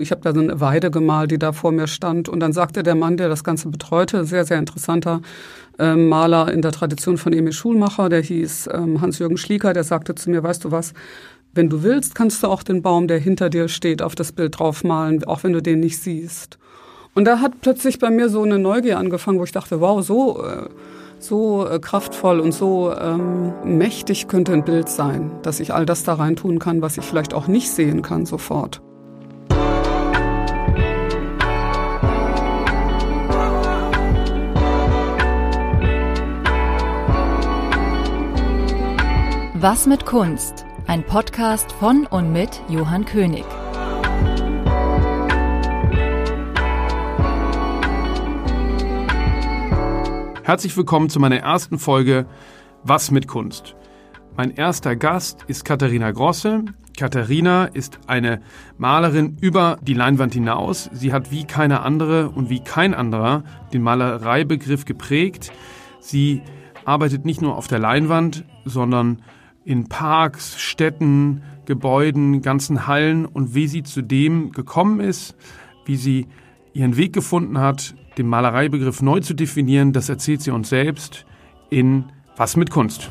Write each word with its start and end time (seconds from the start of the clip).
Ich 0.00 0.12
habe 0.12 0.20
da 0.20 0.32
so 0.32 0.38
eine 0.38 0.60
Weide 0.60 0.92
gemalt, 0.92 1.32
die 1.32 1.40
da 1.40 1.50
vor 1.50 1.72
mir 1.72 1.88
stand. 1.88 2.28
Und 2.28 2.38
dann 2.38 2.52
sagte 2.52 2.84
der 2.84 2.94
Mann, 2.94 3.16
der 3.16 3.28
das 3.28 3.42
Ganze 3.42 3.68
betreute, 3.68 4.24
sehr, 4.24 4.44
sehr 4.44 4.56
interessanter 4.56 5.22
ähm, 5.76 6.08
Maler 6.08 6.52
in 6.52 6.62
der 6.62 6.70
Tradition 6.70 7.18
von 7.18 7.32
Emil 7.32 7.52
Schulmacher, 7.52 8.08
der 8.08 8.22
hieß 8.22 8.68
ähm, 8.72 9.00
Hans-Jürgen 9.00 9.36
Schlieker, 9.36 9.72
der 9.72 9.82
sagte 9.82 10.14
zu 10.14 10.30
mir, 10.30 10.44
weißt 10.44 10.64
du 10.64 10.70
was, 10.70 10.94
wenn 11.52 11.68
du 11.68 11.82
willst, 11.82 12.14
kannst 12.14 12.44
du 12.44 12.46
auch 12.46 12.62
den 12.62 12.80
Baum, 12.80 13.08
der 13.08 13.18
hinter 13.18 13.50
dir 13.50 13.66
steht, 13.66 14.00
auf 14.00 14.14
das 14.14 14.30
Bild 14.30 14.60
draufmalen, 14.60 15.24
auch 15.24 15.42
wenn 15.42 15.52
du 15.52 15.60
den 15.60 15.80
nicht 15.80 15.98
siehst. 15.98 16.58
Und 17.16 17.24
da 17.24 17.40
hat 17.40 17.60
plötzlich 17.60 17.98
bei 17.98 18.10
mir 18.10 18.28
so 18.28 18.44
eine 18.44 18.60
Neugier 18.60 18.98
angefangen, 18.98 19.40
wo 19.40 19.44
ich 19.44 19.50
dachte, 19.50 19.80
wow, 19.80 20.00
so, 20.00 20.44
äh, 20.44 20.68
so 21.18 21.66
äh, 21.66 21.80
kraftvoll 21.80 22.38
und 22.38 22.52
so 22.52 22.94
ähm, 22.94 23.52
mächtig 23.64 24.28
könnte 24.28 24.52
ein 24.52 24.64
Bild 24.64 24.88
sein, 24.88 25.32
dass 25.42 25.58
ich 25.58 25.74
all 25.74 25.86
das 25.86 26.04
da 26.04 26.14
reintun 26.14 26.60
kann, 26.60 26.82
was 26.82 26.98
ich 26.98 27.04
vielleicht 27.04 27.34
auch 27.34 27.48
nicht 27.48 27.68
sehen 27.68 28.02
kann 28.02 28.26
sofort. 28.26 28.80
Was 39.60 39.88
mit 39.88 40.06
Kunst? 40.06 40.64
Ein 40.86 41.02
Podcast 41.02 41.72
von 41.72 42.06
und 42.06 42.32
mit 42.32 42.62
Johann 42.68 43.04
König. 43.04 43.44
Herzlich 50.44 50.76
willkommen 50.76 51.10
zu 51.10 51.18
meiner 51.18 51.38
ersten 51.38 51.80
Folge 51.80 52.26
Was 52.84 53.10
mit 53.10 53.26
Kunst? 53.26 53.74
Mein 54.36 54.52
erster 54.52 54.94
Gast 54.94 55.42
ist 55.48 55.64
Katharina 55.64 56.12
Grosse. 56.12 56.64
Katharina 56.96 57.64
ist 57.64 57.98
eine 58.06 58.40
Malerin 58.76 59.38
über 59.40 59.78
die 59.82 59.94
Leinwand 59.94 60.34
hinaus. 60.34 60.88
Sie 60.92 61.12
hat 61.12 61.32
wie 61.32 61.44
keine 61.44 61.80
andere 61.80 62.30
und 62.30 62.48
wie 62.48 62.60
kein 62.60 62.94
anderer 62.94 63.42
den 63.72 63.82
Malereibegriff 63.82 64.84
geprägt. 64.84 65.50
Sie 65.98 66.42
arbeitet 66.84 67.24
nicht 67.24 67.42
nur 67.42 67.56
auf 67.56 67.66
der 67.66 67.80
Leinwand, 67.80 68.44
sondern 68.64 69.20
in 69.68 69.86
Parks, 69.86 70.58
Städten, 70.58 71.42
Gebäuden, 71.66 72.40
ganzen 72.40 72.86
Hallen 72.86 73.26
und 73.26 73.54
wie 73.54 73.68
sie 73.68 73.82
zu 73.82 74.00
dem 74.00 74.50
gekommen 74.52 74.98
ist, 74.98 75.36
wie 75.84 75.96
sie 75.96 76.26
ihren 76.72 76.96
Weg 76.96 77.12
gefunden 77.12 77.58
hat, 77.58 77.94
den 78.16 78.28
Malereibegriff 78.28 79.02
neu 79.02 79.20
zu 79.20 79.34
definieren, 79.34 79.92
das 79.92 80.08
erzählt 80.08 80.40
sie 80.40 80.52
uns 80.52 80.70
selbst 80.70 81.26
in 81.68 82.04
Was 82.38 82.56
mit 82.56 82.70
Kunst. 82.70 83.10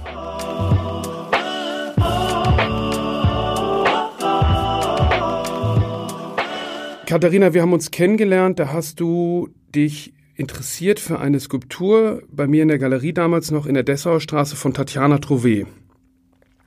Katharina, 7.06 7.54
wir 7.54 7.62
haben 7.62 7.74
uns 7.74 7.92
kennengelernt, 7.92 8.58
da 8.58 8.74
hast 8.74 9.00
du 9.00 9.50
dich 9.76 10.16
interessiert 10.34 11.00
für 11.00 11.20
eine 11.20 11.40
Skulptur 11.40 12.24
bei 12.32 12.48
mir 12.48 12.64
in 12.64 12.70
der 12.70 12.80
Galerie 12.80 13.14
damals 13.14 13.52
noch 13.52 13.68
in 13.68 13.76
der 13.76 13.84
Dessauer 13.84 14.22
Straße 14.22 14.56
von 14.56 14.74
Tatjana 14.74 15.18
Trouvé. 15.18 15.68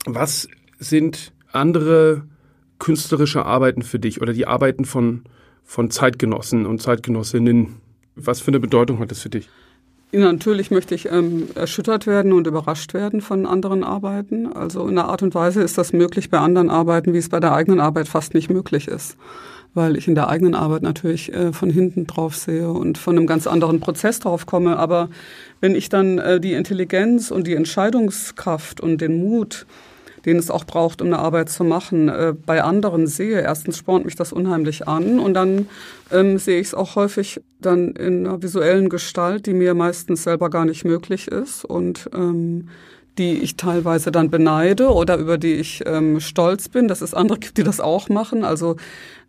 Was 0.06 0.48
sind 0.78 1.32
andere 1.52 2.22
künstlerische 2.78 3.44
Arbeiten 3.44 3.82
für 3.82 3.98
dich 3.98 4.20
oder 4.20 4.32
die 4.32 4.46
Arbeiten 4.46 4.84
von, 4.84 5.22
von 5.64 5.90
Zeitgenossen 5.90 6.66
und 6.66 6.80
Zeitgenossinnen? 6.80 7.76
Was 8.16 8.40
für 8.40 8.48
eine 8.48 8.60
Bedeutung 8.60 8.98
hat 8.98 9.10
das 9.10 9.20
für 9.20 9.30
dich? 9.30 9.48
Natürlich 10.12 10.72
möchte 10.72 10.94
ich 10.96 11.10
ähm, 11.10 11.48
erschüttert 11.54 12.08
werden 12.08 12.32
und 12.32 12.48
überrascht 12.48 12.94
werden 12.94 13.20
von 13.20 13.46
anderen 13.46 13.84
Arbeiten. 13.84 14.52
Also 14.52 14.82
in 14.88 14.98
einer 14.98 15.08
Art 15.08 15.22
und 15.22 15.36
Weise 15.36 15.62
ist 15.62 15.78
das 15.78 15.92
möglich 15.92 16.30
bei 16.30 16.38
anderen 16.38 16.68
Arbeiten, 16.68 17.12
wie 17.12 17.18
es 17.18 17.28
bei 17.28 17.38
der 17.38 17.52
eigenen 17.52 17.78
Arbeit 17.78 18.08
fast 18.08 18.34
nicht 18.34 18.50
möglich 18.50 18.88
ist. 18.88 19.16
Weil 19.72 19.96
ich 19.96 20.08
in 20.08 20.16
der 20.16 20.28
eigenen 20.28 20.56
Arbeit 20.56 20.82
natürlich 20.82 21.32
äh, 21.32 21.52
von 21.52 21.70
hinten 21.70 22.08
drauf 22.08 22.34
sehe 22.34 22.72
und 22.72 22.98
von 22.98 23.16
einem 23.16 23.28
ganz 23.28 23.46
anderen 23.46 23.78
Prozess 23.78 24.18
drauf 24.18 24.46
komme. 24.46 24.78
Aber 24.78 25.10
wenn 25.60 25.76
ich 25.76 25.88
dann 25.90 26.18
äh, 26.18 26.40
die 26.40 26.54
Intelligenz 26.54 27.30
und 27.30 27.46
die 27.46 27.54
Entscheidungskraft 27.54 28.80
und 28.80 29.00
den 29.00 29.16
Mut 29.16 29.64
den 30.24 30.36
es 30.36 30.50
auch 30.50 30.64
braucht, 30.64 31.00
um 31.02 31.08
eine 31.08 31.18
Arbeit 31.18 31.48
zu 31.48 31.64
machen, 31.64 32.08
äh, 32.08 32.34
bei 32.46 32.62
anderen 32.62 33.06
sehe. 33.06 33.40
Erstens 33.40 33.78
spornt 33.78 34.04
mich 34.04 34.16
das 34.16 34.32
unheimlich 34.32 34.86
an 34.88 35.18
und 35.18 35.34
dann 35.34 35.68
ähm, 36.10 36.38
sehe 36.38 36.60
ich 36.60 36.68
es 36.68 36.74
auch 36.74 36.96
häufig 36.96 37.40
dann 37.60 37.92
in 37.92 38.26
einer 38.26 38.42
visuellen 38.42 38.88
Gestalt, 38.88 39.46
die 39.46 39.54
mir 39.54 39.74
meistens 39.74 40.24
selber 40.24 40.50
gar 40.50 40.64
nicht 40.64 40.84
möglich 40.84 41.28
ist 41.28 41.64
und 41.64 42.10
ähm, 42.14 42.68
die 43.18 43.38
ich 43.40 43.56
teilweise 43.56 44.12
dann 44.12 44.30
beneide 44.30 44.88
oder 44.90 45.16
über 45.16 45.36
die 45.36 45.54
ich 45.54 45.82
ähm, 45.86 46.20
stolz 46.20 46.68
bin, 46.68 46.88
dass 46.88 47.00
es 47.00 47.14
andere 47.14 47.38
gibt, 47.38 47.58
die 47.58 47.64
das 47.64 47.80
auch 47.80 48.08
machen. 48.08 48.44
Also 48.44 48.76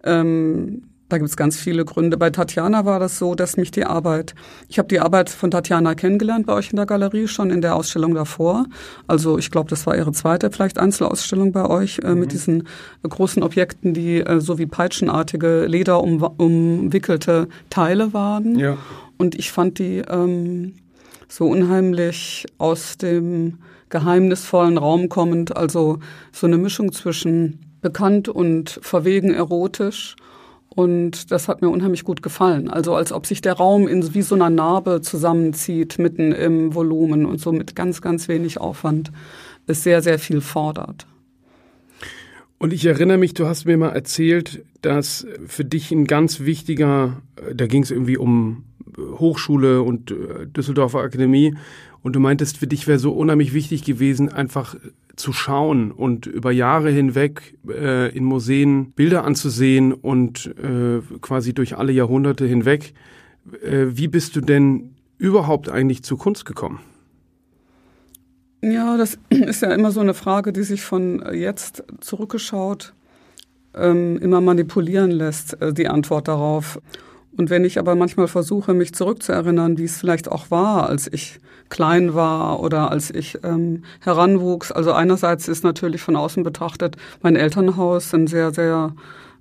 ähm, 0.03 0.83
da 1.11 1.17
gibt 1.17 1.29
es 1.29 1.35
ganz 1.35 1.57
viele 1.57 1.83
Gründe. 1.83 2.17
Bei 2.17 2.29
Tatjana 2.29 2.85
war 2.85 2.99
das 2.99 3.19
so, 3.19 3.35
dass 3.35 3.57
mich 3.57 3.71
die 3.71 3.83
Arbeit, 3.83 4.33
ich 4.69 4.79
habe 4.79 4.87
die 4.87 5.01
Arbeit 5.01 5.29
von 5.29 5.51
Tatjana 5.51 5.93
kennengelernt 5.93 6.45
bei 6.45 6.53
euch 6.53 6.69
in 6.69 6.77
der 6.77 6.85
Galerie, 6.85 7.27
schon 7.27 7.49
in 7.49 7.61
der 7.61 7.75
Ausstellung 7.75 8.15
davor. 8.15 8.65
Also 9.07 9.37
ich 9.37 9.51
glaube, 9.51 9.69
das 9.69 9.85
war 9.85 9.97
ihre 9.97 10.13
zweite 10.13 10.49
vielleicht 10.51 10.79
Einzelausstellung 10.79 11.51
bei 11.51 11.65
euch 11.69 11.99
äh, 11.99 12.13
mhm. 12.13 12.19
mit 12.21 12.31
diesen 12.31 12.61
äh, 13.03 13.09
großen 13.09 13.43
Objekten, 13.43 13.93
die 13.93 14.21
äh, 14.21 14.39
so 14.39 14.57
wie 14.57 14.67
peitschenartige, 14.67 15.65
lederumwickelte 15.65 17.49
Teile 17.69 18.13
waren. 18.13 18.57
Ja. 18.57 18.77
Und 19.17 19.35
ich 19.35 19.51
fand 19.51 19.79
die 19.79 19.97
ähm, 20.09 20.75
so 21.27 21.47
unheimlich 21.47 22.45
aus 22.57 22.97
dem 22.97 23.57
geheimnisvollen 23.89 24.77
Raum 24.77 25.09
kommend, 25.09 25.57
also 25.57 25.99
so 26.31 26.47
eine 26.47 26.57
Mischung 26.57 26.93
zwischen 26.93 27.59
bekannt 27.81 28.29
und 28.29 28.79
verwegen 28.81 29.33
erotisch 29.33 30.15
und 30.73 31.31
das 31.31 31.47
hat 31.47 31.61
mir 31.61 31.69
unheimlich 31.69 32.03
gut 32.03 32.23
gefallen. 32.23 32.69
Also 32.69 32.95
als 32.95 33.11
ob 33.11 33.25
sich 33.25 33.41
der 33.41 33.53
Raum 33.53 33.87
in 33.87 34.13
wie 34.13 34.21
so 34.21 34.35
einer 34.35 34.49
Narbe 34.49 35.01
zusammenzieht, 35.01 35.99
mitten 35.99 36.31
im 36.31 36.73
Volumen 36.73 37.25
und 37.25 37.41
so 37.41 37.51
mit 37.51 37.75
ganz, 37.75 38.01
ganz 38.01 38.27
wenig 38.27 38.59
Aufwand 38.59 39.11
es 39.67 39.83
sehr, 39.83 40.01
sehr 40.01 40.17
viel 40.17 40.41
fordert. 40.41 41.05
Und 42.57 42.73
ich 42.73 42.85
erinnere 42.85 43.17
mich, 43.17 43.33
du 43.33 43.47
hast 43.47 43.65
mir 43.65 43.77
mal 43.77 43.89
erzählt, 43.89 44.63
dass 44.81 45.25
für 45.45 45.65
dich 45.65 45.91
ein 45.91 46.05
ganz 46.05 46.41
wichtiger, 46.41 47.21
da 47.53 47.67
ging 47.67 47.83
es 47.83 47.91
irgendwie 47.91 48.17
um 48.17 48.63
Hochschule 48.97 49.81
und 49.81 50.11
äh, 50.11 50.47
Düsseldorfer 50.47 50.99
Akademie, 50.99 51.55
und 52.03 52.15
du 52.15 52.19
meintest, 52.19 52.57
für 52.57 52.67
dich 52.67 52.87
wäre 52.87 52.97
so 52.97 53.11
unheimlich 53.13 53.53
wichtig 53.53 53.83
gewesen, 53.83 54.29
einfach 54.29 54.75
zu 55.21 55.31
schauen 55.31 55.91
und 55.91 56.25
über 56.25 56.51
Jahre 56.51 56.89
hinweg 56.89 57.55
äh, 57.69 58.15
in 58.15 58.25
Museen 58.25 58.91
Bilder 58.91 59.23
anzusehen 59.23 59.93
und 59.93 60.47
äh, 60.57 61.01
quasi 61.21 61.53
durch 61.53 61.77
alle 61.77 61.91
Jahrhunderte 61.93 62.45
hinweg. 62.45 62.93
Äh, 63.63 63.87
wie 63.91 64.07
bist 64.07 64.35
du 64.35 64.41
denn 64.41 64.95
überhaupt 65.17 65.69
eigentlich 65.69 66.03
zu 66.03 66.17
Kunst 66.17 66.45
gekommen? 66.45 66.79
Ja, 68.61 68.97
das 68.97 69.17
ist 69.29 69.61
ja 69.61 69.71
immer 69.73 69.91
so 69.91 70.01
eine 70.01 70.13
Frage, 70.13 70.51
die 70.51 70.63
sich 70.63 70.81
von 70.81 71.23
jetzt 71.33 71.83
zurückgeschaut 72.01 72.93
ähm, 73.75 74.17
immer 74.17 74.41
manipulieren 74.41 75.11
lässt, 75.11 75.61
äh, 75.61 75.73
die 75.73 75.87
Antwort 75.87 76.27
darauf. 76.27 76.79
Und 77.37 77.49
wenn 77.49 77.63
ich 77.63 77.79
aber 77.79 77.95
manchmal 77.95 78.27
versuche, 78.27 78.73
mich 78.73 78.93
zurückzuerinnern, 78.93 79.77
wie 79.77 79.85
es 79.85 79.97
vielleicht 79.97 80.31
auch 80.31 80.51
war, 80.51 80.89
als 80.89 81.11
ich 81.11 81.39
klein 81.69 82.13
war 82.13 82.59
oder 82.59 82.91
als 82.91 83.09
ich 83.09 83.39
ähm, 83.43 83.83
heranwuchs. 84.01 84.71
Also 84.71 84.91
einerseits 84.91 85.47
ist 85.47 85.63
natürlich 85.63 86.01
von 86.01 86.15
außen 86.15 86.43
betrachtet 86.43 86.97
mein 87.21 87.35
Elternhaus 87.35 88.13
ein 88.13 88.27
sehr, 88.27 88.51
sehr 88.53 88.93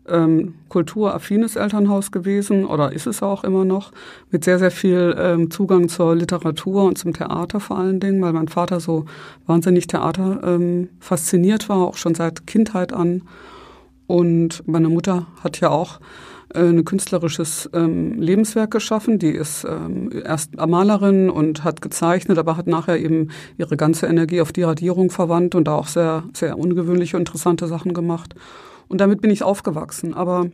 ähm, 0.09 0.55
kulturaffines 0.69 1.57
Elternhaus 1.57 2.11
gewesen 2.11 2.65
oder 2.65 2.93
ist 2.93 3.07
es 3.07 3.23
auch 3.23 3.45
immer 3.45 3.65
noch, 3.65 3.93
mit 4.31 4.45
sehr, 4.45 4.59
sehr 4.59 4.71
viel 4.71 5.15
ähm, 5.19 5.51
Zugang 5.51 5.89
zur 5.89 6.15
Literatur 6.15 6.85
und 6.85 6.97
zum 6.97 7.13
Theater 7.13 7.61
vor 7.61 7.79
allen 7.79 8.01
Dingen, 8.01 8.23
weil 8.23 8.33
mein 8.33 8.49
Vater 8.49 8.81
so 8.81 9.05
wahnsinnig 9.47 9.87
Theater 9.87 10.41
ähm, 10.45 10.89
fasziniert 11.01 11.69
war, 11.69 11.79
auch 11.79 11.97
schon 11.97 12.15
seit 12.15 12.47
Kindheit 12.47 12.93
an. 12.93 13.23
Und 14.07 14.67
meine 14.67 14.89
Mutter 14.89 15.27
hat 15.43 15.61
ja 15.61 15.69
auch 15.69 16.01
äh, 16.55 16.61
ein 16.61 16.85
künstlerisches 16.85 17.71
ähm, 17.73 18.21
Lebenswerk 18.21 18.71
geschaffen. 18.71 19.19
Die 19.19 19.31
ist 19.31 19.65
ähm, 19.65 20.11
erst 20.25 20.57
Malerin 20.57 21.31
und 21.31 21.65
hat 21.65 21.81
gezeichnet, 21.81 22.39
aber 22.39 22.57
hat 22.57 22.67
nachher 22.67 22.99
eben 22.99 23.29
ihre 23.59 23.77
ganze 23.77 24.07
Energie 24.07 24.41
auf 24.41 24.53
die 24.53 24.63
Radierung 24.63 25.11
verwandt 25.11 25.55
und 25.55 25.65
da 25.65 25.75
auch 25.75 25.87
sehr, 25.87 26.25
sehr 26.33 26.59
ungewöhnliche, 26.59 27.17
interessante 27.17 27.67
Sachen 27.67 27.95
gemacht. 27.95 28.35
Und 28.89 29.01
damit 29.01 29.21
bin 29.21 29.31
ich 29.31 29.43
aufgewachsen. 29.43 30.15
Aber 30.15 30.51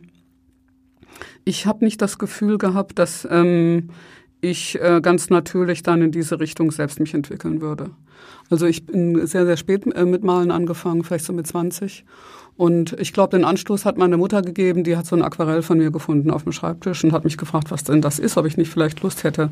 ich 1.43 1.65
habe 1.65 1.83
nicht 1.83 2.01
das 2.01 2.17
Gefühl 2.17 2.57
gehabt, 2.57 2.99
dass 2.99 3.27
ähm, 3.29 3.89
ich 4.41 4.79
äh, 4.79 5.01
ganz 5.01 5.29
natürlich 5.29 5.83
dann 5.83 6.01
in 6.01 6.11
diese 6.11 6.39
Richtung 6.39 6.71
selbst 6.71 6.99
mich 6.99 7.13
entwickeln 7.13 7.61
würde. 7.61 7.91
Also 8.49 8.65
ich 8.65 8.85
bin 8.85 9.25
sehr, 9.25 9.45
sehr 9.45 9.57
spät 9.57 9.85
äh, 9.95 10.05
mit 10.05 10.23
Malen 10.23 10.51
angefangen, 10.51 11.03
vielleicht 11.03 11.25
so 11.25 11.33
mit 11.33 11.47
20 11.47 12.05
und 12.57 12.99
ich 12.99 13.13
glaube, 13.13 13.37
den 13.37 13.45
Anstoß 13.45 13.85
hat 13.85 13.97
meine 13.97 14.17
Mutter 14.17 14.41
gegeben, 14.41 14.83
die 14.83 14.97
hat 14.97 15.05
so 15.05 15.15
ein 15.15 15.21
Aquarell 15.21 15.61
von 15.61 15.77
mir 15.77 15.91
gefunden 15.91 16.31
auf 16.31 16.43
dem 16.43 16.51
Schreibtisch 16.51 17.03
und 17.03 17.13
hat 17.13 17.23
mich 17.23 17.37
gefragt, 17.37 17.69
was 17.69 17.83
denn 17.83 18.01
das 18.01 18.17
ist, 18.17 18.35
ob 18.35 18.47
ich 18.47 18.57
nicht 18.57 18.71
vielleicht 18.71 19.03
Lust 19.03 19.23
hätte, 19.23 19.51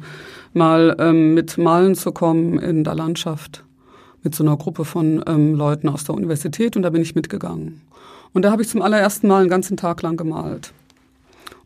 mal 0.54 0.96
ähm, 1.00 1.36
mit 1.36 1.58
Malen 1.60 1.94
zu 1.94 2.12
kommen 2.12 2.58
in 2.58 2.84
der 2.84 2.96
Landschaft 2.96 3.64
mit 4.24 4.34
so 4.34 4.44
einer 4.44 4.58
Gruppe 4.58 4.86
von 4.86 5.24
ähm, 5.28 5.54
Leuten 5.54 5.88
aus 5.88 6.04
der 6.04 6.16
Universität 6.16 6.76
und 6.76 6.82
da 6.82 6.90
bin 6.90 7.04
ich 7.04 7.14
mitgegangen. 7.14 7.82
Und 8.34 8.42
da 8.42 8.52
habe 8.52 8.64
ich 8.64 8.70
zum 8.70 8.82
allerersten 8.82 9.28
Mal 9.28 9.42
einen 9.42 9.50
ganzen 9.50 9.78
Tag 9.78 10.02
lang 10.02 10.18
gemalt. 10.18 10.74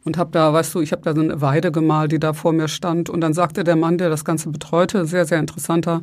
und 0.03 0.17
habe 0.17 0.31
da, 0.31 0.53
weißt 0.53 0.75
du, 0.75 0.81
ich 0.81 0.91
habe 0.91 1.01
da 1.03 1.15
so 1.15 1.21
eine 1.21 1.41
Weide 1.41 1.71
gemalt, 1.71 2.11
die 2.11 2.19
da 2.19 2.33
vor 2.33 2.51
mir 2.51 2.67
stand. 2.67 3.09
Und 3.09 3.21
dann 3.21 3.33
sagte 3.33 3.63
der 3.63 3.75
Mann, 3.75 3.97
der 3.97 4.09
das 4.09 4.25
Ganze 4.25 4.49
betreute, 4.49 5.05
sehr, 5.05 5.25
sehr 5.25 5.39
interessanter 5.39 6.01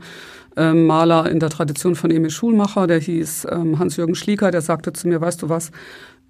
ähm, 0.56 0.86
Maler 0.86 1.30
in 1.30 1.40
der 1.40 1.50
Tradition 1.50 1.94
von 1.94 2.10
Emil 2.10 2.30
Schulmacher, 2.30 2.86
der 2.86 2.98
hieß 2.98 3.46
ähm, 3.50 3.78
Hans-Jürgen 3.78 4.14
Schlieker, 4.14 4.50
der 4.50 4.62
sagte 4.62 4.92
zu 4.92 5.08
mir, 5.08 5.20
weißt 5.20 5.42
du 5.42 5.48
was, 5.48 5.70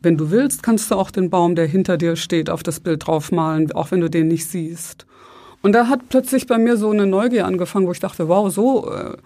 wenn 0.03 0.17
du 0.17 0.31
willst, 0.31 0.63
kannst 0.63 0.91
du 0.91 0.97
auch 0.97 1.11
den 1.11 1.31
Baum, 1.31 1.55
der 1.55 1.67
hinter 1.67 1.97
dir 1.97 2.17
steht, 2.17 2.51
auf 2.51 2.63
das 2.63 2.81
Bild 2.81 3.07
draufmalen, 3.07 3.73
auch 3.73 3.91
wenn 3.91 4.01
du 4.01 4.11
den 4.11 4.29
nicht 4.29 4.47
siehst. 4.47 5.07
Und 5.63 5.73
da 5.73 5.89
hat 5.89 6.09
plötzlich 6.09 6.47
bei 6.47 6.59
mir 6.59 6.77
so 6.77 6.91
eine 6.91 7.07
Neugier 7.07 7.47
angefangen, 7.47 7.87
wo 7.87 7.93
ich 7.93 8.01
dachte, 8.01 8.29
wow, 8.29 8.53
so, 8.53 8.91
äh, 8.93 9.17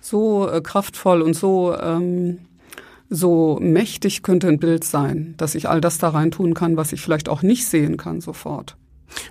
so 0.00 0.48
äh, 0.48 0.60
kraftvoll 0.60 1.20
und 1.20 1.34
so, 1.34 1.76
ähm, 1.76 2.38
so 3.10 3.58
mächtig 3.60 4.22
könnte 4.22 4.48
ein 4.48 4.60
Bild 4.60 4.84
sein, 4.84 5.34
dass 5.36 5.54
ich 5.54 5.68
all 5.68 5.80
das 5.80 5.98
da 5.98 6.10
rein 6.10 6.30
tun 6.30 6.54
kann, 6.54 6.76
was 6.76 6.92
ich 6.92 7.00
vielleicht 7.00 7.28
auch 7.28 7.42
nicht 7.42 7.66
sehen 7.66 7.96
kann 7.96 8.20
sofort. 8.20 8.76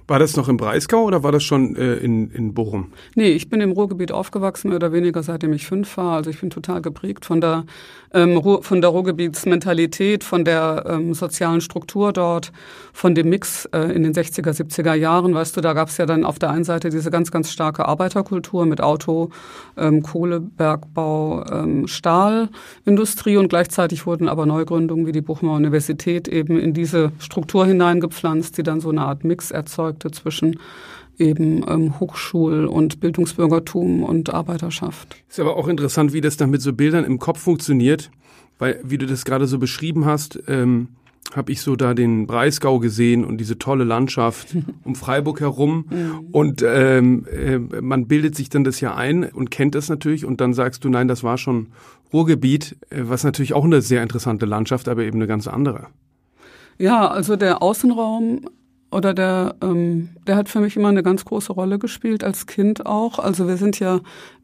War 0.08 0.20
das 0.20 0.36
noch 0.36 0.50
im 0.50 0.58
Breisgau 0.58 1.04
oder 1.04 1.24
war 1.24 1.32
das 1.32 1.44
schon 1.44 1.76
äh, 1.76 1.96
in, 1.96 2.32
in 2.32 2.54
Bochum? 2.54 2.92
Nee, 3.16 3.30
ich 3.30 3.50
bin 3.50 3.62
im 3.62 3.72
Ruhrgebiet 3.72 4.12
aufgewachsen, 4.12 4.70
mehr 4.70 4.78
oder 4.78 4.92
weniger 4.92 5.24
seitdem 5.24 5.54
ich 5.54 5.66
fünf 5.66 5.98
war. 5.98 6.18
Also 6.18 6.30
ich 6.30 6.40
bin 6.40 6.50
total 6.50 6.82
geprägt 6.82 7.26
von 7.26 7.42
der, 7.42 7.66
ähm, 8.14 8.42
von 8.62 8.82
der 8.82 8.90
Ruhrgebietsmentalität, 8.90 10.24
von 10.24 10.46
der 10.46 10.86
ähm, 10.88 11.14
sozialen 11.14 11.62
Struktur 11.62 12.14
dort, 12.14 12.52
von 12.94 13.16
dem 13.16 13.30
Mix 13.30 13.66
äh, 13.66 13.94
in 13.94 14.04
den 14.04 14.14
60er, 14.14 14.52
70er 14.52 14.94
Jahren. 14.94 15.34
Weißt 15.34 15.56
du, 15.56 15.62
da 15.62 15.74
gab 15.74 15.90
es 15.90 15.98
ja 15.98 16.06
dann 16.06 16.26
auf 16.26 16.40
der 16.40 16.50
einen 16.50 16.64
Seite 16.64 16.90
diese 16.90 17.12
ganz, 17.12 17.32
ganz 17.32 17.52
starke 17.52 17.88
Arbeiterkultur 17.88 18.66
mit 18.66 18.82
Auto, 18.82 19.30
ähm, 19.78 20.02
Kohlebergbau, 20.04 21.46
ähm, 21.52 21.88
Stahlindustrie 21.88 23.38
und 23.38 23.50
gleichzeitig 23.50 24.06
wurden 24.06 24.28
aber 24.28 24.46
Neugründungen 24.46 25.06
wie 25.06 25.12
die 25.12 25.22
Bochumer 25.22 25.54
Universität 25.54 26.28
eben 26.28 26.60
in 26.60 26.74
diese 26.74 27.12
Struktur 27.20 27.66
hineingepflanzt, 27.66 28.58
die 28.58 28.64
dann 28.64 28.80
so 28.80 28.90
eine 28.90 29.02
Art 29.02 29.24
Mix 29.24 29.52
erzeugt 29.52 29.69
erzeugte 29.70 30.12
zwischen 30.12 30.60
eben 31.18 31.64
ähm, 31.68 32.00
Hochschul- 32.00 32.66
und 32.66 33.00
Bildungsbürgertum 33.02 34.04
und 34.04 34.34
Arbeiterschaft. 34.34 35.18
Ist 35.30 35.40
aber 35.40 35.58
auch 35.58 35.68
interessant, 35.68 36.14
wie 36.14 36.22
das 36.22 36.38
dann 36.38 36.50
mit 36.50 36.62
so 36.62 36.74
Bildern 36.74 37.04
im 37.04 37.20
Kopf 37.20 37.40
funktioniert, 37.40 38.10
weil 38.58 38.80
wie 38.84 38.98
du 38.98 39.06
das 39.06 39.26
gerade 39.26 39.46
so 39.46 39.60
beschrieben 39.60 40.06
hast, 40.06 40.40
ähm, 40.48 40.90
habe 41.36 41.52
ich 41.52 41.62
so 41.62 41.76
da 41.76 41.94
den 41.94 42.26
Breisgau 42.26 42.80
gesehen 42.80 43.26
und 43.26 43.38
diese 43.38 43.60
tolle 43.60 43.84
Landschaft 43.84 44.56
um 44.86 44.96
Freiburg 44.96 45.42
herum 45.42 45.86
mhm. 45.90 46.28
und 46.32 46.64
ähm, 46.66 47.28
äh, 47.28 47.60
man 47.60 48.08
bildet 48.08 48.36
sich 48.36 48.50
dann 48.50 48.64
das 48.64 48.80
ja 48.80 48.96
ein 48.96 49.26
und 49.26 49.52
kennt 49.52 49.76
das 49.76 49.90
natürlich 49.90 50.26
und 50.26 50.40
dann 50.40 50.54
sagst 50.54 50.86
du, 50.86 50.90
nein, 50.90 51.10
das 51.10 51.22
war 51.24 51.38
schon 51.38 51.68
Ruhrgebiet, 52.14 52.78
äh, 52.90 53.02
was 53.04 53.26
natürlich 53.26 53.54
auch 53.54 53.66
eine 53.66 53.82
sehr 53.82 54.02
interessante 54.02 54.46
Landschaft, 54.46 54.88
aber 54.88 55.04
eben 55.04 55.18
eine 55.18 55.28
ganz 55.28 55.48
andere. 55.48 55.88
Ja, 56.80 57.10
also 57.10 57.36
der 57.36 57.62
Außenraum 57.62 58.40
oder 58.92 59.14
der, 59.14 59.56
ähm, 59.62 60.10
der 60.26 60.36
hat 60.36 60.50
für 60.50 60.60
mich 60.60 60.76
immer 60.76 60.90
eine 60.90 61.04
ganz 61.04 61.26
große 61.26 61.54
Rolle 61.54 61.78
gespielt, 61.78 62.24
als 62.24 62.48
Kind 62.48 62.86
auch. 62.86 63.20
Also 63.20 63.48
wir 63.48 63.58
sind 63.58 63.80
ja 63.80 64.00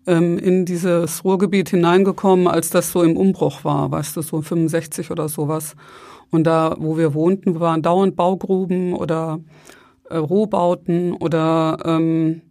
ähm, 0.06 0.38
in 0.38 0.66
dieses 0.66 1.24
Ruhrgebiet 1.24 1.70
hineingekommen, 1.70 2.48
als 2.48 2.70
das 2.70 2.92
so 2.92 3.02
im 3.02 3.18
Umbruch 3.18 3.64
war, 3.64 3.90
weißt 3.92 4.18
du, 4.18 4.22
so 4.22 4.42
65 4.42 5.10
oder 5.10 5.30
sowas. 5.30 5.76
Und 6.30 6.46
da, 6.46 6.76
wo 6.78 6.98
wir 6.98 7.14
wohnten, 7.14 7.60
waren 7.60 7.82
dauernd 7.82 8.16
Baugruben 8.16 8.94
oder 8.94 9.40
äh, 10.10 10.18
Rohbauten 10.18 11.14
oder 11.14 11.78
ähm, 11.86 12.42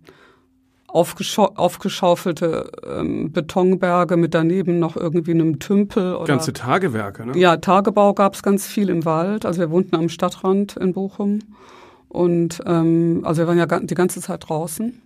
aufgeschaufelte 0.94 2.70
ähm, 2.88 3.32
Betonberge 3.32 4.17
mit 4.17 4.32
daneben 4.32 4.79
noch 4.79 4.96
irgendwie 4.96 5.32
einem 5.32 5.58
Tümpel. 5.58 6.14
Oder, 6.14 6.26
Ganze 6.26 6.52
Tagewerke, 6.52 7.26
ne? 7.26 7.37
Ja, 7.37 7.56
Tagebau 7.56 8.14
gab 8.14 8.35
es 8.35 8.43
ganz 8.44 8.67
viel 8.67 8.88
im 8.88 9.05
Wald. 9.05 9.44
Also 9.44 9.61
wir 9.61 9.70
wohnten 9.70 9.96
am 9.96 10.08
Stadtrand 10.08 10.76
in 10.76 10.93
Bochum. 10.93 11.41
Und 12.15 12.63
ähm, 12.65 13.23
also 13.25 13.43
wir 13.43 13.49
waren 13.49 13.59
ja 13.59 13.67
die 13.67 13.95
ganze 13.97 14.21
Zeit 14.21 14.49
draußen. 14.49 15.03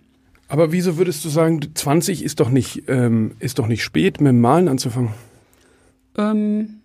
Aber 0.47 0.71
wieso 0.71 0.97
würdest 0.97 1.25
du 1.25 1.29
sagen, 1.29 1.59
20 1.73 2.23
ist 2.23 2.39
doch 2.39 2.51
nicht, 2.51 2.83
ähm, 2.87 3.31
ist 3.39 3.57
doch 3.57 3.65
nicht 3.65 3.83
spät, 3.83 4.21
mit 4.21 4.29
dem 4.29 4.41
Malen 4.41 4.67
anzufangen? 4.67 5.09
Ähm, 6.19 6.81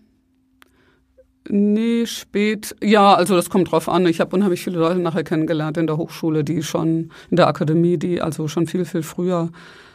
nee, 1.47 2.07
spät. 2.07 2.75
Ja, 2.83 3.13
also 3.13 3.37
das 3.37 3.51
kommt 3.51 3.71
drauf 3.71 3.87
an. 3.87 4.07
Ich 4.07 4.19
habe 4.21 4.35
unheimlich 4.35 4.65
viele 4.65 4.79
Leute 4.79 4.99
nachher 4.99 5.25
kennengelernt 5.25 5.77
in 5.77 5.87
der 5.87 5.99
Hochschule, 5.99 6.43
die 6.43 6.63
schon, 6.63 7.11
in 7.31 7.37
der 7.37 7.49
Akademie, 7.49 7.99
die 7.99 8.23
also 8.23 8.49
schon 8.49 8.67
viel, 8.67 8.87
viel 8.87 9.03
früher 9.03 9.51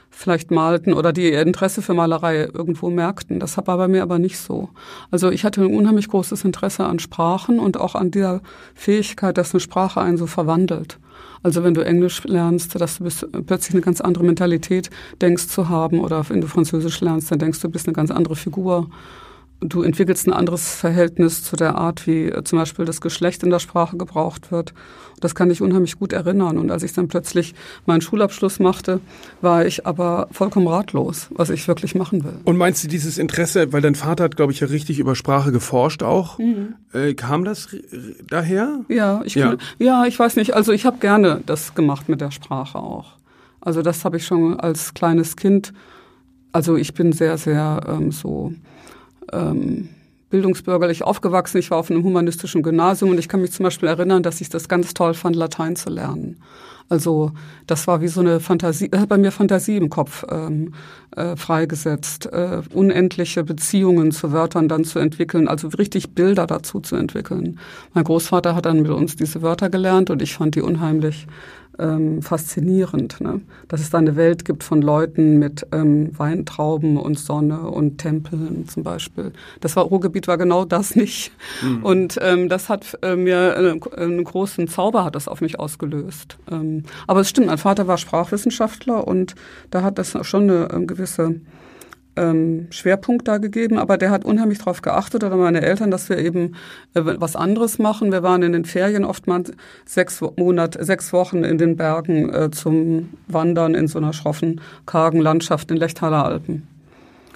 vielleicht 0.10 0.52
malten 0.52 0.94
oder 0.94 1.14
die 1.14 1.32
ihr 1.32 1.42
Interesse 1.42 1.82
für 1.82 1.94
Malerei 1.94 2.50
irgendwo 2.54 2.90
merkten. 2.90 3.40
Das 3.40 3.58
war 3.58 3.78
bei 3.78 3.88
mir 3.88 4.04
aber 4.04 4.20
nicht 4.20 4.38
so. 4.38 4.70
Also 5.12 5.30
ich 5.30 5.46
hatte 5.46 5.62
ein 5.62 5.76
unheimlich 5.76 6.08
großes 6.08 6.44
Interesse 6.44 6.86
an 6.86 7.00
Sprachen 7.00 7.60
und 7.60 7.80
auch 7.80 7.96
an 7.96 8.12
der 8.12 8.42
Fähigkeit, 8.74 9.38
dass 9.38 9.54
eine 9.54 9.62
Sprache 9.62 10.02
einen 10.02 10.18
so 10.18 10.28
verwandelt. 10.28 11.00
Also 11.42 11.64
wenn 11.64 11.74
du 11.74 11.86
Englisch 11.86 12.24
lernst, 12.26 12.80
dass 12.80 12.98
du 12.98 13.06
bist, 13.06 13.26
plötzlich 13.46 13.74
eine 13.74 13.82
ganz 13.82 14.02
andere 14.02 14.26
Mentalität 14.26 14.90
denkst 15.22 15.48
zu 15.48 15.70
haben 15.70 16.00
oder 16.00 16.28
wenn 16.30 16.42
du 16.42 16.48
Französisch 16.48 17.00
lernst, 17.02 17.32
dann 17.32 17.40
denkst 17.40 17.62
du 17.62 17.70
bist 17.70 17.88
eine 17.88 17.94
ganz 17.94 18.12
andere 18.12 18.36
Figur 18.36 18.90
du 19.62 19.82
entwickelst 19.82 20.28
ein 20.28 20.34
anderes 20.34 20.76
Verhältnis 20.76 21.44
zu 21.44 21.56
der 21.56 21.76
Art, 21.76 22.08
wie 22.08 22.26
äh, 22.26 22.44
zum 22.44 22.60
Beispiel 22.60 22.86
das 22.86 23.02
Geschlecht 23.02 23.44
in 23.44 23.50
der 23.50 23.60
Sprache 23.60 23.98
gebraucht 23.98 24.52
wird. 24.52 24.74
Das 25.20 25.36
kann 25.36 25.52
ich 25.52 25.62
unheimlich 25.62 26.00
gut 26.00 26.14
erinnern. 26.14 26.58
Und 26.58 26.72
als 26.72 26.84
ich 26.84 26.94
dann 26.94 27.10
plötzlich 27.10 27.54
meinen 27.86 28.00
Schulabschluss 28.00 28.60
machte, 28.60 29.02
war 29.42 29.66
ich 29.66 29.86
aber 29.86 30.30
vollkommen 30.32 30.68
ratlos, 30.68 31.28
was 31.32 31.50
ich 31.50 31.68
wirklich 31.68 31.94
machen 31.94 32.24
will. 32.24 32.40
Und 32.46 32.58
meinst 32.58 32.84
du 32.84 32.88
dieses 32.88 33.18
Interesse, 33.18 33.74
weil 33.74 33.82
dein 33.82 33.96
Vater 33.96 34.24
hat, 34.24 34.38
glaube 34.38 34.54
ich, 34.54 34.62
ja 34.62 34.68
richtig 34.68 34.98
über 34.98 35.16
Sprache 35.16 35.52
geforscht 35.52 36.04
auch, 36.04 36.40
mhm. 36.40 36.76
äh, 36.94 37.14
kam 37.16 37.44
das 37.44 37.76
daher? 38.30 38.86
Ja, 38.88 39.22
ich, 39.26 39.36
ja. 39.36 39.58
ja, 39.78 40.06
ich 40.06 40.18
weiß 40.18 40.38
nicht. 40.38 40.56
Also 40.56 40.72
ich 40.72 40.86
habe 40.86 41.00
gerne 41.00 41.42
das 41.46 41.76
gemacht 41.76 42.08
mit 42.08 42.22
der 42.22 42.32
Sprache 42.32 42.78
auch. 42.80 43.18
Also 43.60 43.82
das 43.82 44.06
habe 44.06 44.18
ich 44.18 44.26
schon 44.26 44.58
als 44.58 44.94
kleines 44.94 45.36
Kind. 45.36 45.74
Also 46.54 46.78
ich 46.78 46.94
bin 46.94 47.12
sehr, 47.12 47.38
sehr 47.38 47.82
ähm, 47.88 48.12
so 48.14 48.54
ähm, 49.34 49.90
bildungsbürgerlich 50.30 51.04
aufgewachsen. 51.04 51.58
Ich 51.58 51.72
war 51.72 51.78
auf 51.80 51.90
einem 51.90 52.04
humanistischen 52.04 52.64
Gymnasium 52.64 53.12
und 53.12 53.18
ich 53.18 53.28
kann 53.28 53.42
mich 53.42 53.52
zum 53.52 53.64
Beispiel 53.64 53.90
erinnern, 53.90 54.24
dass 54.24 54.42
ich 54.42 54.50
das 54.50 54.68
ganz 54.68 54.94
toll 54.94 55.14
fand, 55.14 55.36
Latein 55.36 55.76
zu 55.76 55.90
lernen. 55.90 56.42
Also 56.90 57.32
das 57.68 57.88
war 57.88 58.02
wie 58.02 58.08
so 58.08 58.20
eine 58.20 58.40
Fantasie, 58.40 58.90
das 58.90 59.02
hat 59.02 59.10
bei 59.10 59.18
mir 59.18 59.32
Fantasie 59.32 59.78
im 59.78 59.90
Kopf 59.90 60.26
ähm, 60.30 60.74
äh, 61.16 61.36
freigesetzt, 61.36 62.26
äh, 62.26 62.62
unendliche 62.74 63.44
Beziehungen 63.44 64.12
zu 64.12 64.32
Wörtern 64.32 64.68
dann 64.68 64.84
zu 64.84 64.98
entwickeln, 65.00 65.48
also 65.48 65.68
richtig 65.68 66.16
Bilder 66.16 66.48
dazu 66.48 66.80
zu 66.80 66.96
entwickeln. 66.96 67.60
Mein 67.94 68.04
Großvater 68.04 68.56
hat 68.56 68.66
dann 68.66 68.82
mit 68.82 68.92
uns 68.92 69.16
diese 69.16 69.42
Wörter 69.44 69.70
gelernt 69.70 70.10
und 70.10 70.22
ich 70.22 70.34
fand 70.34 70.56
die 70.56 70.62
unheimlich 70.62 71.28
ähm, 71.80 72.22
faszinierend, 72.22 73.22
ne? 73.22 73.42
dass 73.68 73.80
es 73.82 73.90
da 73.90 73.98
eine 73.98 74.16
Welt 74.16 74.46
gibt 74.46 74.64
von 74.64 74.82
Leuten 74.82 75.40
mit 75.40 75.66
ähm, 75.72 76.12
Weintrauben 76.18 76.98
und 76.98 77.18
Sonne 77.18 77.62
und 77.62 77.98
Tempeln 77.98 78.68
zum 78.68 78.84
Beispiel. 78.84 79.32
Das 79.62 79.76
war 79.76 79.86
Ruhrgebiet 79.86 80.28
war 80.28 80.38
genau 80.38 80.66
das 80.66 80.96
nicht. 80.96 81.32
Mhm. 81.64 81.84
Und 81.84 82.20
ähm, 82.22 82.50
das 82.50 82.70
hat 82.70 82.98
äh, 83.02 83.16
mir 83.16 83.56
äh, 83.56 84.02
einen 84.02 84.24
großen 84.24 84.68
Zauber 84.68 85.06
hat 85.06 85.16
das 85.16 85.28
auf 85.28 85.42
mich 85.42 85.60
ausgelöst. 85.60 86.38
Ähm, 86.52 86.79
aber 87.08 87.22
es 87.22 87.30
stimmt, 87.30 87.48
mein 87.48 87.58
Vater 87.58 87.88
war 87.88 87.98
Sprachwissenschaftler 87.98 89.08
und 89.08 89.36
da 89.72 89.84
hat 89.84 89.98
das 89.98 90.16
schon 90.26 90.44
eine 90.44 90.70
ähm, 90.72 90.88
gewisse 90.88 91.42
ähm, 92.20 92.68
Schwerpunkt 92.70 93.28
da 93.28 93.38
gegeben, 93.38 93.78
aber 93.78 93.98
der 93.98 94.12
hat 94.12 94.26
unheimlich 94.26 94.60
darauf 94.60 94.82
geachtet, 94.82 95.24
oder 95.24 95.38
meine 95.38 95.62
Eltern, 95.62 95.90
dass 95.90 96.10
wir 96.10 96.18
eben 96.18 96.56
äh, 96.94 97.02
was 97.04 97.36
anderes 97.36 97.80
machen. 97.80 98.12
Wir 98.12 98.24
waren 98.24 98.44
in 98.44 98.52
den 98.52 98.66
Ferien 98.66 99.06
oftmals 99.06 99.52
sechs 99.86 100.22
Monate, 100.38 100.84
sechs 100.84 101.14
Wochen 101.14 101.44
in 101.44 101.58
den 101.58 101.78
Bergen 101.78 102.30
äh, 102.34 102.52
zum 102.52 103.10
Wandern 103.28 103.74
in 103.74 103.88
so 103.88 104.00
einer 104.00 104.14
schroffen, 104.14 104.62
kargen 104.86 105.22
Landschaft 105.22 105.72
in 105.72 105.78
Lechtaler 105.78 106.26
Alpen. 106.26 106.68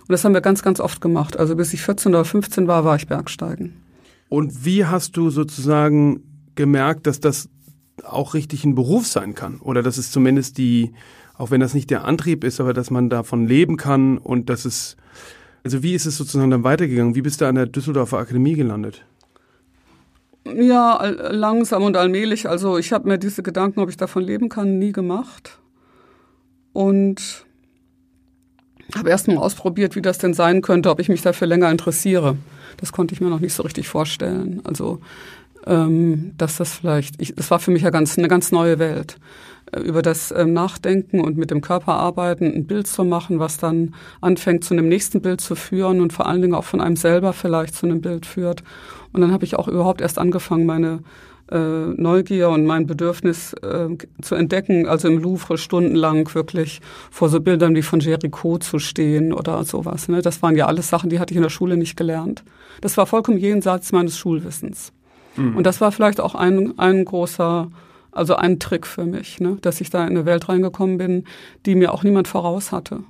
Und 0.02 0.12
das 0.12 0.26
haben 0.26 0.34
wir 0.34 0.42
ganz, 0.42 0.62
ganz 0.64 0.82
oft 0.82 1.00
gemacht. 1.00 1.40
Also 1.40 1.56
bis 1.56 1.74
ich 1.74 1.82
14 1.82 2.14
oder 2.14 2.26
15 2.26 2.68
war, 2.68 2.84
war 2.84 2.98
ich 2.98 3.08
Bergsteigen. 3.08 3.82
Und 4.28 4.66
wie 4.66 4.86
hast 4.86 5.16
du 5.16 5.30
sozusagen 5.30 6.24
gemerkt, 6.56 7.08
dass 7.08 7.20
das 7.20 7.48
auch 8.04 8.34
richtig 8.34 8.66
ein 8.66 8.76
Beruf 8.76 9.08
sein 9.08 9.36
kann? 9.36 9.60
Oder 9.60 9.84
dass 9.84 9.98
es 9.98 10.12
zumindest 10.12 10.58
die, 10.58 10.94
auch 11.38 11.52
wenn 11.52 11.60
das 11.60 11.74
nicht 11.74 11.90
der 11.90 12.06
Antrieb 12.06 12.44
ist, 12.44 12.60
aber 12.60 12.74
dass 12.74 12.90
man 12.92 13.10
davon 13.10 13.48
leben 13.48 13.78
kann 13.78 14.18
und 14.18 14.50
dass 14.50 14.66
es, 14.66 14.98
also 15.64 15.84
wie 15.84 15.94
ist 15.94 16.06
es 16.06 16.18
sozusagen 16.18 16.50
dann 16.50 16.64
weitergegangen? 16.64 17.16
Wie 17.16 17.22
bist 17.22 17.42
du 17.42 17.46
an 17.46 17.56
der 17.56 17.68
Düsseldorfer 17.68 18.18
Akademie 18.18 18.56
gelandet? 18.56 19.06
Ja, 20.46 21.04
langsam 21.06 21.84
und 21.84 21.96
allmählich. 21.96 22.50
Also 22.50 22.78
ich 22.78 22.92
habe 22.92 23.08
mir 23.08 23.18
diese 23.18 23.44
Gedanken, 23.44 23.80
ob 23.80 23.90
ich 23.90 23.98
davon 23.98 24.24
leben 24.24 24.50
kann, 24.50 24.78
nie 24.78 24.92
gemacht. 24.92 25.60
Und 26.74 27.46
habe 28.96 29.10
erst 29.10 29.28
mal 29.28 29.38
ausprobiert, 29.38 29.96
wie 29.96 30.02
das 30.02 30.18
denn 30.18 30.34
sein 30.34 30.62
könnte, 30.62 30.90
ob 30.90 31.00
ich 31.00 31.10
mich 31.10 31.22
dafür 31.22 31.48
länger 31.48 31.72
interessiere. 31.72 32.38
Das 32.78 32.92
konnte 32.92 33.14
ich 33.14 33.22
mir 33.22 33.30
noch 33.30 33.40
nicht 33.40 33.54
so 33.54 33.64
richtig 33.64 33.88
vorstellen. 33.88 34.62
Also, 34.66 35.00
ähm, 35.66 36.34
dass 36.38 36.58
das 36.58 36.74
vielleicht, 36.74 37.22
ich, 37.22 37.36
das 37.36 37.52
war 37.52 37.60
für 37.60 37.72
mich 37.72 37.84
ja 37.84 37.90
ganz, 37.90 38.18
eine 38.18 38.28
ganz 38.28 38.52
neue 38.52 38.80
Welt 38.80 39.18
über 39.82 40.02
das 40.02 40.34
ähm, 40.36 40.54
Nachdenken 40.54 41.20
und 41.20 41.38
mit 41.38 41.52
dem 41.52 41.62
Körper 41.62 41.94
arbeiten, 41.94 42.46
ein 42.46 42.68
Bild 42.68 42.88
zu 42.88 43.04
machen, 43.04 43.40
was 43.40 43.58
dann 43.58 43.96
anfängt, 44.22 44.64
zu 44.64 44.74
einem 44.74 44.88
nächsten 44.88 45.22
Bild 45.22 45.42
zu 45.42 45.56
führen 45.56 46.02
und 46.02 46.14
vor 46.14 46.28
allen 46.28 46.42
Dingen 46.42 46.54
auch 46.54 46.64
von 46.66 46.82
einem 46.82 46.96
selber 46.96 47.34
vielleicht 47.34 47.76
zu 47.76 47.86
einem 47.86 48.02
Bild 48.02 48.26
führt. 48.26 48.64
Und 49.14 49.22
dann 49.22 49.32
habe 49.32 49.46
ich 49.46 49.56
auch 49.56 49.68
überhaupt 49.68 50.02
erst 50.02 50.20
angefangen, 50.20 50.66
meine 50.66 51.00
äh, 51.52 51.58
Neugier 51.58 52.50
und 52.50 52.66
mein 52.66 52.88
Bedürfnis 52.88 53.54
äh, 53.54 53.90
zu 54.22 54.36
entdecken, 54.36 54.88
also 54.88 55.08
im 55.08 55.20
Louvre 55.20 55.58
stundenlang 55.58 56.34
wirklich 56.34 56.82
vor 57.12 57.30
so 57.30 57.40
Bildern 57.42 57.76
wie 57.76 57.82
von 57.82 58.00
Jericho 58.00 58.58
zu 58.58 58.80
stehen 58.80 59.34
oder 59.34 59.64
sowas. 59.64 60.08
Ne? 60.08 60.22
Das 60.22 60.42
waren 60.42 60.56
ja 60.56 60.68
alles 60.68 60.90
Sachen, 60.90 61.10
die 61.10 61.20
hatte 61.20 61.34
ich 61.34 61.38
in 61.38 61.44
der 61.44 61.50
Schule 61.50 61.78
nicht 61.78 61.98
gelernt. 61.98 62.44
Das 62.82 62.98
war 62.98 63.06
vollkommen 63.06 63.38
jenseits 63.38 63.92
meines 63.92 64.18
Schulwissens. 64.18 64.94
Mhm. 65.36 65.58
Und 65.58 65.66
das 65.66 65.82
war 65.82 65.92
vielleicht 65.92 66.20
auch 66.20 66.36
ein, 66.36 66.78
ein 66.78 67.06
großer, 67.06 67.70
also 68.12 68.36
ein 68.36 68.60
Trick 68.60 68.88
für 68.88 69.06
mich, 69.06 69.40
ne? 69.40 69.58
dass 69.62 69.82
ich 69.82 69.90
da 69.90 70.04
in 70.04 70.12
eine 70.12 70.26
Welt 70.26 70.50
reingekommen 70.50 70.98
bin, 70.98 71.26
die 71.66 71.76
mir 71.76 71.94
auch 71.94 72.04
niemand 72.04 72.28
voraus 72.28 72.72
hatte. 72.72 73.04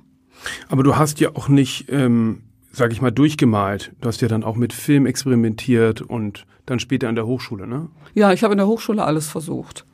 Aber 0.68 0.82
du 0.82 0.96
hast 0.96 1.20
ja 1.20 1.30
auch 1.34 1.48
nicht, 1.48 1.86
ähm, 1.90 2.42
sag 2.72 2.92
ich 2.92 3.00
mal, 3.00 3.12
durchgemalt. 3.12 3.92
Du 4.00 4.08
hast 4.08 4.20
ja 4.20 4.28
dann 4.28 4.44
auch 4.44 4.56
mit 4.56 4.72
Film 4.72 5.06
experimentiert 5.06 6.02
und 6.02 6.46
dann 6.66 6.80
später 6.80 7.08
an 7.08 7.14
der 7.14 7.26
Hochschule, 7.26 7.66
ne? 7.66 7.88
Ja, 8.14 8.32
ich 8.32 8.42
habe 8.42 8.52
in 8.52 8.58
der 8.58 8.66
Hochschule 8.66 9.04
alles 9.04 9.28
versucht. 9.28 9.84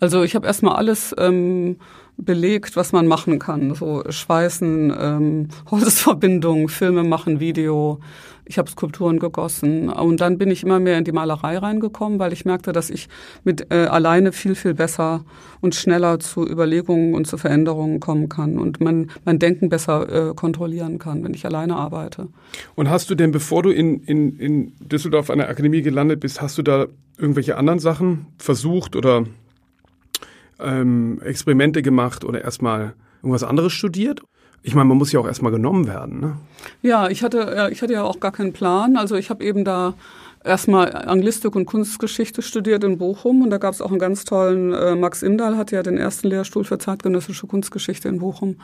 Also 0.00 0.22
ich 0.22 0.34
habe 0.34 0.46
erstmal 0.46 0.76
alles 0.76 1.14
ähm, 1.18 1.76
belegt, 2.16 2.76
was 2.76 2.92
man 2.92 3.06
machen 3.06 3.38
kann. 3.38 3.74
So 3.74 4.02
Schweißen, 4.08 4.92
ähm, 4.98 5.48
Holzverbindungen, 5.70 6.68
Filme 6.68 7.04
machen, 7.04 7.40
Video, 7.40 8.00
ich 8.50 8.58
habe 8.58 8.68
Skulpturen 8.68 9.20
gegossen 9.20 9.88
und 9.88 10.20
dann 10.20 10.36
bin 10.36 10.50
ich 10.50 10.64
immer 10.64 10.80
mehr 10.80 10.98
in 10.98 11.04
die 11.04 11.12
Malerei 11.12 11.56
reingekommen, 11.56 12.18
weil 12.18 12.32
ich 12.32 12.44
merkte, 12.44 12.72
dass 12.72 12.90
ich 12.90 13.08
mit 13.44 13.70
äh, 13.70 13.84
alleine 13.84 14.32
viel, 14.32 14.56
viel 14.56 14.74
besser 14.74 15.24
und 15.60 15.76
schneller 15.76 16.18
zu 16.18 16.48
Überlegungen 16.48 17.14
und 17.14 17.28
zu 17.28 17.38
Veränderungen 17.38 18.00
kommen 18.00 18.28
kann 18.28 18.58
und 18.58 18.80
mein, 18.80 19.08
mein 19.24 19.38
Denken 19.38 19.68
besser 19.68 20.30
äh, 20.30 20.34
kontrollieren 20.34 20.98
kann, 20.98 21.22
wenn 21.22 21.32
ich 21.32 21.46
alleine 21.46 21.76
arbeite. 21.76 22.26
Und 22.74 22.90
hast 22.90 23.08
du 23.08 23.14
denn, 23.14 23.30
bevor 23.30 23.62
du 23.62 23.70
in, 23.70 24.02
in, 24.02 24.36
in 24.40 24.72
Düsseldorf 24.80 25.30
an 25.30 25.38
der 25.38 25.48
Akademie 25.48 25.82
gelandet 25.82 26.18
bist, 26.18 26.42
hast 26.42 26.58
du 26.58 26.62
da 26.62 26.86
irgendwelche 27.18 27.56
anderen 27.56 27.78
Sachen 27.78 28.26
versucht 28.36 28.96
oder 28.96 29.26
ähm, 30.62 31.20
Experimente 31.22 31.82
gemacht 31.82 32.24
oder 32.24 32.42
erstmal 32.42 32.94
irgendwas 33.22 33.44
anderes 33.44 33.72
studiert? 33.72 34.20
Ich 34.62 34.74
meine, 34.74 34.88
man 34.88 34.98
muss 34.98 35.12
ja 35.12 35.20
auch 35.20 35.26
erstmal 35.26 35.52
genommen 35.52 35.86
werden. 35.86 36.20
Ne? 36.20 36.36
Ja, 36.82 37.08
ich 37.08 37.22
hatte, 37.22 37.68
ich 37.72 37.80
hatte 37.80 37.94
ja 37.94 38.02
auch 38.02 38.20
gar 38.20 38.32
keinen 38.32 38.52
Plan. 38.52 38.96
Also 38.96 39.14
ich 39.16 39.30
habe 39.30 39.42
eben 39.42 39.64
da 39.64 39.94
erstmal 40.44 40.92
Anglistik 40.92 41.54
und 41.56 41.66
Kunstgeschichte 41.66 42.42
studiert 42.42 42.84
in 42.84 42.98
Bochum 42.98 43.42
und 43.42 43.50
da 43.50 43.58
gab 43.58 43.74
es 43.74 43.80
auch 43.80 43.90
einen 43.90 43.98
ganz 43.98 44.24
tollen, 44.24 44.72
äh, 44.72 44.94
Max 44.94 45.22
Imdahl 45.22 45.56
hat 45.56 45.70
ja 45.70 45.82
den 45.82 45.98
ersten 45.98 46.28
Lehrstuhl 46.28 46.64
für 46.64 46.78
zeitgenössische 46.78 47.46
Kunstgeschichte 47.46 48.08
in 48.08 48.18
Bochum. 48.18 48.56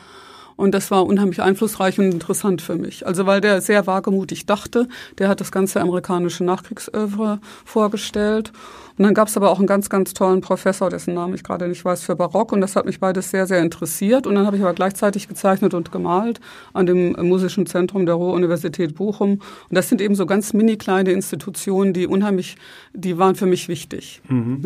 Und 0.56 0.72
das 0.74 0.90
war 0.90 1.04
unheimlich 1.04 1.42
einflussreich 1.42 1.98
und 1.98 2.10
interessant 2.10 2.62
für 2.62 2.76
mich. 2.76 3.06
Also 3.06 3.26
weil 3.26 3.42
der 3.42 3.60
sehr 3.60 3.86
wagemutig 3.86 4.46
dachte, 4.46 4.88
der 5.18 5.28
hat 5.28 5.40
das 5.42 5.52
ganze 5.52 5.82
amerikanische 5.82 6.44
Nachkriegsövre 6.44 7.40
vorgestellt. 7.66 8.52
Und 8.98 9.04
dann 9.04 9.12
gab 9.12 9.28
es 9.28 9.36
aber 9.36 9.50
auch 9.50 9.58
einen 9.58 9.66
ganz, 9.66 9.90
ganz 9.90 10.14
tollen 10.14 10.40
Professor, 10.40 10.88
dessen 10.88 11.14
Namen 11.14 11.34
ich 11.34 11.42
gerade 11.42 11.68
nicht 11.68 11.84
weiß, 11.84 12.02
für 12.02 12.16
Barock. 12.16 12.52
Und 12.52 12.62
das 12.62 12.76
hat 12.76 12.86
mich 12.86 12.98
beides 12.98 13.30
sehr, 13.30 13.46
sehr 13.46 13.60
interessiert. 13.60 14.26
Und 14.26 14.34
dann 14.34 14.46
habe 14.46 14.56
ich 14.56 14.62
aber 14.62 14.72
gleichzeitig 14.72 15.28
gezeichnet 15.28 15.74
und 15.74 15.92
gemalt 15.92 16.40
an 16.72 16.86
dem 16.86 17.12
Musischen 17.28 17.66
Zentrum 17.66 18.06
der 18.06 18.14
Ruhr-Universität 18.14 18.94
Bochum. 18.94 19.32
Und 19.32 19.42
das 19.70 19.88
sind 19.90 20.00
eben 20.00 20.14
so 20.14 20.24
ganz 20.24 20.54
mini 20.54 20.76
kleine 20.76 21.12
Institutionen, 21.12 21.92
die 21.92 22.06
unheimlich, 22.06 22.56
die 22.94 23.18
waren 23.18 23.34
für 23.34 23.46
mich 23.46 23.68
wichtig. 23.68 24.22
Mhm. 24.28 24.62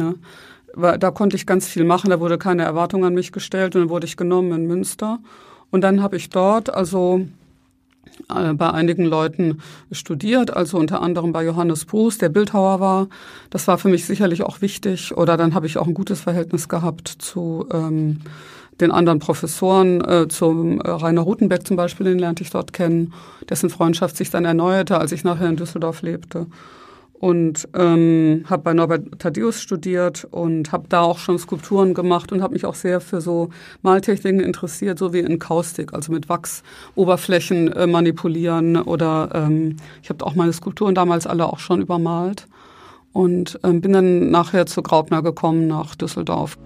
Ja. 0.76 0.96
Da 0.98 1.10
konnte 1.10 1.34
ich 1.34 1.46
ganz 1.46 1.66
viel 1.66 1.82
machen, 1.82 2.10
da 2.10 2.20
wurde 2.20 2.38
keine 2.38 2.62
Erwartung 2.62 3.04
an 3.04 3.14
mich 3.14 3.32
gestellt 3.32 3.74
und 3.74 3.82
dann 3.82 3.90
wurde 3.90 4.06
ich 4.06 4.16
genommen 4.16 4.52
in 4.52 4.66
Münster. 4.68 5.18
Und 5.72 5.80
dann 5.80 6.00
habe 6.00 6.16
ich 6.16 6.30
dort 6.30 6.72
also 6.72 7.22
äh, 8.28 8.52
bei 8.54 8.70
einigen 8.70 9.04
Leuten 9.04 9.60
studiert, 9.92 10.54
also 10.54 10.78
unter 10.78 11.02
anderem 11.02 11.32
bei 11.32 11.44
Johannes 11.44 11.84
Bruce, 11.84 12.18
der 12.18 12.28
Bildhauer 12.28 12.80
war. 12.80 13.08
Das 13.50 13.66
war 13.68 13.78
für 13.78 13.88
mich 13.88 14.04
sicherlich 14.04 14.42
auch 14.42 14.60
wichtig. 14.60 15.16
Oder 15.16 15.36
dann 15.36 15.54
habe 15.54 15.66
ich 15.66 15.78
auch 15.78 15.86
ein 15.86 15.94
gutes 15.94 16.20
Verhältnis 16.20 16.68
gehabt 16.68 17.08
zu 17.08 17.66
ähm, 17.72 18.20
den 18.80 18.92
anderen 18.92 19.18
Professoren, 19.18 20.00
äh, 20.02 20.28
zum 20.28 20.80
äh, 20.80 20.90
Rainer 20.90 21.22
Rutenbeck 21.22 21.66
zum 21.66 21.76
Beispiel, 21.76 22.06
den 22.06 22.18
lernte 22.18 22.42
ich 22.42 22.50
dort 22.50 22.72
kennen, 22.72 23.12
dessen 23.48 23.70
Freundschaft 23.70 24.16
sich 24.16 24.30
dann 24.30 24.44
erneuerte, 24.44 24.98
als 24.98 25.12
ich 25.12 25.24
nachher 25.24 25.48
in 25.48 25.56
Düsseldorf 25.56 26.02
lebte 26.02 26.46
und 27.20 27.68
ähm, 27.74 28.44
habe 28.48 28.62
bei 28.62 28.72
Norbert 28.72 29.18
Thaddeus 29.18 29.60
studiert 29.60 30.26
und 30.30 30.72
habe 30.72 30.84
da 30.88 31.02
auch 31.02 31.18
schon 31.18 31.38
Skulpturen 31.38 31.92
gemacht 31.92 32.32
und 32.32 32.42
habe 32.42 32.54
mich 32.54 32.64
auch 32.64 32.74
sehr 32.74 33.00
für 33.00 33.20
so 33.20 33.50
Maltechniken 33.82 34.40
interessiert, 34.40 34.98
so 34.98 35.12
wie 35.12 35.18
in 35.18 35.38
Kaustik, 35.38 35.92
also 35.92 36.12
mit 36.12 36.30
Wachsoberflächen 36.30 37.72
äh, 37.72 37.86
manipulieren 37.86 38.78
oder 38.78 39.28
ähm, 39.34 39.76
ich 40.02 40.08
habe 40.08 40.24
auch 40.24 40.34
meine 40.34 40.54
Skulpturen 40.54 40.94
damals 40.94 41.26
alle 41.26 41.46
auch 41.46 41.58
schon 41.58 41.82
übermalt 41.82 42.48
und 43.12 43.60
ähm, 43.64 43.82
bin 43.82 43.92
dann 43.92 44.30
nachher 44.30 44.64
zu 44.64 44.82
Graupner 44.82 45.22
gekommen 45.22 45.66
nach 45.66 45.94
Düsseldorf. 45.94 46.56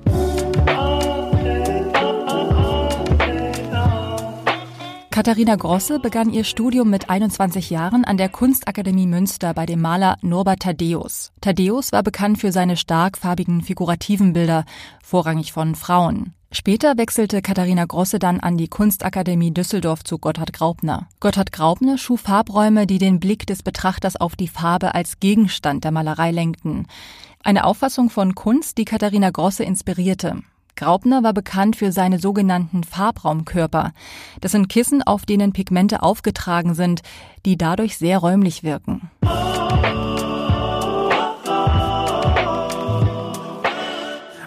Katharina 5.14 5.54
Grosse 5.54 6.00
begann 6.00 6.32
ihr 6.32 6.42
Studium 6.42 6.90
mit 6.90 7.08
21 7.08 7.70
Jahren 7.70 8.04
an 8.04 8.16
der 8.16 8.28
Kunstakademie 8.28 9.06
Münster 9.06 9.54
bei 9.54 9.64
dem 9.64 9.80
Maler 9.80 10.16
Norbert 10.22 10.62
Thaddeus. 10.62 11.30
Thaddeus 11.40 11.92
war 11.92 12.02
bekannt 12.02 12.40
für 12.40 12.50
seine 12.50 12.76
stark 12.76 13.16
farbigen 13.16 13.62
figurativen 13.62 14.32
Bilder, 14.32 14.64
vorrangig 15.04 15.52
von 15.52 15.76
Frauen. 15.76 16.34
Später 16.50 16.98
wechselte 16.98 17.42
Katharina 17.42 17.84
Grosse 17.84 18.18
dann 18.18 18.40
an 18.40 18.56
die 18.56 18.66
Kunstakademie 18.66 19.54
Düsseldorf 19.54 20.02
zu 20.02 20.18
Gotthard 20.18 20.52
Graupner. 20.52 21.06
Gotthard 21.20 21.52
Graupner 21.52 21.96
schuf 21.96 22.22
Farbräume, 22.22 22.88
die 22.88 22.98
den 22.98 23.20
Blick 23.20 23.46
des 23.46 23.62
Betrachters 23.62 24.16
auf 24.16 24.34
die 24.34 24.48
Farbe 24.48 24.96
als 24.96 25.20
Gegenstand 25.20 25.84
der 25.84 25.92
Malerei 25.92 26.32
lenkten. 26.32 26.88
Eine 27.44 27.66
Auffassung 27.66 28.10
von 28.10 28.34
Kunst, 28.34 28.78
die 28.78 28.84
Katharina 28.84 29.30
Grosse 29.30 29.62
inspirierte. 29.62 30.42
Graupner 30.76 31.22
war 31.22 31.32
bekannt 31.32 31.76
für 31.76 31.92
seine 31.92 32.18
sogenannten 32.18 32.82
Farbraumkörper. 32.82 33.92
Das 34.40 34.52
sind 34.52 34.68
Kissen, 34.68 35.02
auf 35.02 35.24
denen 35.24 35.52
Pigmente 35.52 36.02
aufgetragen 36.02 36.74
sind, 36.74 37.02
die 37.46 37.56
dadurch 37.56 37.96
sehr 37.96 38.18
räumlich 38.18 38.64
wirken. 38.64 39.08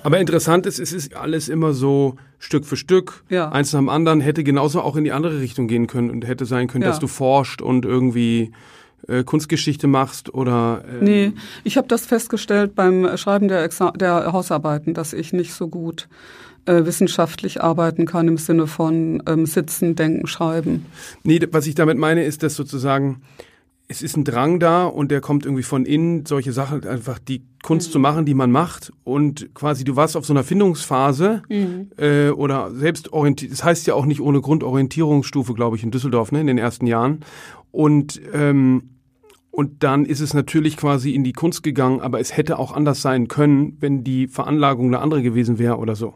Aber 0.04 0.20
interessant 0.20 0.66
ist, 0.66 0.80
es 0.80 0.92
ist 0.94 1.16
alles 1.16 1.50
immer 1.50 1.74
so 1.74 2.16
Stück 2.40 2.66
für 2.66 2.78
Stück, 2.78 3.24
ja. 3.30 3.50
eins 3.50 3.74
nach 3.74 3.80
dem 3.80 3.90
anderen, 3.90 4.22
hätte 4.22 4.44
genauso 4.44 4.82
auch 4.82 4.96
in 4.96 5.04
die 5.04 5.12
andere 5.12 5.40
Richtung 5.40 5.68
gehen 5.68 5.88
können 5.88 6.10
und 6.10 6.28
hätte 6.28 6.46
sein 6.46 6.68
können, 6.68 6.84
ja. 6.84 6.90
dass 6.90 7.00
du 7.00 7.08
forscht 7.08 7.62
und 7.62 7.86
irgendwie 7.86 8.52
äh, 9.08 9.24
Kunstgeschichte 9.24 9.88
machst 9.88 10.34
oder? 10.34 10.84
Ähm 10.90 11.04
nee, 11.04 11.34
ich 11.64 11.78
habe 11.78 11.88
das 11.88 12.06
festgestellt 12.06 12.76
beim 12.76 13.18
Schreiben 13.18 13.48
der, 13.48 13.64
Exa 13.64 13.92
der 13.92 14.32
Hausarbeiten, 14.32 14.94
dass 14.94 15.14
ich 15.14 15.34
nicht 15.34 15.54
so 15.54 15.68
gut 15.68 16.08
äh, 16.66 16.86
wissenschaftlich 16.86 17.62
arbeiten 17.62 18.06
kann 18.06 18.28
im 18.28 18.38
Sinne 18.38 18.68
von 18.68 19.24
ähm, 19.28 19.46
Sitzen, 19.46 19.96
Denken, 19.96 20.28
Schreiben. 20.28 20.86
Nee, 21.24 21.40
was 21.52 21.68
ich 21.68 21.76
damit 21.76 21.98
meine, 21.98 22.24
ist, 22.24 22.44
dass 22.44 22.56
sozusagen 22.56 23.22
es 23.90 24.02
ist 24.02 24.18
ein 24.18 24.26
Drang 24.26 24.60
da 24.60 24.86
und 24.86 25.12
der 25.12 25.22
kommt 25.22 25.46
irgendwie 25.46 25.64
von 25.64 25.86
innen, 25.86 26.26
solche 26.26 26.52
Sachen, 26.52 26.86
einfach 26.86 27.20
die 27.20 27.44
Kunst 27.64 27.90
mhm. 27.90 27.92
zu 27.94 28.00
machen, 28.00 28.26
die 28.26 28.34
man 28.34 28.52
macht. 28.52 28.92
Und 29.06 29.54
quasi 29.54 29.86
du 29.86 29.96
warst 29.96 30.18
auf 30.18 30.26
so 30.26 30.34
einer 30.34 30.44
Findungsphase 30.44 31.44
mhm. 31.48 31.92
äh, 31.98 32.30
oder 32.30 32.72
selbstorientiert, 32.72 33.52
das 33.52 33.64
heißt 33.64 33.88
ja 33.88 33.94
auch 33.94 34.06
nicht 34.06 34.20
ohne 34.20 34.42
Grundorientierungsstufe, 34.42 35.54
glaube 35.54 35.78
ich, 35.78 35.84
in 35.84 35.92
Düsseldorf, 35.92 36.34
ne, 36.34 36.42
in 36.42 36.48
den 36.48 36.58
ersten 36.58 36.86
Jahren. 36.86 37.22
Und 37.72 38.22
ähm, 38.34 38.98
und 39.58 39.82
dann 39.82 40.06
ist 40.06 40.20
es 40.20 40.36
natürlich 40.36 40.78
quasi 40.78 41.16
in 41.16 41.24
die 41.24 41.34
Kunst 41.34 41.64
gegangen, 41.64 42.00
aber 42.00 42.20
es 42.20 42.38
hätte 42.38 42.60
auch 42.60 42.72
anders 42.72 43.02
sein 43.02 43.28
können, 43.28 43.76
wenn 43.80 44.04
die 44.04 44.28
Veranlagung 44.28 44.86
eine 44.86 45.00
andere 45.00 45.24
gewesen 45.24 45.58
wäre 45.58 45.78
oder 45.78 45.96
so. 45.96 46.14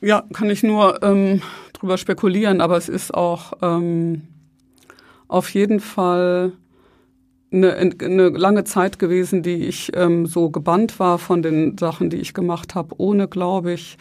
Ja, 0.00 0.24
kann 0.32 0.48
ich 0.48 0.62
nur 0.62 1.02
ähm, 1.02 1.42
drüber 1.74 1.98
spekulieren, 1.98 2.62
aber 2.62 2.78
es 2.78 2.88
ist 2.88 3.12
auch 3.12 3.52
ähm, 3.60 4.22
auf 5.28 5.50
jeden 5.50 5.80
Fall 5.80 6.52
eine, 7.52 7.74
eine 7.76 8.28
lange 8.30 8.64
Zeit 8.64 8.98
gewesen, 8.98 9.42
die 9.42 9.66
ich 9.66 9.92
ähm, 9.94 10.24
so 10.24 10.48
gebannt 10.48 10.98
war 10.98 11.18
von 11.18 11.42
den 11.42 11.76
Sachen, 11.76 12.08
die 12.08 12.16
ich 12.16 12.32
gemacht 12.32 12.74
habe, 12.74 12.94
ohne, 12.96 13.28
glaube 13.28 13.72
ich, 13.74 13.98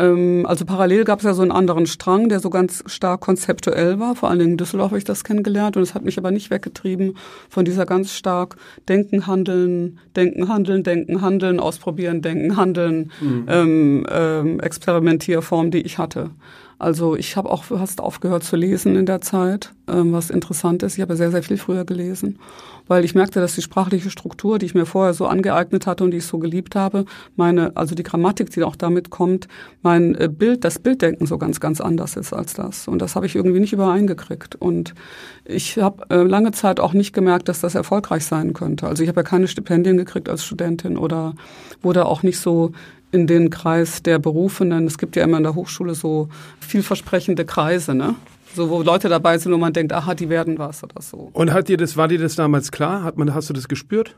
also 0.00 0.64
parallel 0.64 1.04
gab 1.04 1.18
es 1.18 1.24
ja 1.24 1.34
so 1.34 1.42
einen 1.42 1.50
anderen 1.50 1.86
Strang, 1.86 2.28
der 2.28 2.38
so 2.38 2.50
ganz 2.50 2.84
stark 2.86 3.20
konzeptuell 3.20 3.98
war. 3.98 4.14
Vor 4.14 4.30
allen 4.30 4.38
Dingen 4.38 4.52
in 4.52 4.56
Düsseldorf 4.56 4.90
habe 4.90 4.98
ich 4.98 5.04
das 5.04 5.24
kennengelernt 5.24 5.76
und 5.76 5.82
es 5.82 5.94
hat 5.94 6.04
mich 6.04 6.18
aber 6.18 6.30
nicht 6.30 6.50
weggetrieben 6.50 7.16
von 7.48 7.64
dieser 7.64 7.84
ganz 7.84 8.12
stark 8.12 8.56
Denken, 8.88 9.26
Handeln, 9.26 9.98
Denken, 10.14 10.48
Handeln, 10.48 10.84
Denken, 10.84 11.20
Handeln, 11.20 11.58
Ausprobieren, 11.58 12.22
Denken, 12.22 12.56
Handeln, 12.56 13.10
mhm. 13.20 13.46
ähm, 13.48 14.06
ähm, 14.08 14.60
Experimentierform, 14.60 15.72
die 15.72 15.82
ich 15.82 15.98
hatte. 15.98 16.30
Also 16.78 17.16
ich 17.16 17.36
habe 17.36 17.50
auch 17.50 17.64
fast 17.64 18.00
aufgehört 18.00 18.44
zu 18.44 18.54
lesen 18.54 18.94
in 18.94 19.04
der 19.04 19.20
Zeit, 19.20 19.72
ähm, 19.88 20.12
was 20.12 20.30
interessant 20.30 20.84
ist. 20.84 20.94
Ich 20.96 21.00
habe 21.00 21.16
sehr, 21.16 21.32
sehr 21.32 21.42
viel 21.42 21.56
früher 21.56 21.84
gelesen, 21.84 22.38
weil 22.86 23.04
ich 23.04 23.16
merkte, 23.16 23.40
dass 23.40 23.56
die 23.56 23.62
sprachliche 23.62 24.10
Struktur, 24.10 24.60
die 24.60 24.66
ich 24.66 24.74
mir 24.76 24.86
vorher 24.86 25.12
so 25.12 25.26
angeeignet 25.26 25.88
hatte 25.88 26.04
und 26.04 26.12
die 26.12 26.18
ich 26.18 26.26
so 26.26 26.38
geliebt 26.38 26.76
habe, 26.76 27.04
meine, 27.34 27.76
also 27.76 27.96
die 27.96 28.04
Grammatik, 28.04 28.50
die 28.50 28.62
auch 28.62 28.76
damit 28.76 29.10
kommt, 29.10 29.48
mein 29.82 30.14
äh, 30.14 30.28
Bild, 30.28 30.64
das 30.64 30.78
Bilddenken 30.78 31.26
so 31.26 31.36
ganz, 31.36 31.58
ganz 31.58 31.80
anders 31.80 32.16
ist 32.16 32.32
als 32.32 32.54
das. 32.54 32.86
Und 32.86 33.02
das 33.02 33.16
habe 33.16 33.26
ich 33.26 33.34
irgendwie 33.34 33.60
nicht 33.60 33.72
übereingekriegt. 33.72 34.54
Und 34.54 34.94
ich 35.44 35.78
habe 35.78 36.04
äh, 36.10 36.22
lange 36.22 36.52
Zeit 36.52 36.78
auch 36.78 36.92
nicht 36.92 37.12
gemerkt, 37.12 37.48
dass 37.48 37.60
das 37.60 37.74
erfolgreich 37.74 38.24
sein 38.24 38.52
könnte. 38.52 38.86
Also 38.86 39.02
ich 39.02 39.08
habe 39.08 39.20
ja 39.20 39.24
keine 39.24 39.48
Stipendien 39.48 39.96
gekriegt 39.96 40.28
als 40.28 40.44
Studentin 40.44 40.96
oder 40.96 41.34
wurde 41.82 42.06
auch 42.06 42.22
nicht 42.22 42.38
so 42.38 42.70
in 43.10 43.26
den 43.26 43.50
Kreis 43.50 44.02
der 44.02 44.18
Berufenen. 44.18 44.86
Es 44.86 44.98
gibt 44.98 45.16
ja 45.16 45.24
immer 45.24 45.36
in 45.36 45.42
der 45.42 45.54
Hochschule 45.54 45.94
so 45.94 46.28
vielversprechende 46.60 47.44
Kreise, 47.44 47.94
ne? 47.94 48.14
So, 48.54 48.70
wo 48.70 48.82
Leute 48.82 49.08
dabei 49.08 49.38
sind, 49.38 49.52
wo 49.52 49.58
man 49.58 49.72
denkt, 49.72 49.92
aha, 49.92 50.14
die 50.14 50.28
werden 50.28 50.58
was 50.58 50.82
oder 50.82 51.02
so. 51.02 51.30
Und 51.32 51.52
hat 51.52 51.68
dir 51.68 51.76
das, 51.76 51.96
war 51.96 52.08
dir 52.08 52.18
das 52.18 52.34
damals 52.34 52.72
klar? 52.72 53.02
Hat 53.02 53.18
man, 53.18 53.34
hast 53.34 53.50
du 53.50 53.54
das 53.54 53.68
gespürt? 53.68 54.16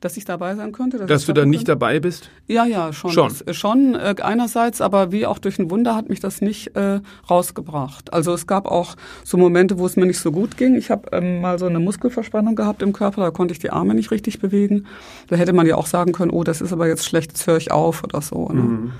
Dass 0.00 0.16
ich 0.16 0.24
dabei 0.24 0.54
sein 0.54 0.72
könnte? 0.72 0.98
Dass, 0.98 1.06
dass 1.06 1.26
du 1.26 1.32
da 1.32 1.46
nicht 1.46 1.68
dabei 1.68 2.00
bist? 2.00 2.30
Ja, 2.46 2.66
ja, 2.66 2.92
schon. 2.92 3.10
Schon, 3.10 3.32
das, 3.44 3.56
schon 3.56 3.94
äh, 3.94 4.14
einerseits, 4.22 4.80
aber 4.80 5.10
wie 5.10 5.26
auch 5.26 5.38
durch 5.38 5.58
ein 5.58 5.70
Wunder 5.70 5.96
hat 5.96 6.08
mich 6.08 6.20
das 6.20 6.40
nicht 6.40 6.76
äh, 6.76 7.00
rausgebracht. 7.30 8.12
Also 8.12 8.34
es 8.34 8.46
gab 8.46 8.66
auch 8.66 8.96
so 9.24 9.36
Momente, 9.38 9.78
wo 9.78 9.86
es 9.86 9.96
mir 9.96 10.06
nicht 10.06 10.18
so 10.18 10.32
gut 10.32 10.56
ging. 10.56 10.74
Ich 10.74 10.90
habe 10.90 11.08
ähm, 11.12 11.40
mal 11.40 11.58
so 11.58 11.66
eine 11.66 11.80
Muskelverspannung 11.80 12.56
gehabt 12.56 12.82
im 12.82 12.92
Körper, 12.92 13.22
da 13.22 13.30
konnte 13.30 13.52
ich 13.52 13.58
die 13.58 13.70
Arme 13.70 13.94
nicht 13.94 14.10
richtig 14.10 14.38
bewegen. 14.38 14.86
Da 15.28 15.36
hätte 15.36 15.52
man 15.52 15.66
ja 15.66 15.76
auch 15.76 15.86
sagen 15.86 16.12
können, 16.12 16.30
oh, 16.30 16.44
das 16.44 16.60
ist 16.60 16.72
aber 16.72 16.86
jetzt 16.88 17.06
schlecht, 17.06 17.32
jetzt 17.32 17.46
höre 17.46 17.56
ich 17.56 17.70
auf 17.72 18.04
oder 18.04 18.20
so. 18.20 18.48
Ne? 18.48 18.60
Mhm. 18.60 18.92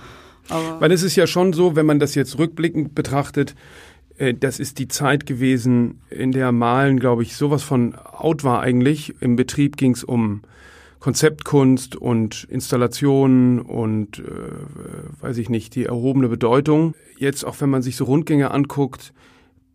Aber 0.48 0.80
Weil 0.80 0.92
es 0.92 1.02
ist 1.02 1.16
ja 1.16 1.26
schon 1.26 1.52
so, 1.52 1.76
wenn 1.76 1.86
man 1.86 1.98
das 1.98 2.14
jetzt 2.14 2.38
rückblickend 2.38 2.94
betrachtet, 2.94 3.54
äh, 4.18 4.34
das 4.34 4.58
ist 4.58 4.78
die 4.78 4.88
Zeit 4.88 5.26
gewesen, 5.26 6.00
in 6.10 6.32
der 6.32 6.52
Malen, 6.52 6.98
glaube 6.98 7.22
ich, 7.22 7.36
sowas 7.36 7.62
von 7.62 7.94
out 7.94 8.44
war 8.44 8.60
eigentlich. 8.60 9.14
Im 9.20 9.36
Betrieb 9.36 9.76
ging 9.76 9.92
es 9.92 10.04
um 10.04 10.42
Konzeptkunst 10.98 11.96
und 11.96 12.44
Installationen 12.44 13.60
und 13.60 14.18
äh, 14.18 15.22
weiß 15.22 15.38
ich 15.38 15.48
nicht, 15.48 15.74
die 15.74 15.84
erhobene 15.84 16.28
Bedeutung. 16.28 16.94
Jetzt 17.18 17.44
auch 17.44 17.60
wenn 17.60 17.70
man 17.70 17.82
sich 17.82 17.96
so 17.96 18.04
Rundgänge 18.04 18.50
anguckt, 18.50 19.12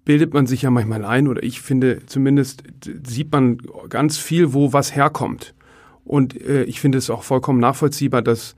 bildet 0.04 0.34
man 0.34 0.48
sich 0.48 0.64
ja 0.64 0.72
manchmal 0.72 1.06
ein 1.06 1.28
oder 1.28 1.44
ich 1.44 1.62
finde 1.62 2.06
zumindest 2.06 2.64
sieht 3.06 3.32
man 3.32 3.60
ganz 3.90 4.18
viel, 4.18 4.54
wo 4.54 4.74
was 4.74 4.96
herkommt. 4.96 5.54
Und 6.04 6.40
äh, 6.42 6.64
ich 6.64 6.82
finde 6.82 6.98
es 6.98 7.10
auch 7.10 7.24
vollkommen 7.24 7.60
nachvollziehbar, 7.60 8.22
dass 8.22 8.56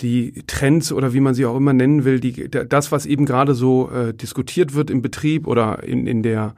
die 0.00 0.44
Trends 0.46 0.92
oder 0.92 1.12
wie 1.12 1.20
man 1.20 1.34
sie 1.34 1.46
auch 1.46 1.56
immer 1.56 1.72
nennen 1.72 2.04
will, 2.04 2.20
die, 2.20 2.48
das, 2.48 2.92
was 2.92 3.06
eben 3.06 3.26
gerade 3.26 3.54
so 3.54 3.90
äh, 3.90 4.14
diskutiert 4.14 4.74
wird 4.74 4.90
im 4.90 5.02
Betrieb 5.02 5.46
oder 5.46 5.82
in, 5.82 6.06
in, 6.06 6.22
der, 6.22 6.54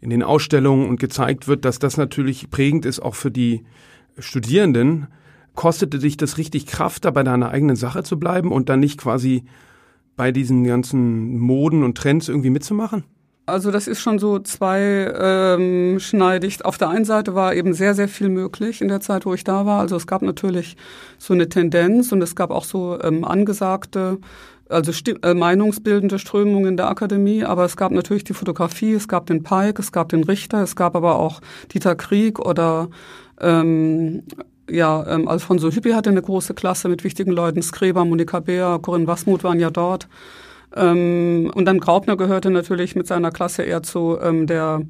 in 0.00 0.10
den 0.10 0.22
Ausstellungen 0.22 0.88
und 0.88 0.98
gezeigt 0.98 1.48
wird, 1.48 1.64
dass 1.64 1.78
das 1.78 1.96
natürlich 1.96 2.48
prägend 2.50 2.86
ist 2.86 3.00
auch 3.00 3.14
für 3.14 3.30
die 3.30 3.64
Studierenden, 4.18 5.08
kostete 5.54 5.98
dich 5.98 6.16
das 6.16 6.38
richtig 6.38 6.66
Kraft, 6.66 7.04
da 7.04 7.10
bei 7.10 7.22
deiner 7.22 7.50
eigenen 7.50 7.76
Sache 7.76 8.02
zu 8.02 8.18
bleiben 8.18 8.52
und 8.52 8.68
dann 8.68 8.80
nicht 8.80 8.98
quasi 8.98 9.44
bei 10.16 10.32
diesen 10.32 10.64
ganzen 10.64 11.38
Moden 11.38 11.82
und 11.82 11.96
Trends 11.96 12.28
irgendwie 12.28 12.50
mitzumachen? 12.50 13.04
Also 13.48 13.70
das 13.70 13.88
ist 13.88 14.00
schon 14.00 14.18
so 14.18 14.38
zweischneidig. 14.38 16.54
Ähm, 16.54 16.60
Auf 16.64 16.78
der 16.78 16.88
einen 16.90 17.04
Seite 17.04 17.34
war 17.34 17.54
eben 17.54 17.74
sehr, 17.74 17.94
sehr 17.94 18.08
viel 18.08 18.28
möglich 18.28 18.80
in 18.80 18.88
der 18.88 19.00
Zeit, 19.00 19.26
wo 19.26 19.34
ich 19.34 19.44
da 19.44 19.66
war. 19.66 19.80
Also 19.80 19.96
es 19.96 20.06
gab 20.06 20.22
natürlich 20.22 20.76
so 21.18 21.34
eine 21.34 21.48
Tendenz 21.48 22.12
und 22.12 22.22
es 22.22 22.36
gab 22.36 22.50
auch 22.50 22.64
so 22.64 22.98
ähm, 23.02 23.24
angesagte 23.24 24.18
also 24.68 24.92
äh, 25.22 25.34
meinungsbildende 25.34 26.18
Strömungen 26.18 26.66
in 26.66 26.76
der 26.76 26.88
Akademie, 26.88 27.44
aber 27.44 27.64
es 27.64 27.76
gab 27.76 27.90
natürlich 27.90 28.24
die 28.24 28.34
Fotografie, 28.34 28.92
es 28.92 29.08
gab 29.08 29.24
den 29.26 29.42
Pike, 29.42 29.80
es 29.80 29.92
gab 29.92 30.10
den 30.10 30.24
Richter, 30.24 30.62
es 30.62 30.76
gab 30.76 30.94
aber 30.94 31.16
auch 31.16 31.40
Dieter 31.72 31.94
Krieg 31.94 32.38
oder 32.38 32.90
ähm, 33.40 34.24
ja, 34.68 35.06
ähm, 35.06 35.26
Alfonso 35.26 35.70
Hüppi 35.70 35.92
hatte 35.92 36.10
eine 36.10 36.20
große 36.20 36.52
Klasse 36.52 36.90
mit 36.90 37.02
wichtigen 37.02 37.32
Leuten, 37.32 37.62
Skreber, 37.62 38.04
Monika 38.04 38.40
Beer, 38.40 38.78
Corinne 38.82 39.06
Wasmuth 39.06 39.42
waren 39.42 39.58
ja 39.58 39.70
dort. 39.70 40.06
Ähm, 40.76 41.50
und 41.54 41.64
dann 41.64 41.80
Graupner 41.80 42.16
gehörte 42.16 42.50
natürlich 42.50 42.96
mit 42.96 43.06
seiner 43.06 43.30
Klasse 43.30 43.62
eher 43.62 43.82
zu 43.82 44.18
ähm, 44.20 44.46
der 44.46 44.82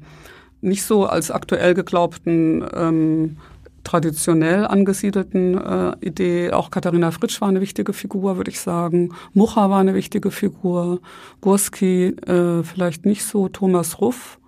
nicht 0.61 0.83
so 0.83 1.05
als 1.05 1.31
aktuell 1.31 1.73
geglaubten 1.73 2.65
ähm, 2.73 3.37
traditionell 3.83 4.67
angesiedelten 4.67 5.57
äh, 5.57 5.93
Idee. 6.01 6.51
Auch 6.51 6.69
Katharina 6.69 7.11
Fritsch 7.11 7.39
war 7.39 7.47
eine 7.47 7.61
wichtige 7.61 7.93
Figur, 7.93 8.35
würde 8.35 8.51
ich 8.51 8.59
sagen. 8.59 9.13
Mucha 9.33 9.69
war 9.69 9.79
eine 9.79 9.93
wichtige 9.93 10.31
Figur. 10.31 10.99
Gurski 11.39 12.07
äh, 12.07 12.63
vielleicht 12.63 13.05
nicht 13.05 13.23
so. 13.23 13.47
Thomas 13.47 14.01
Ruff 14.01 14.39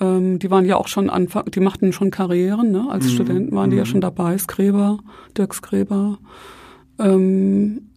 ähm, 0.00 0.38
die 0.38 0.50
waren 0.50 0.64
ja 0.64 0.76
auch 0.76 0.88
schon 0.88 1.08
Anfang, 1.08 1.44
die 1.50 1.60
machten 1.60 1.92
schon 1.92 2.10
Karrieren, 2.10 2.72
ne? 2.72 2.86
Als 2.90 3.04
mhm. 3.04 3.10
Studenten 3.10 3.56
waren 3.56 3.70
die 3.70 3.76
ja 3.76 3.84
mhm. 3.84 3.88
schon 3.88 4.00
dabei, 4.00 4.36
Skreber, 4.38 4.98
Dirk 5.36 5.54
Skreber. 5.54 6.18
Ähm, 6.98 7.90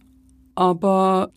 aber 0.54 1.30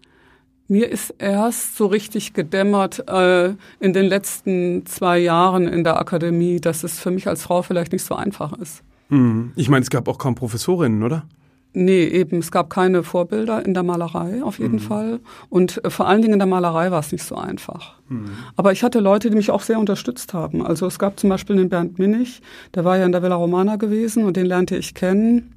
mir 0.72 0.90
ist 0.90 1.14
erst 1.18 1.76
so 1.76 1.86
richtig 1.86 2.34
gedämmert 2.34 3.08
äh, 3.10 3.50
in 3.82 3.92
den 3.92 4.06
letzten 4.06 4.86
zwei 4.86 5.20
Jahren 5.20 5.68
in 5.68 5.84
der 5.84 6.00
Akademie, 6.00 6.62
dass 6.62 6.86
es 6.86 6.98
für 6.98 7.12
mich 7.12 7.28
als 7.28 7.44
Frau 7.44 7.62
vielleicht 7.62 7.92
nicht 7.92 8.06
so 8.06 8.16
einfach 8.16 8.54
ist. 8.54 8.82
Mhm. 9.10 9.52
Ich 9.58 9.68
meine, 9.68 9.84
es 9.84 9.90
gab 9.90 10.08
auch 10.08 10.18
kaum 10.18 10.34
Professorinnen, 10.34 11.04
oder? 11.04 11.26
Nee, 11.74 12.06
eben, 12.06 12.40
es 12.40 12.52
gab 12.52 12.70
keine 12.70 13.04
Vorbilder 13.04 13.66
in 13.66 13.74
der 13.74 13.84
Malerei 13.84 14.44
auf 14.44 14.60
jeden 14.60 14.76
mhm. 14.76 14.80
Fall. 14.80 15.20
Und 15.50 15.84
äh, 15.84 15.90
vor 15.90 16.08
allen 16.08 16.22
Dingen 16.22 16.34
in 16.34 16.40
der 16.40 16.48
Malerei 16.48 16.90
war 16.90 17.02
es 17.02 17.12
nicht 17.12 17.26
so 17.26 17.36
einfach. 17.36 17.96
Mhm. 18.08 18.30
Aber 18.56 18.72
ich 18.72 18.84
hatte 18.84 19.02
Leute, 19.02 19.30
die 19.30 19.36
mich 19.36 19.52
auch 19.52 19.62
sehr 19.62 19.78
unterstützt 19.78 20.34
haben. 20.34 20.66
Also 20.66 20.86
es 20.88 21.00
gab 21.00 21.20
zum 21.20 21.30
Beispiel 21.30 21.58
den 21.58 21.68
Bernd 21.68 22.00
Minnig, 22.00 22.42
der 22.76 22.86
war 22.86 22.98
ja 22.98 23.06
in 23.06 23.12
der 23.12 23.22
Villa 23.22 23.36
Romana 23.36 23.76
gewesen 23.76 24.24
und 24.24 24.38
den 24.38 24.46
lernte 24.46 24.78
ich 24.78 24.94
kennen. 24.94 25.54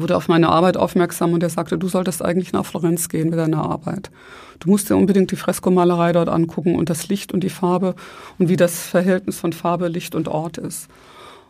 Wurde 0.00 0.16
auf 0.16 0.28
meine 0.28 0.48
Arbeit 0.48 0.76
aufmerksam 0.76 1.32
und 1.32 1.42
er 1.42 1.48
sagte, 1.48 1.78
du 1.78 1.88
solltest 1.88 2.22
eigentlich 2.22 2.52
nach 2.52 2.66
Florenz 2.66 3.08
gehen 3.08 3.30
mit 3.30 3.38
deiner 3.38 3.62
Arbeit. 3.62 4.10
Du 4.58 4.70
musst 4.70 4.90
dir 4.90 4.96
unbedingt 4.96 5.30
die 5.30 5.36
Freskomalerei 5.36 6.12
dort 6.12 6.28
angucken 6.28 6.76
und 6.76 6.90
das 6.90 7.08
Licht 7.08 7.32
und 7.32 7.40
die 7.40 7.50
Farbe 7.50 7.94
und 8.38 8.48
wie 8.48 8.56
das 8.56 8.86
Verhältnis 8.86 9.38
von 9.38 9.52
Farbe, 9.52 9.88
Licht 9.88 10.14
und 10.14 10.28
Ort 10.28 10.58
ist. 10.58 10.88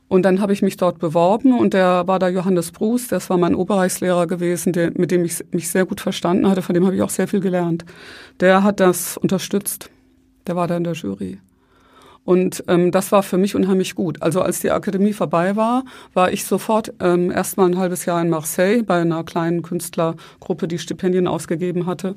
Und 0.08 0.22
dann 0.22 0.40
habe 0.40 0.52
ich 0.52 0.62
mich 0.62 0.76
dort 0.76 0.98
beworben 0.98 1.58
und 1.58 1.74
der 1.74 2.06
war 2.06 2.18
da 2.18 2.28
Johannes 2.28 2.70
Bruß, 2.70 3.08
das 3.08 3.28
war 3.28 3.38
mein 3.38 3.56
Oberreichslehrer 3.56 4.28
gewesen, 4.28 4.72
der, 4.72 4.92
mit 4.94 5.10
dem 5.10 5.24
ich 5.24 5.44
mich 5.50 5.68
sehr 5.68 5.84
gut 5.84 6.00
verstanden 6.00 6.48
hatte, 6.48 6.62
von 6.62 6.74
dem 6.74 6.86
habe 6.86 6.94
ich 6.94 7.02
auch 7.02 7.10
sehr 7.10 7.26
viel 7.26 7.40
gelernt. 7.40 7.84
Der 8.38 8.62
hat 8.62 8.78
das 8.78 9.16
unterstützt. 9.16 9.90
Der 10.46 10.54
war 10.54 10.68
da 10.68 10.76
in 10.76 10.84
der 10.84 10.92
Jury. 10.92 11.38
Und 12.26 12.64
ähm, 12.66 12.90
das 12.90 13.12
war 13.12 13.22
für 13.22 13.38
mich 13.38 13.54
unheimlich 13.54 13.94
gut. 13.94 14.20
Also 14.20 14.42
als 14.42 14.60
die 14.60 14.70
Akademie 14.70 15.14
vorbei 15.14 15.56
war, 15.56 15.84
war 16.12 16.32
ich 16.32 16.44
sofort 16.44 16.92
ähm, 17.00 17.30
erstmal 17.30 17.70
ein 17.70 17.78
halbes 17.78 18.04
Jahr 18.04 18.20
in 18.20 18.28
Marseille 18.28 18.82
bei 18.82 19.00
einer 19.00 19.24
kleinen 19.24 19.62
Künstlergruppe, 19.62 20.68
die 20.68 20.78
Stipendien 20.78 21.28
ausgegeben 21.28 21.86
hatte. 21.86 22.16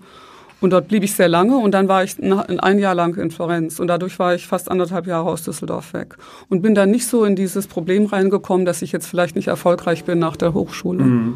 Und 0.62 0.72
dort 0.72 0.90
blieb 0.90 1.04
ich 1.04 1.14
sehr 1.14 1.30
lange 1.30 1.56
und 1.56 1.72
dann 1.72 1.88
war 1.88 2.04
ich 2.04 2.18
ein 2.20 2.80
Jahr 2.80 2.96
lang 2.96 3.16
in 3.16 3.32
Florenz 3.32 3.80
und 3.80 3.88
dadurch 3.88 4.20
war 4.20 4.36
ich 4.36 4.46
fast 4.46 4.70
anderthalb 4.70 5.08
Jahre 5.08 5.30
aus 5.30 5.44
Düsseldorf 5.44 5.94
weg 5.94 6.18
und 6.50 6.62
bin 6.62 6.76
dann 6.76 6.92
nicht 6.92 7.08
so 7.08 7.24
in 7.24 7.38
dieses 7.38 7.68
Problem 7.68 8.08
reingekommen, 8.08 8.66
dass 8.66 8.82
ich 8.82 8.92
jetzt 8.92 9.08
vielleicht 9.08 9.38
nicht 9.38 9.48
erfolgreich 9.48 10.04
bin 10.04 10.20
nach 10.20 10.36
der 10.36 10.54
Hochschule. 10.54 11.04
Mhm. 11.04 11.36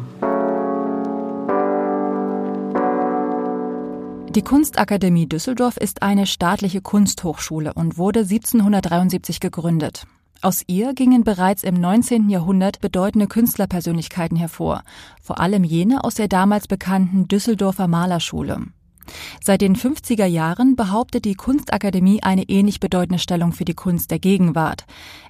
Die 4.34 4.42
Kunstakademie 4.42 5.28
Düsseldorf 5.28 5.76
ist 5.76 6.02
eine 6.02 6.26
staatliche 6.26 6.80
Kunsthochschule 6.80 7.72
und 7.72 7.98
wurde 7.98 8.20
1773 8.20 9.38
gegründet. 9.38 10.08
Aus 10.42 10.64
ihr 10.66 10.92
gingen 10.92 11.22
bereits 11.22 11.62
im 11.62 11.74
19. 11.80 12.28
Jahrhundert 12.28 12.80
bedeutende 12.80 13.28
Künstlerpersönlichkeiten 13.28 14.36
hervor, 14.36 14.82
vor 15.22 15.38
allem 15.38 15.62
jene 15.62 16.02
aus 16.02 16.16
der 16.16 16.26
damals 16.26 16.66
bekannten 16.66 17.28
Düsseldorfer 17.28 17.86
Malerschule. 17.86 18.62
Seit 19.40 19.60
den 19.60 19.76
50er 19.76 20.26
Jahren 20.26 20.74
behauptet 20.74 21.26
die 21.26 21.36
Kunstakademie 21.36 22.24
eine 22.24 22.48
ähnlich 22.48 22.80
bedeutende 22.80 23.20
Stellung 23.20 23.52
für 23.52 23.64
die 23.64 23.74
Kunst 23.74 24.10
der 24.10 24.18
Gegenwart, 24.18 24.84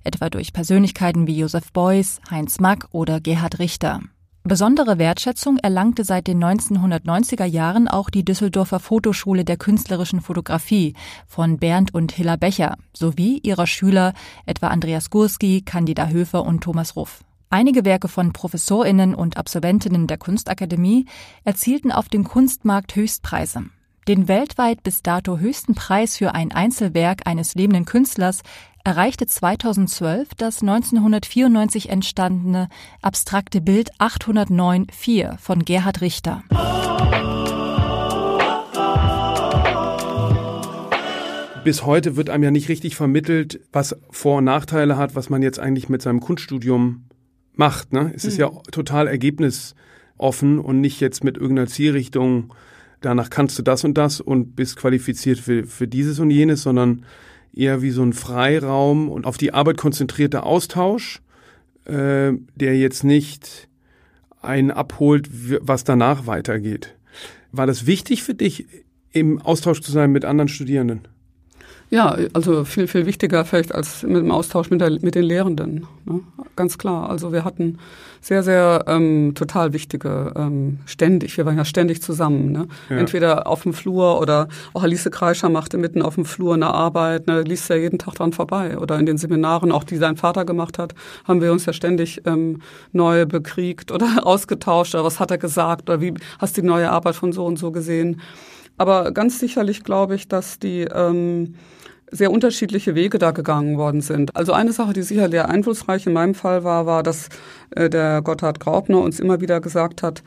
etwa 0.05 0.31
durch 0.31 0.55
Persönlichkeiten 0.55 1.27
wie 1.27 1.39
Joseph 1.39 1.73
Beuys, 1.75 2.23
Heinz 2.31 2.59
Mack 2.59 2.89
oder 2.91 3.21
Gerhard 3.21 3.59
Richter. 3.59 4.01
Besondere 4.47 4.99
Wertschätzung 4.99 5.57
erlangte 5.57 6.05
seit 6.05 6.27
den 6.27 6.45
1990er 6.45 7.47
Jahren 7.47 7.89
auch 7.89 8.11
die 8.11 8.27
Düsseldorfer 8.27 8.79
Fotoschule 8.79 9.43
der 9.43 9.57
künstlerischen 9.57 10.21
Fotografie 10.21 10.93
von 11.27 11.57
Bernd 11.57 11.95
und 11.95 12.13
Hilla 12.13 12.37
Becher 12.37 12.77
sowie 12.93 13.39
ihrer 13.43 13.67
Schüler 13.67 14.13
etwa 14.45 14.69
Andreas 14.69 15.09
Gurski, 15.09 15.63
Candida 15.63 16.09
Höfer 16.09 16.45
und 16.45 16.63
Thomas 16.63 16.95
Ruff. 16.95 17.25
Einige 17.49 17.87
Werke 17.87 18.09
von 18.09 18.35
Professorinnen 18.35 19.15
und 19.15 19.39
Absolventinnen 19.39 20.09
der 20.09 20.19
Kunstakademie 20.19 21.07
erzielten 21.45 21.91
auf 21.91 22.11
dem 22.11 22.25
Kunstmarkt 22.25 22.97
Höchstpreise. 22.97 23.63
Den 24.07 24.29
weltweit 24.29 24.83
bis 24.83 25.03
dato 25.03 25.39
höchsten 25.39 25.75
Preis 25.75 26.19
für 26.19 26.35
ein 26.35 26.53
Einzelwerk 26.53 27.27
eines 27.27 27.55
lebenden 27.55 27.87
Künstlers 27.87 28.43
erreichte 28.85 29.27
2012 29.27 30.29
das 30.37 30.61
1994 30.61 31.89
entstandene 31.89 32.69
abstrakte 33.01 33.63
Bild 33.63 33.91
809-4 33.99 35.39
von 35.39 35.65
Gerhard 35.65 36.03
Richter. 36.03 36.43
bis 41.65 41.87
heute 41.87 42.15
wird 42.17 42.29
einem 42.29 42.45
ja 42.45 42.51
nicht 42.51 42.69
richtig 42.69 42.95
vermittelt, 42.95 43.59
was 43.73 43.97
Vor- 44.11 44.37
und 44.37 44.45
Nachteile 44.45 44.99
hat, 44.99 45.15
was 45.15 45.31
man 45.31 45.41
jetzt 45.41 45.59
eigentlich 45.59 45.89
mit 45.89 46.03
seinem 46.03 46.21
Kunststudium 46.21 47.07
macht. 47.55 47.95
Ne? 47.95 48.13
Es 48.15 48.27
ist 48.27 48.35
mhm. 48.35 48.41
ja 48.41 48.51
total 48.71 49.09
ergebnisoffen 49.09 50.59
und 50.59 50.83
nicht 50.83 51.01
jetzt 51.01 51.25
mit 51.25 51.39
irgendeiner 51.39 51.69
Zielrichtung, 51.69 52.53
danach 53.01 53.31
kannst 53.31 53.59
du 53.59 53.63
das 53.63 53.83
und 53.83 53.97
das 53.97 54.21
und 54.21 54.55
bist 54.55 54.77
qualifiziert 54.77 55.39
für, 55.39 55.65
für 55.65 55.89
dieses 55.89 56.19
und 56.19 56.31
jenes, 56.31 56.63
sondern 56.63 57.07
eher 57.57 57.83
wie 57.83 57.91
so 57.91 58.03
ein 58.03 58.13
Freiraum 58.13 59.09
und 59.09 59.27
auf 59.27 59.37
die 59.37 59.55
Arbeit 59.55 59.77
konzentrierter 59.77 60.45
Austausch, 60.45 61.21
äh, 61.85 62.33
der 62.55 62.77
jetzt 62.79 63.05
nicht 63.05 63.69
einen 64.41 64.71
abholt, 64.71 65.29
was 65.61 65.85
danach 65.85 66.27
weitergeht. 66.27 66.95
War 67.53 67.67
das 67.67 67.87
wichtig 67.87 68.23
für 68.23 68.35
dich, 68.35 68.67
im 69.13 69.41
Austausch 69.41 69.81
zu 69.81 69.93
sein 69.93 70.11
mit 70.11 70.25
anderen 70.25 70.49
Studierenden? 70.49 71.03
Ja, 71.95 72.17
also 72.33 72.65
viel, 72.65 72.89
viel 72.89 73.07
wichtiger 73.07 73.45
vielleicht 73.45 73.73
als 73.73 74.03
mit 74.03 74.17
dem 74.17 74.33
Austausch 74.33 74.69
mit, 74.69 74.81
der, 74.81 74.91
mit 74.91 75.15
den 75.15 75.23
Lehrenden. 75.23 75.87
Ne? 76.07 76.23
Ganz 76.57 76.77
klar. 76.77 77.09
Also 77.09 77.33
wir 77.33 77.45
hatten 77.45 77.79
sehr, 78.21 78.43
sehr 78.43 78.83
ähm, 78.89 79.35
total 79.37 79.73
wichtige, 79.73 80.33
ähm, 80.35 80.81
ständig, 80.87 81.37
wir 81.37 81.47
waren 81.47 81.57
ja 81.57 81.65
ständig 81.65 82.03
zusammen. 82.03 82.51
Ne? 82.51 82.67
Ja. 82.91 82.97
Entweder 82.97 83.47
auf 83.47 83.63
dem 83.63 83.73
Flur 83.73 84.21
oder 84.21 84.49
auch 84.73 84.83
Alice 84.83 85.09
Kreischer 85.09 85.49
machte 85.51 85.79
mitten 85.79 86.03
auf 86.03 86.17
dem 86.17 86.25
Flur 86.25 86.55
eine 86.55 86.67
Arbeit, 86.67 87.29
ne? 87.29 87.43
liest 87.43 87.71
ja 87.71 87.77
jeden 87.77 88.01
Tag 88.01 88.17
dran 88.17 88.33
vorbei. 88.33 88.77
Oder 88.77 88.99
in 88.99 89.07
den 89.07 89.17
Seminaren, 89.17 89.71
auch 89.71 89.85
die 89.85 89.97
sein 89.97 90.17
Vater 90.17 90.45
gemacht 90.45 90.81
hat, 90.81 90.97
haben 91.29 91.41
wir 91.41 91.53
uns 91.53 91.65
ja 91.65 91.73
ständig 91.73 92.23
ähm, 92.25 92.61
neu 92.91 93.25
bekriegt 93.25 93.93
oder 93.93 94.09
ausgetauscht. 94.27 94.97
Oder 94.97 95.05
was 95.05 95.21
hat 95.21 95.31
er 95.31 95.39
gesagt? 95.39 95.89
Oder 95.89 96.01
wie 96.01 96.15
hast 96.41 96.57
du 96.57 96.63
die 96.63 96.67
neue 96.67 96.91
Arbeit 96.91 97.15
von 97.15 97.31
so 97.31 97.47
und 97.47 97.57
so 97.57 97.71
gesehen? 97.71 98.21
Aber 98.79 99.13
ganz 99.13 99.39
sicherlich 99.39 99.85
glaube 99.85 100.17
ich, 100.17 100.27
dass 100.27 100.59
die 100.59 100.89
ähm, 100.93 101.55
sehr 102.15 102.31
unterschiedliche 102.31 102.95
Wege 102.95 103.19
da 103.19 103.33
gegangen 103.33 103.77
worden 103.77 104.01
sind. 104.01 104.37
Also 104.37 104.53
eine 104.53 104.73
Sache, 104.73 104.93
die 104.93 105.03
sicher 105.03 105.29
sehr 105.29 105.49
einflussreich 105.49 106.07
in 106.07 106.13
meinem 106.13 106.35
Fall 106.35 106.63
war, 106.63 106.87
war, 106.87 107.03
dass 107.03 107.29
äh, 107.71 107.91
der 107.91 108.23
Gotthard 108.23 108.61
Graupner 108.61 109.01
uns 109.01 109.19
immer 109.19 109.41
wieder 109.41 109.61
gesagt 109.61 110.03
hat, 110.03 110.23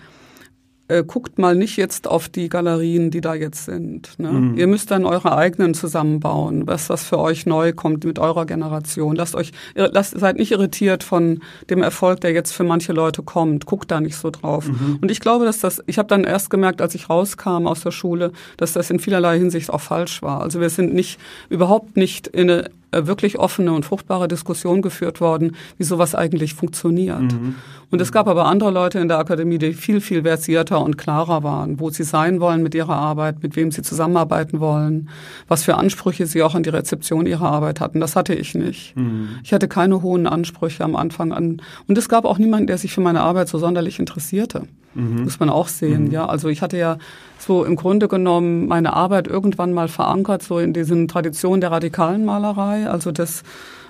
äh, 0.87 1.03
guckt 1.03 1.37
mal 1.37 1.55
nicht 1.55 1.77
jetzt 1.77 2.07
auf 2.07 2.29
die 2.29 2.49
Galerien, 2.49 3.11
die 3.11 3.21
da 3.21 3.35
jetzt 3.35 3.65
sind. 3.65 4.17
Ne? 4.17 4.31
Mhm. 4.31 4.57
Ihr 4.57 4.67
müsst 4.67 4.91
dann 4.91 5.05
eure 5.05 5.35
eigenen 5.35 5.73
zusammenbauen, 5.73 6.67
was, 6.67 6.89
was 6.89 7.03
für 7.03 7.19
euch 7.19 7.45
neu 7.45 7.73
kommt 7.73 8.05
mit 8.05 8.19
eurer 8.19 8.45
Generation. 8.45 9.15
Lasst 9.15 9.35
euch, 9.35 9.51
lasst, 9.75 10.17
seid 10.17 10.37
nicht 10.37 10.51
irritiert 10.51 11.03
von 11.03 11.41
dem 11.69 11.81
Erfolg, 11.81 12.21
der 12.21 12.31
jetzt 12.31 12.53
für 12.53 12.63
manche 12.63 12.93
Leute 12.93 13.23
kommt. 13.23 13.65
Guckt 13.65 13.91
da 13.91 13.99
nicht 13.99 14.15
so 14.15 14.29
drauf. 14.29 14.67
Mhm. 14.67 14.99
Und 15.01 15.11
ich 15.11 15.19
glaube, 15.19 15.45
dass 15.45 15.59
das, 15.59 15.83
ich 15.87 15.97
habe 15.97 16.07
dann 16.07 16.23
erst 16.23 16.49
gemerkt, 16.49 16.81
als 16.81 16.95
ich 16.95 17.09
rauskam 17.09 17.67
aus 17.67 17.81
der 17.81 17.91
Schule, 17.91 18.31
dass 18.57 18.73
das 18.73 18.89
in 18.89 18.99
vielerlei 18.99 19.37
Hinsicht 19.37 19.69
auch 19.69 19.81
falsch 19.81 20.21
war. 20.21 20.41
Also 20.41 20.61
wir 20.61 20.69
sind 20.69 20.93
nicht, 20.93 21.19
überhaupt 21.49 21.97
nicht 21.97 22.27
in 22.27 22.49
eine 22.49 22.69
wirklich 22.91 23.37
offene 23.37 23.73
und 23.73 23.85
fruchtbare 23.85 24.27
Diskussion 24.27 24.81
geführt 24.81 25.21
worden, 25.21 25.55
wie 25.77 25.83
sowas 25.83 26.15
eigentlich 26.15 26.53
funktioniert. 26.53 27.33
Mhm. 27.33 27.55
Und 27.89 28.01
es 28.01 28.11
gab 28.11 28.27
aber 28.27 28.45
andere 28.45 28.71
Leute 28.71 28.99
in 28.99 29.07
der 29.07 29.17
Akademie, 29.17 29.57
die 29.57 29.73
viel, 29.73 30.01
viel 30.01 30.23
versierter 30.23 30.81
und 30.81 30.97
klarer 30.97 31.43
waren, 31.43 31.79
wo 31.79 31.89
sie 31.89 32.03
sein 32.03 32.41
wollen 32.41 32.61
mit 32.61 32.75
ihrer 32.75 32.95
Arbeit, 32.95 33.41
mit 33.43 33.55
wem 33.55 33.71
sie 33.71 33.81
zusammenarbeiten 33.81 34.59
wollen, 34.59 35.09
was 35.47 35.63
für 35.63 35.75
Ansprüche 35.75 36.25
sie 36.25 36.43
auch 36.43 36.55
an 36.55 36.63
die 36.63 36.69
Rezeption 36.69 37.25
ihrer 37.25 37.49
Arbeit 37.49 37.79
hatten. 37.79 37.99
Das 37.99 38.15
hatte 38.15 38.33
ich 38.33 38.55
nicht. 38.55 38.95
Mhm. 38.95 39.29
Ich 39.43 39.53
hatte 39.53 39.67
keine 39.67 40.01
hohen 40.01 40.27
Ansprüche 40.27 40.83
am 40.83 40.95
Anfang 40.95 41.31
an. 41.31 41.61
Und 41.87 41.97
es 41.97 42.09
gab 42.09 42.25
auch 42.25 42.37
niemanden, 42.37 42.67
der 42.67 42.77
sich 42.77 42.93
für 42.93 43.01
meine 43.01 43.21
Arbeit 43.21 43.47
so 43.47 43.57
sonderlich 43.57 43.99
interessierte. 43.99 44.63
Mhm. 44.97 45.23
Muss 45.23 45.39
man 45.39 45.49
auch 45.49 45.67
sehen, 45.67 46.05
mhm. 46.05 46.11
ja. 46.11 46.25
Also 46.25 46.49
ich 46.49 46.61
hatte 46.61 46.77
ja 46.77 46.97
so 47.37 47.63
im 47.63 47.75
Grunde 47.75 48.07
genommen 48.07 48.67
meine 48.67 48.93
Arbeit 48.93 49.27
irgendwann 49.27 49.73
mal 49.73 49.87
verankert, 49.87 50.43
so 50.43 50.59
in 50.59 50.73
diesen 50.73 51.07
Traditionen 51.07 51.61
der 51.61 51.71
radikalen 51.71 52.25
Malerei, 52.25 52.89
also 52.89 53.11
das 53.11 53.43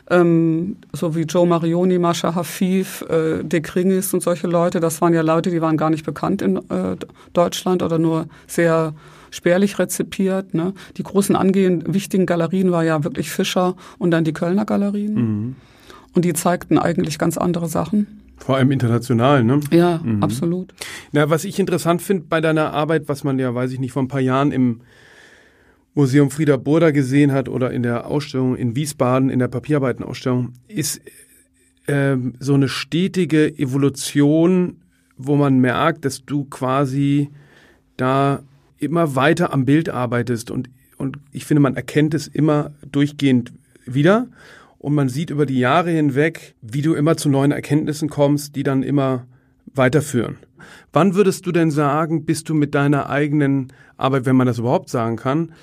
ähm, 0.09 0.77
so 0.93 1.15
wie 1.15 1.23
Joe 1.23 1.47
Marioni, 1.47 1.99
Mascha 1.99 2.33
Hafif, 2.35 3.03
äh, 3.09 3.43
De 3.43 3.61
Kringis 3.61 4.13
und 4.13 4.23
solche 4.23 4.47
Leute, 4.47 4.79
das 4.79 5.01
waren 5.01 5.13
ja 5.13 5.21
Leute, 5.21 5.49
die 5.49 5.61
waren 5.61 5.77
gar 5.77 5.89
nicht 5.89 6.05
bekannt 6.05 6.41
in 6.41 6.57
äh, 6.57 6.95
Deutschland 7.33 7.83
oder 7.83 7.99
nur 7.99 8.27
sehr 8.47 8.93
spärlich 9.31 9.79
rezipiert. 9.79 10.53
Ne? 10.53 10.73
Die 10.95 11.03
großen 11.03 11.35
angehenden, 11.35 11.93
wichtigen 11.93 12.25
Galerien 12.25 12.71
war 12.71 12.83
ja 12.83 13.03
wirklich 13.03 13.29
Fischer 13.29 13.75
und 13.97 14.11
dann 14.11 14.23
die 14.23 14.33
Kölner 14.33 14.65
Galerien. 14.65 15.13
Mhm. 15.13 15.55
Und 16.15 16.23
die 16.23 16.33
zeigten 16.33 16.77
eigentlich 16.77 17.19
ganz 17.19 17.37
andere 17.37 17.67
Sachen. 17.67 18.26
Vor 18.37 18.55
allem 18.55 18.71
international, 18.71 19.43
ne? 19.43 19.59
Ja, 19.71 19.99
mhm. 20.03 20.23
absolut. 20.23 20.73
Na, 21.11 21.29
was 21.29 21.43
ich 21.43 21.59
interessant 21.59 22.01
finde 22.01 22.25
bei 22.29 22.39
deiner 22.39 22.71
Arbeit, 22.71 23.09
was 23.09 23.23
man 23.23 23.39
ja, 23.39 23.53
weiß 23.53 23.71
ich 23.71 23.79
nicht, 23.79 23.91
vor 23.91 24.03
ein 24.03 24.07
paar 24.07 24.21
Jahren 24.21 24.51
im 24.51 24.81
Museum 25.95 26.29
Frieder 26.29 26.59
Burda 26.59 26.91
gesehen 26.91 27.31
hat 27.31 27.49
oder 27.49 27.71
in 27.71 27.81
der 27.81 28.05
Ausstellung 28.05 28.55
in 28.55 28.75
Wiesbaden, 28.75 29.31
in 29.31 29.39
der 29.39 29.47
Papierarbeitenausstellung, 29.47 30.53
ist 30.67 31.01
äh, 31.87 32.15
so 32.39 32.53
eine 32.53 32.69
stetige 32.69 33.57
Evolution, 33.57 34.77
wo 35.17 35.35
man 35.35 35.57
merkt, 35.57 36.05
dass 36.05 36.23
du 36.23 36.45
quasi 36.45 37.31
da 37.97 38.43
immer 38.77 39.15
weiter 39.15 39.51
am 39.51 39.65
Bild 39.65 39.89
arbeitest 39.89 40.51
und, 40.51 40.69
und 40.97 41.17
ich 41.31 41.45
finde, 41.45 41.61
man 41.61 41.75
erkennt 41.75 42.13
es 42.13 42.27
immer 42.27 42.71
durchgehend 42.91 43.51
wieder 43.87 44.27
und 44.79 44.93
man 44.93 45.09
sieht 45.09 45.29
über 45.29 45.45
die 45.45 45.59
Jahre 45.59 45.91
hinweg, 45.91 46.55
wie 46.61 46.81
du 46.81 46.93
immer 46.93 47.17
zu 47.17 47.29
neuen 47.29 47.51
Erkenntnissen 47.51 48.09
kommst, 48.09 48.55
die 48.55 48.63
dann 48.63 48.83
immer 48.83 49.25
weiterführen. 49.73 50.37
Wann 50.93 51.15
würdest 51.15 51.45
du 51.45 51.51
denn 51.51 51.71
sagen, 51.71 52.25
bist 52.25 52.49
du 52.49 52.53
mit 52.53 52.75
deiner 52.75 53.09
eigenen 53.09 53.73
Arbeit, 53.97 54.25
wenn 54.25 54.35
man 54.35 54.47
das 54.47 54.59
überhaupt 54.59 54.89
sagen 54.89 55.15
kann, 55.15 55.53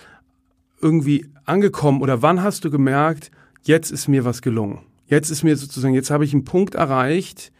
irgendwie 0.81 1.27
angekommen 1.45 2.03
oder 2.03 2.23
wann 2.23 2.43
hast 2.43 2.65
du 2.65 2.71
gemerkt, 2.71 3.31
jetzt 3.63 3.91
ist 3.91 4.09
mir 4.09 4.25
was 4.25 4.43
gelungen? 4.43 4.81
Jetzt 5.07 5.31
ist 5.31 5.43
mir 5.43 5.57
sozusagen, 5.57 5.95
jetzt 5.95 6.11
habe 6.11 6.25
ich 6.25 6.33
einen 6.33 6.45
Punkt 6.45 6.75
erreicht 6.75 7.53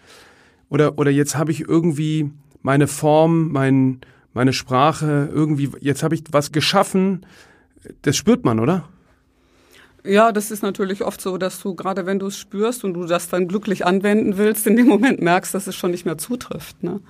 oder, 0.69 0.99
oder 0.99 1.11
jetzt 1.11 1.37
habe 1.37 1.53
ich 1.53 1.61
irgendwie 1.61 2.31
meine 2.63 2.87
Form, 2.87 3.53
mein, 3.53 4.01
meine 4.33 4.53
Sprache, 4.53 5.29
irgendwie, 5.33 5.71
jetzt 5.81 6.03
habe 6.03 6.15
ich 6.15 6.25
was 6.31 6.53
geschaffen. 6.53 7.27
Das 8.03 8.17
spürt 8.17 8.45
man, 8.45 8.59
oder? 8.59 8.89
Ja, 10.07 10.33
das 10.33 10.51
ist 10.51 10.63
natürlich 10.63 11.03
oft 11.03 11.21
so, 11.21 11.39
dass 11.39 11.61
du 11.63 11.75
gerade 11.75 12.05
wenn 12.05 12.19
du 12.19 12.27
es 12.27 12.37
spürst 12.37 12.85
und 12.85 12.93
du 12.93 13.07
das 13.07 13.31
dann 13.31 13.49
glücklich 13.49 13.87
anwenden 13.87 14.37
willst, 14.37 14.67
in 14.67 14.77
dem 14.77 14.87
Moment 14.87 15.23
merkst, 15.23 15.55
dass 15.55 15.67
es 15.67 15.75
schon 15.75 15.93
nicht 15.93 16.05
mehr 16.05 16.19
zutrifft. 16.19 16.83
Ne? 16.83 17.01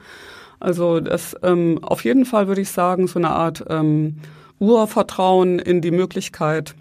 Also 0.60 1.00
das 1.00 1.36
ähm, 1.42 1.82
auf 1.82 2.04
jeden 2.04 2.24
Fall 2.24 2.46
würde 2.46 2.60
ich 2.60 2.70
sagen, 2.70 3.08
so 3.08 3.18
eine 3.18 3.30
Art 3.30 3.64
ähm, 3.68 4.18
Urvertrauen 4.60 5.58
in 5.58 5.80
die 5.80 5.90
Möglichkeit, 5.90 6.76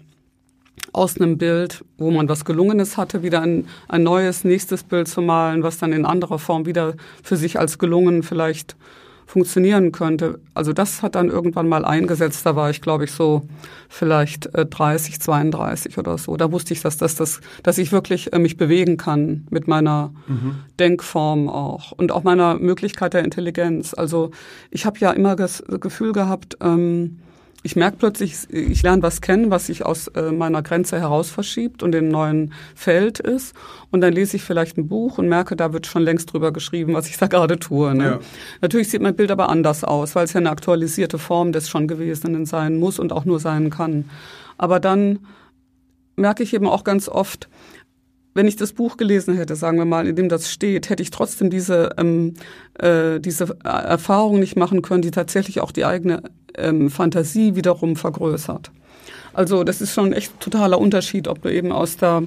aus 0.92 1.20
einem 1.20 1.38
Bild, 1.38 1.84
wo 1.98 2.10
man 2.12 2.28
was 2.28 2.44
Gelungenes 2.44 2.96
hatte, 2.96 3.22
wieder 3.22 3.40
ein, 3.40 3.66
ein 3.88 4.04
neues, 4.04 4.44
nächstes 4.44 4.84
Bild 4.84 5.08
zu 5.08 5.20
malen, 5.20 5.64
was 5.64 5.78
dann 5.78 5.92
in 5.92 6.06
anderer 6.06 6.38
Form 6.38 6.66
wieder 6.66 6.94
für 7.22 7.36
sich 7.36 7.58
als 7.58 7.78
gelungen 7.78 8.22
vielleicht 8.22 8.76
funktionieren 9.26 9.92
könnte. 9.92 10.40
Also 10.54 10.72
das 10.72 11.02
hat 11.02 11.14
dann 11.14 11.28
irgendwann 11.28 11.68
mal 11.68 11.84
eingesetzt. 11.84 12.44
Da 12.44 12.56
war 12.56 12.70
ich, 12.70 12.80
glaube 12.80 13.04
ich, 13.04 13.12
so 13.12 13.42
vielleicht 13.88 14.50
30, 14.52 15.14
äh, 15.14 15.18
32 15.18 15.98
oder 15.98 16.18
so. 16.18 16.36
Da 16.36 16.52
wusste 16.52 16.74
ich, 16.74 16.82
dass, 16.82 16.96
dass, 16.96 17.14
dass, 17.14 17.40
dass 17.62 17.78
ich 17.78 17.92
wirklich 17.92 18.32
äh, 18.32 18.38
mich 18.38 18.56
bewegen 18.56 18.96
kann 18.96 19.46
mit 19.50 19.66
meiner 19.68 20.12
mhm. 20.26 20.56
Denkform 20.78 21.48
auch 21.48 21.92
und 21.92 22.12
auch 22.12 22.22
meiner 22.22 22.54
Möglichkeit 22.58 23.14
der 23.14 23.24
Intelligenz. 23.24 23.94
Also 23.94 24.30
ich 24.70 24.86
habe 24.86 24.98
ja 24.98 25.10
immer 25.10 25.36
das 25.36 25.64
Gefühl 25.80 26.12
gehabt, 26.12 26.58
ähm, 26.60 27.20
ich 27.66 27.76
merke 27.76 27.96
plötzlich, 27.96 28.36
ich 28.50 28.82
lerne 28.82 29.02
was 29.02 29.22
kennen, 29.22 29.50
was 29.50 29.66
sich 29.66 29.86
aus 29.86 30.08
äh, 30.08 30.32
meiner 30.32 30.62
Grenze 30.62 31.00
heraus 31.00 31.30
verschiebt 31.30 31.82
und 31.82 31.94
im 31.94 32.08
neuen 32.08 32.52
Feld 32.74 33.20
ist. 33.20 33.56
Und 33.90 34.02
dann 34.02 34.12
lese 34.12 34.36
ich 34.36 34.44
vielleicht 34.44 34.76
ein 34.76 34.86
Buch 34.86 35.16
und 35.16 35.30
merke, 35.30 35.56
da 35.56 35.72
wird 35.72 35.86
schon 35.86 36.02
längst 36.02 36.30
drüber 36.30 36.52
geschrieben, 36.52 36.92
was 36.92 37.08
ich 37.08 37.16
da 37.16 37.26
gerade 37.26 37.58
tue. 37.58 37.94
Ne? 37.94 38.04
Ja. 38.04 38.20
Natürlich 38.60 38.90
sieht 38.90 39.00
mein 39.00 39.16
Bild 39.16 39.30
aber 39.30 39.48
anders 39.48 39.82
aus, 39.82 40.14
weil 40.14 40.26
es 40.26 40.34
ja 40.34 40.40
eine 40.40 40.50
aktualisierte 40.50 41.16
Form 41.16 41.52
des 41.52 41.70
schon 41.70 41.88
Gewesenen 41.88 42.44
sein 42.44 42.76
muss 42.76 42.98
und 42.98 43.14
auch 43.14 43.24
nur 43.24 43.40
sein 43.40 43.70
kann. 43.70 44.10
Aber 44.58 44.78
dann 44.78 45.20
merke 46.16 46.42
ich 46.42 46.52
eben 46.52 46.66
auch 46.66 46.84
ganz 46.84 47.08
oft, 47.08 47.48
wenn 48.34 48.48
ich 48.48 48.56
das 48.56 48.72
Buch 48.72 48.96
gelesen 48.96 49.36
hätte, 49.36 49.56
sagen 49.56 49.78
wir 49.78 49.84
mal, 49.84 50.06
in 50.06 50.16
dem 50.16 50.28
das 50.28 50.50
steht, 50.50 50.90
hätte 50.90 51.02
ich 51.02 51.10
trotzdem 51.10 51.50
diese, 51.50 51.90
ähm, 51.96 52.34
äh, 52.78 53.20
diese 53.20 53.56
Erfahrung 53.62 54.40
nicht 54.40 54.56
machen 54.56 54.82
können, 54.82 55.02
die 55.02 55.12
tatsächlich 55.12 55.60
auch 55.60 55.70
die 55.70 55.84
eigene 55.84 56.22
ähm, 56.56 56.90
Fantasie 56.90 57.54
wiederum 57.54 57.96
vergrößert. 57.96 58.70
Also 59.32 59.64
das 59.64 59.80
ist 59.80 59.94
schon 59.94 60.12
echt 60.12 60.38
totaler 60.40 60.78
Unterschied, 60.78 61.28
ob 61.28 61.42
du 61.42 61.52
eben 61.52 61.72
aus 61.72 61.96
der 61.96 62.22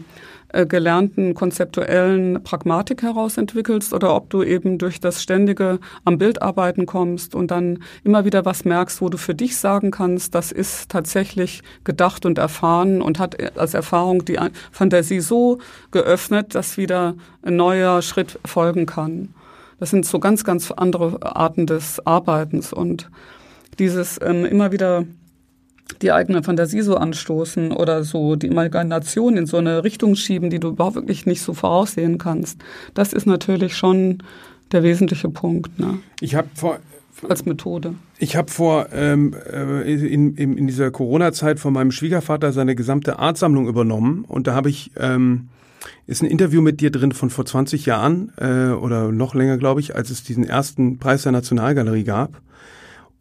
äh, 0.49 0.65
gelernten 0.65 1.33
konzeptuellen 1.33 2.41
Pragmatik 2.43 3.01
heraus 3.01 3.37
entwickelst 3.37 3.93
oder 3.93 4.15
ob 4.15 4.29
du 4.29 4.43
eben 4.43 4.77
durch 4.77 4.99
das 4.99 5.21
ständige 5.21 5.79
am 6.05 6.17
Bild 6.17 6.41
arbeiten 6.41 6.85
kommst 6.85 7.35
und 7.35 7.51
dann 7.51 7.79
immer 8.03 8.23
wieder 8.23 8.45
was 8.45 8.63
merkst, 8.63 9.01
wo 9.01 9.09
du 9.09 9.17
für 9.17 9.35
dich 9.35 9.57
sagen 9.57 9.91
kannst, 9.91 10.35
das 10.35 10.51
ist 10.53 10.89
tatsächlich 10.89 11.63
gedacht 11.83 12.25
und 12.25 12.37
erfahren 12.37 13.01
und 13.01 13.19
hat 13.19 13.57
als 13.57 13.73
Erfahrung 13.73 14.23
die 14.23 14.39
Fantasie 14.71 15.19
so 15.19 15.59
geöffnet, 15.91 16.55
dass 16.55 16.77
wieder 16.77 17.15
ein 17.41 17.57
neuer 17.57 18.01
Schritt 18.01 18.39
folgen 18.45 18.85
kann. 18.85 19.33
Das 19.79 19.91
sind 19.91 20.05
so 20.05 20.19
ganz, 20.19 20.43
ganz 20.43 20.71
andere 20.71 21.35
Arten 21.35 21.67
des 21.67 22.05
Arbeitens 22.05 22.71
und 22.71 23.09
dieses 23.79 24.19
ähm, 24.23 24.45
immer 24.45 24.71
wieder 24.71 25.03
die 26.01 26.11
eigene 26.11 26.43
Fantasie 26.43 26.81
so 26.81 26.97
anstoßen 26.97 27.71
oder 27.71 28.03
so 28.03 28.35
die 28.35 28.47
Imagination 28.47 29.37
in 29.37 29.45
so 29.45 29.57
eine 29.57 29.83
Richtung 29.83 30.15
schieben, 30.15 30.49
die 30.49 30.59
du 30.59 30.69
überhaupt 30.69 30.95
wirklich 30.95 31.25
nicht 31.25 31.41
so 31.41 31.53
voraussehen 31.53 32.17
kannst. 32.17 32.59
Das 32.93 33.13
ist 33.13 33.25
natürlich 33.25 33.75
schon 33.75 34.23
der 34.71 34.83
wesentliche 34.83 35.29
Punkt. 35.29 35.79
Ne? 35.79 35.99
Ich 36.19 36.35
habe 36.35 36.47
vor 36.53 36.79
als 37.27 37.45
Methode. 37.45 37.95
Ich 38.19 38.35
habe 38.35 38.51
vor 38.51 38.89
ähm, 38.93 39.33
äh, 39.51 39.91
in, 39.91 40.35
in, 40.35 40.55
in 40.55 40.67
dieser 40.67 40.91
Corona-Zeit 40.91 41.59
von 41.59 41.73
meinem 41.73 41.91
Schwiegervater 41.91 42.51
seine 42.51 42.75
gesamte 42.75 43.17
Artsammlung 43.17 43.67
übernommen 43.67 44.23
und 44.27 44.45
da 44.45 44.53
habe 44.53 44.69
ich 44.69 44.91
ähm, 44.97 45.49
ist 46.05 46.21
ein 46.21 46.29
Interview 46.29 46.61
mit 46.61 46.81
dir 46.81 46.91
drin 46.91 47.11
von 47.11 47.29
vor 47.29 47.45
20 47.45 47.85
Jahren 47.85 48.31
äh, 48.37 48.69
oder 48.69 49.11
noch 49.11 49.35
länger, 49.35 49.57
glaube 49.57 49.79
ich, 49.79 49.95
als 49.95 50.09
es 50.09 50.23
diesen 50.23 50.43
ersten 50.43 50.99
Preis 50.99 51.23
der 51.23 51.31
Nationalgalerie 51.31 52.03
gab. 52.03 52.41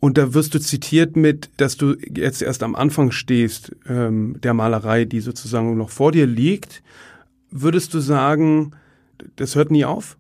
Und 0.00 0.18
da 0.18 0.34
wirst 0.34 0.54
du 0.54 0.60
zitiert 0.60 1.16
mit, 1.16 1.48
dass 1.56 1.76
du 1.76 1.94
jetzt 2.14 2.42
erst 2.42 2.62
am 2.62 2.74
Anfang 2.74 3.10
stehst 3.10 3.74
ähm, 3.88 4.36
der 4.42 4.54
Malerei, 4.54 5.04
die 5.04 5.20
sozusagen 5.20 5.76
noch 5.76 5.90
vor 5.90 6.12
dir 6.12 6.26
liegt. 6.26 6.82
Würdest 7.50 7.94
du 7.94 8.00
sagen, 8.00 8.72
das 9.36 9.54
hört 9.54 9.70
nie 9.70 9.84
auf? 9.84 10.16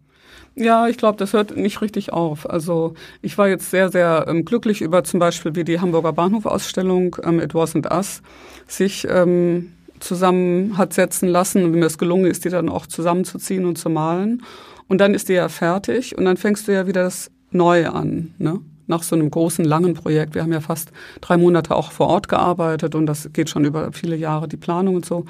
Ja, 0.54 0.88
ich 0.88 0.96
glaube, 0.96 1.18
das 1.18 1.34
hört 1.34 1.54
nicht 1.54 1.82
richtig 1.82 2.14
auf. 2.14 2.48
Also 2.48 2.94
ich 3.20 3.36
war 3.36 3.48
jetzt 3.48 3.70
sehr, 3.70 3.90
sehr 3.90 4.24
ähm, 4.26 4.46
glücklich 4.46 4.80
über 4.80 5.04
zum 5.04 5.20
Beispiel 5.20 5.54
wie 5.54 5.64
die 5.64 5.80
Hamburger 5.80 6.14
Bahnhofausstellung 6.14 7.16
ähm, 7.22 7.40
It 7.40 7.52
Wasn't 7.52 7.92
Us 7.94 8.22
sich 8.66 9.06
ähm, 9.10 9.72
zusammen 10.00 10.78
hat 10.78 10.94
setzen 10.94 11.28
lassen 11.28 11.64
und 11.64 11.74
wie 11.74 11.78
mir 11.78 11.86
es 11.86 11.98
gelungen 11.98 12.24
ist, 12.24 12.46
die 12.46 12.48
dann 12.48 12.70
auch 12.70 12.86
zusammenzuziehen 12.86 13.66
und 13.66 13.76
zu 13.76 13.90
malen. 13.90 14.42
Und 14.88 14.98
dann 15.02 15.12
ist 15.12 15.28
die 15.28 15.34
ja 15.34 15.50
fertig 15.50 16.16
und 16.16 16.24
dann 16.24 16.38
fängst 16.38 16.66
du 16.68 16.72
ja 16.72 16.86
wieder 16.86 17.02
das 17.02 17.30
Neue 17.50 17.92
an, 17.92 18.34
ne? 18.38 18.60
Nach 18.86 19.02
so 19.02 19.16
einem 19.16 19.30
großen, 19.30 19.64
langen 19.64 19.94
Projekt. 19.94 20.34
Wir 20.34 20.42
haben 20.42 20.52
ja 20.52 20.60
fast 20.60 20.92
drei 21.20 21.36
Monate 21.36 21.74
auch 21.74 21.92
vor 21.92 22.08
Ort 22.08 22.28
gearbeitet 22.28 22.94
und 22.94 23.06
das 23.06 23.30
geht 23.32 23.50
schon 23.50 23.64
über 23.64 23.92
viele 23.92 24.16
Jahre, 24.16 24.48
die 24.48 24.56
Planung 24.56 24.96
und 24.96 25.06
so. 25.06 25.24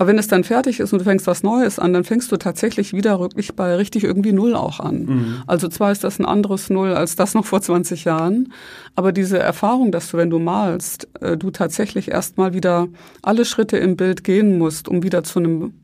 Aber 0.00 0.08
wenn 0.08 0.18
es 0.18 0.28
dann 0.28 0.44
fertig 0.44 0.80
ist 0.80 0.94
und 0.94 1.00
du 1.00 1.04
fängst 1.04 1.26
was 1.26 1.42
Neues 1.42 1.78
an, 1.78 1.92
dann 1.92 2.04
fängst 2.04 2.32
du 2.32 2.38
tatsächlich 2.38 2.94
wieder 2.94 3.20
wirklich 3.20 3.54
bei 3.54 3.76
richtig 3.76 4.02
irgendwie 4.02 4.32
Null 4.32 4.54
auch 4.54 4.80
an. 4.80 5.04
Mhm. 5.04 5.42
Also 5.46 5.68
zwar 5.68 5.92
ist 5.92 6.04
das 6.04 6.18
ein 6.18 6.24
anderes 6.24 6.70
Null 6.70 6.94
als 6.94 7.16
das 7.16 7.34
noch 7.34 7.44
vor 7.44 7.60
20 7.60 8.06
Jahren, 8.06 8.50
aber 8.96 9.12
diese 9.12 9.38
Erfahrung, 9.38 9.92
dass 9.92 10.10
du, 10.10 10.16
wenn 10.16 10.30
du 10.30 10.38
malst, 10.38 11.06
äh, 11.20 11.36
du 11.36 11.50
tatsächlich 11.50 12.10
erstmal 12.10 12.54
wieder 12.54 12.88
alle 13.20 13.44
Schritte 13.44 13.76
im 13.76 13.96
Bild 13.96 14.24
gehen 14.24 14.56
musst, 14.56 14.88
um 14.88 15.02
wieder 15.02 15.22
zu 15.22 15.38
einem 15.38 15.74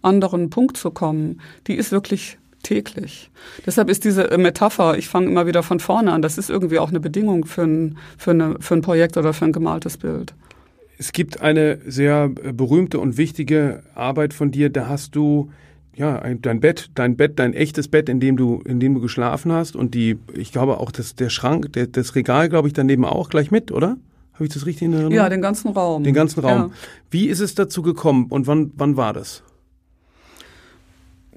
anderen 0.00 0.48
Punkt 0.48 0.78
zu 0.78 0.90
kommen, 0.90 1.42
die 1.66 1.74
ist 1.74 1.92
wirklich 1.92 2.38
täglich. 2.62 3.30
Deshalb 3.66 3.88
ist 3.88 4.04
diese 4.04 4.36
Metapher, 4.38 4.96
ich 4.96 5.08
fange 5.08 5.26
immer 5.26 5.46
wieder 5.46 5.62
von 5.62 5.80
vorne 5.80 6.12
an, 6.12 6.22
das 6.22 6.38
ist 6.38 6.50
irgendwie 6.50 6.78
auch 6.78 6.90
eine 6.90 7.00
Bedingung 7.00 7.44
für 7.44 7.62
ein, 7.62 7.98
für, 8.16 8.32
eine, 8.32 8.56
für 8.60 8.74
ein 8.74 8.82
Projekt 8.82 9.16
oder 9.16 9.32
für 9.32 9.44
ein 9.44 9.52
gemaltes 9.52 9.96
Bild. 9.96 10.34
Es 10.98 11.12
gibt 11.12 11.40
eine 11.40 11.78
sehr 11.86 12.30
äh, 12.42 12.52
berühmte 12.52 13.00
und 13.00 13.16
wichtige 13.16 13.82
Arbeit 13.94 14.34
von 14.34 14.50
dir, 14.50 14.70
da 14.70 14.88
hast 14.88 15.16
du 15.16 15.50
ja, 15.94 16.22
dein 16.40 16.60
Bett, 16.60 16.90
dein 16.94 17.16
Bett, 17.16 17.38
dein 17.38 17.52
echtes 17.52 17.88
Bett, 17.88 18.08
in 18.08 18.18
dem 18.18 18.36
du, 18.36 18.62
in 18.64 18.80
dem 18.80 18.94
du 18.94 19.00
geschlafen 19.00 19.52
hast 19.52 19.76
und 19.76 19.94
die, 19.94 20.18
ich 20.32 20.50
glaube 20.50 20.80
auch 20.80 20.90
das, 20.90 21.16
der 21.16 21.28
Schrank, 21.28 21.72
der, 21.74 21.86
das 21.86 22.14
Regal, 22.14 22.48
glaube 22.48 22.68
ich, 22.68 22.74
daneben 22.74 23.04
auch 23.04 23.28
gleich 23.28 23.50
mit, 23.50 23.70
oder? 23.70 23.98
Habe 24.32 24.44
ich 24.46 24.54
das 24.54 24.64
richtig 24.64 24.86
in 24.86 24.92
Erinnerung? 24.94 25.14
Ja, 25.14 25.28
den 25.28 25.42
ganzen 25.42 25.68
Raum. 25.72 26.02
Den 26.02 26.14
ganzen 26.14 26.40
Raum. 26.40 26.58
Ja. 26.58 26.70
Wie 27.10 27.26
ist 27.26 27.40
es 27.40 27.54
dazu 27.54 27.82
gekommen 27.82 28.26
und 28.30 28.46
wann, 28.46 28.72
wann 28.76 28.96
war 28.96 29.12
das? 29.12 29.42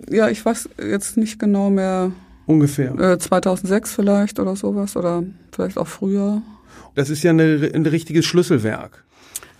Ja, 0.09 0.29
ich 0.29 0.45
weiß 0.45 0.69
jetzt 0.89 1.17
nicht 1.17 1.39
genau 1.39 1.69
mehr. 1.69 2.11
Ungefähr. 2.45 2.97
Äh, 2.99 3.17
2006 3.17 3.93
vielleicht 3.93 4.39
oder 4.39 4.55
sowas 4.55 4.95
oder 4.95 5.23
vielleicht 5.51 5.77
auch 5.77 5.87
früher. 5.87 6.41
Das 6.93 7.09
ist 7.09 7.23
ja 7.23 7.31
eine, 7.31 7.71
ein 7.73 7.85
richtiges 7.85 8.25
Schlüsselwerk. 8.25 9.03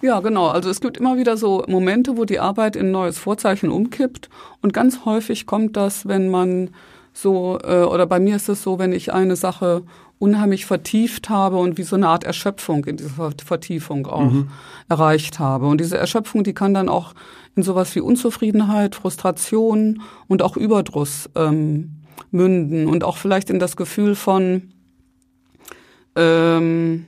Ja, 0.02 0.20
genau. 0.20 0.48
Also 0.48 0.70
es 0.70 0.82
gibt 0.82 0.98
immer 0.98 1.18
wieder 1.18 1.36
so 1.36 1.64
Momente, 1.68 2.18
wo 2.18 2.26
die 2.26 2.40
Arbeit 2.40 2.76
in 2.76 2.88
ein 2.88 2.92
neues 2.92 3.18
Vorzeichen 3.18 3.72
umkippt. 3.72 4.30
Und 4.62 4.74
ganz 4.74 5.06
häufig 5.06 5.46
kommt 5.46 5.78
das, 5.78 6.08
wenn 6.08 6.30
man 6.30 6.70
so, 7.12 7.60
äh, 7.64 7.84
oder 7.84 8.06
bei 8.06 8.20
mir 8.20 8.36
ist 8.36 8.50
es 8.50 8.62
so, 8.62 8.78
wenn 8.78 8.92
ich 8.92 9.14
eine 9.14 9.36
Sache 9.36 9.84
unheimlich 10.18 10.66
vertieft 10.66 11.30
habe 11.30 11.58
und 11.58 11.78
wie 11.78 11.84
so 11.84 11.96
eine 11.96 12.08
Art 12.08 12.24
Erschöpfung 12.24 12.86
in 12.86 12.98
dieser 12.98 13.32
Vertiefung 13.44 14.08
auch 14.08 14.32
mhm. 14.32 14.50
erreicht 14.88 15.40
habe. 15.40 15.68
Und 15.68 15.82
diese 15.82 15.98
Erschöpfung, 15.98 16.44
die 16.44 16.54
kann 16.54 16.74
dann 16.74 16.90
auch 16.90 17.14
in 17.56 17.64
sowas 17.64 17.96
wie 17.96 18.00
Unzufriedenheit, 18.00 18.96
Frustration 18.96 20.02
und 20.28 20.42
auch 20.42 20.58
Überdruss 20.58 21.30
ähm, 21.36 22.02
münden 22.32 22.88
und 22.88 23.04
auch 23.04 23.18
vielleicht 23.18 23.50
in 23.50 23.60
das 23.60 23.76
Gefühl 23.76 24.16
von 24.16 24.74
ähm, 26.16 27.06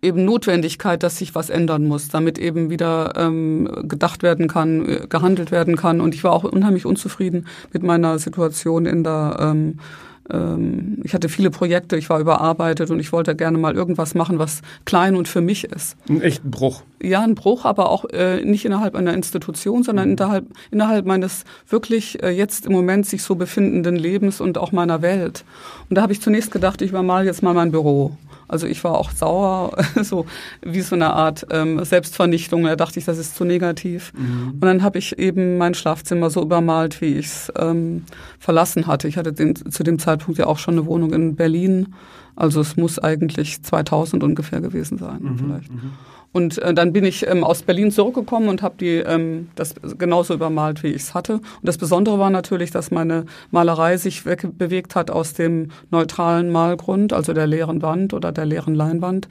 eben 0.00 0.24
Notwendigkeit, 0.24 1.02
dass 1.02 1.18
sich 1.18 1.34
was 1.34 1.50
ändern 1.50 1.86
muss, 1.86 2.08
damit 2.08 2.38
eben 2.38 2.70
wieder 2.70 3.14
ähm, 3.16 3.68
gedacht 3.88 4.22
werden 4.22 4.46
kann, 4.46 4.88
äh, 4.88 5.06
gehandelt 5.08 5.50
werden 5.50 5.76
kann. 5.76 6.00
Und 6.00 6.14
ich 6.14 6.22
war 6.22 6.32
auch 6.32 6.44
unheimlich 6.44 6.86
unzufrieden 6.86 7.46
mit 7.72 7.82
meiner 7.82 8.18
Situation 8.18 8.86
in 8.86 9.02
der 9.02 9.36
ähm, 9.40 9.80
ähm, 10.30 10.98
ich 11.04 11.14
hatte 11.14 11.28
viele 11.28 11.50
Projekte, 11.50 11.96
ich 11.96 12.10
war 12.10 12.20
überarbeitet 12.20 12.90
und 12.90 13.00
ich 13.00 13.12
wollte 13.12 13.34
gerne 13.34 13.58
mal 13.58 13.74
irgendwas 13.74 14.14
machen, 14.14 14.38
was 14.38 14.62
klein 14.84 15.16
und 15.16 15.28
für 15.28 15.40
mich 15.40 15.64
ist. 15.64 15.96
Ein 16.08 16.20
echten 16.20 16.50
Bruch. 16.50 16.82
Ja, 17.02 17.22
ein 17.22 17.34
Bruch, 17.34 17.64
aber 17.64 17.90
auch 17.90 18.04
äh, 18.10 18.44
nicht 18.44 18.64
innerhalb 18.64 18.94
einer 18.94 19.14
Institution, 19.14 19.82
sondern 19.82 20.08
mhm. 20.08 20.12
innerhalb, 20.14 20.46
innerhalb 20.70 21.06
meines 21.06 21.44
wirklich 21.68 22.22
äh, 22.22 22.30
jetzt 22.30 22.66
im 22.66 22.72
Moment 22.72 23.06
sich 23.06 23.22
so 23.22 23.36
befindenden 23.36 23.96
Lebens 23.96 24.40
und 24.40 24.58
auch 24.58 24.72
meiner 24.72 25.02
Welt. 25.02 25.44
Und 25.88 25.96
da 25.96 26.02
habe 26.02 26.12
ich 26.12 26.20
zunächst 26.20 26.50
gedacht, 26.50 26.82
ich 26.82 26.90
übermal 26.90 27.24
jetzt 27.24 27.42
mal 27.42 27.54
mein 27.54 27.70
Büro. 27.70 28.16
Also 28.48 28.66
ich 28.66 28.82
war 28.82 28.96
auch 28.96 29.10
sauer, 29.12 29.76
so 30.02 30.26
wie 30.62 30.80
so 30.80 30.94
eine 30.94 31.12
Art 31.12 31.46
ähm, 31.50 31.84
Selbstvernichtung. 31.84 32.64
Da 32.64 32.76
dachte 32.76 32.98
ich, 32.98 33.04
das 33.04 33.18
ist 33.18 33.36
zu 33.36 33.44
negativ. 33.44 34.12
Mhm. 34.14 34.52
Und 34.54 34.62
dann 34.62 34.82
habe 34.82 34.98
ich 34.98 35.18
eben 35.18 35.58
mein 35.58 35.74
Schlafzimmer 35.74 36.30
so 36.30 36.42
übermalt, 36.42 37.00
wie 37.00 37.14
ich 37.18 37.26
es 37.26 37.52
ähm, 37.56 38.04
verlassen 38.38 38.86
hatte. 38.86 39.06
Ich 39.06 39.16
hatte 39.16 39.32
den, 39.32 39.54
zu 39.54 39.82
dem 39.82 39.98
Zeitpunkt 39.98 40.38
ja 40.38 40.46
auch 40.46 40.58
schon 40.58 40.74
eine 40.74 40.86
Wohnung 40.86 41.12
in 41.12 41.36
Berlin. 41.36 41.94
Also 42.34 42.60
es 42.60 42.76
muss 42.76 42.98
eigentlich 42.98 43.62
2000 43.62 44.22
ungefähr 44.22 44.60
gewesen 44.60 44.98
sein, 44.98 45.18
mhm. 45.22 45.38
vielleicht. 45.38 45.72
Mhm. 45.72 45.92
Und 46.32 46.58
äh, 46.58 46.74
dann 46.74 46.92
bin 46.92 47.04
ich 47.04 47.26
ähm, 47.26 47.42
aus 47.42 47.62
Berlin 47.62 47.90
zurückgekommen 47.90 48.48
und 48.48 48.62
habe 48.62 48.74
die 48.78 48.96
ähm, 48.96 49.48
das 49.54 49.74
genauso 49.96 50.34
übermalt, 50.34 50.82
wie 50.82 50.88
ich 50.88 51.02
es 51.02 51.14
hatte. 51.14 51.34
Und 51.34 51.44
das 51.62 51.78
Besondere 51.78 52.18
war 52.18 52.30
natürlich, 52.30 52.70
dass 52.70 52.90
meine 52.90 53.24
Malerei 53.50 53.96
sich 53.96 54.26
wegbewegt 54.26 54.94
hat 54.94 55.10
aus 55.10 55.32
dem 55.32 55.70
neutralen 55.90 56.50
Malgrund, 56.50 57.12
also 57.12 57.32
der 57.32 57.46
leeren 57.46 57.80
Wand 57.82 58.12
oder 58.12 58.30
der 58.30 58.44
leeren 58.44 58.74
Leinwand, 58.74 59.28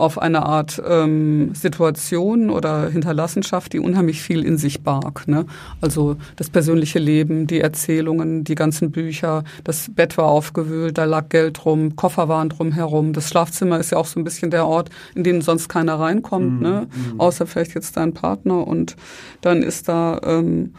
auf 0.00 0.18
eine 0.18 0.44
Art 0.44 0.82
ähm, 0.86 1.54
Situation 1.54 2.50
oder 2.50 2.88
Hinterlassenschaft, 2.88 3.72
die 3.72 3.80
unheimlich 3.80 4.22
viel 4.22 4.44
in 4.44 4.58
sich 4.58 4.82
barg. 4.82 5.28
Ne? 5.28 5.46
Also 5.80 6.16
das 6.36 6.50
persönliche 6.50 6.98
Leben, 6.98 7.46
die 7.46 7.60
Erzählungen, 7.60 8.44
die 8.44 8.54
ganzen 8.54 8.90
Bücher, 8.90 9.44
das 9.64 9.90
Bett 9.94 10.16
war 10.18 10.26
aufgewühlt, 10.26 10.98
da 10.98 11.04
lag 11.04 11.28
Geld 11.28 11.64
rum, 11.64 11.96
Koffer 11.96 12.28
waren 12.28 12.48
drum 12.48 12.72
herum. 12.72 13.12
Das 13.12 13.28
Schlafzimmer 13.28 13.78
ist 13.78 13.92
ja 13.92 13.98
auch 13.98 14.06
so 14.06 14.18
ein 14.18 14.24
bisschen 14.24 14.50
der 14.50 14.66
Ort, 14.66 14.90
in 15.14 15.24
den 15.24 15.40
sonst 15.42 15.68
keiner 15.68 15.94
reinkommt, 15.94 16.56
mhm. 16.56 16.62
ne? 16.62 16.88
Mhm. 16.90 17.20
außer 17.20 17.46
vielleicht 17.46 17.74
jetzt 17.74 17.96
dein 17.96 18.14
Partner. 18.14 18.66
Und 18.66 18.96
dann 19.40 19.62
ist 19.62 19.88
da 19.88 20.20
ähm, 20.24 20.74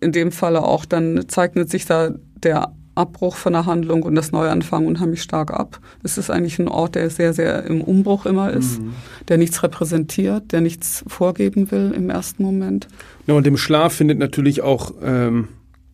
in 0.00 0.12
dem 0.12 0.32
Falle 0.32 0.62
auch, 0.62 0.84
dann 0.84 1.28
zeichnet 1.28 1.70
sich 1.70 1.86
da 1.86 2.10
der 2.42 2.72
Abbruch 2.98 3.36
von 3.36 3.52
der 3.52 3.66
Handlung 3.66 4.02
und 4.02 4.14
das 4.14 4.32
Neuanfang 4.32 4.86
unheimlich 4.86 5.22
stark 5.22 5.52
ab. 5.52 5.80
Es 6.02 6.18
ist 6.18 6.30
eigentlich 6.30 6.58
ein 6.58 6.68
Ort, 6.68 6.94
der 6.94 7.08
sehr, 7.10 7.32
sehr 7.32 7.64
im 7.64 7.80
Umbruch 7.80 8.26
immer 8.26 8.50
ist, 8.50 8.80
mhm. 8.80 8.92
der 9.28 9.38
nichts 9.38 9.62
repräsentiert, 9.62 10.52
der 10.52 10.60
nichts 10.60 11.04
vorgeben 11.06 11.70
will 11.70 11.92
im 11.94 12.10
ersten 12.10 12.42
Moment. 12.42 12.88
Ja, 13.26 13.34
und 13.34 13.46
im 13.46 13.56
Schlaf 13.56 13.94
findet 13.94 14.18
natürlich 14.18 14.62
auch 14.62 14.92
ähm, 15.02 15.48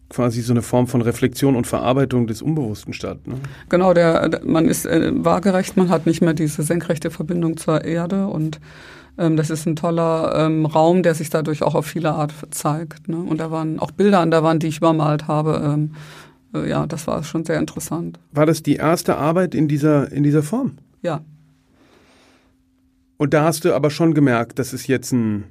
quasi 0.09 0.41
so 0.41 0.53
eine 0.53 0.63
Form 0.63 0.87
von 0.87 1.03
Reflexion 1.03 1.57
und 1.57 1.67
Verarbeitung 1.67 2.27
des 2.27 2.43
Unbewussten 2.43 2.93
statt. 2.93 3.27
Ne? 3.27 3.35
Genau, 3.69 3.95
der, 3.95 4.41
man 4.45 4.67
ist 4.67 4.87
äh, 4.87 5.13
waagerecht, 5.15 5.77
man 5.77 5.89
hat 5.89 6.07
nicht 6.07 6.23
mehr 6.23 6.35
diese 6.35 6.63
senkrechte 6.63 7.11
Verbindung 7.11 7.57
zur 7.57 7.85
Erde 7.85 8.27
und 8.29 8.61
ähm, 9.19 9.37
das 9.37 9.51
ist 9.51 9.67
ein 9.67 9.77
toller 9.77 10.35
ähm, 10.37 10.67
Raum, 10.67 11.03
der 11.03 11.15
sich 11.15 11.31
dadurch 11.31 11.63
auch 11.63 11.75
auf 11.75 11.87
viele 11.87 12.13
Art 12.13 12.33
zeigt. 12.51 13.09
Ne? 13.09 13.17
Und 13.17 13.39
da 13.39 13.51
waren 13.51 13.79
auch 13.79 13.91
Bilder 13.91 14.21
an 14.21 14.31
der 14.31 14.43
Wand, 14.43 14.63
die 14.63 14.69
ich 14.69 14.79
übermalt 14.79 15.29
habe, 15.29 15.63
ähm, 15.65 15.91
äh, 15.93 16.24
ja, 16.55 16.87
das 16.87 17.07
war 17.07 17.23
schon 17.25 17.45
sehr 17.45 17.59
interessant. 17.59 18.19
War 18.33 18.47
das 18.47 18.63
die 18.63 18.77
erste 18.77 19.17
Arbeit 19.17 19.55
in 19.55 19.69
dieser, 19.69 20.11
in 20.13 20.23
dieser 20.23 20.43
Form? 20.43 20.79
Ja. 21.03 21.23
Und 23.17 23.35
da 23.35 23.45
hast 23.45 23.65
du 23.65 23.75
aber 23.75 23.91
schon 23.91 24.15
gemerkt, 24.15 24.59
das 24.59 24.73
ist 24.73 24.87
jetzt 24.87 25.13
ein, 25.13 25.45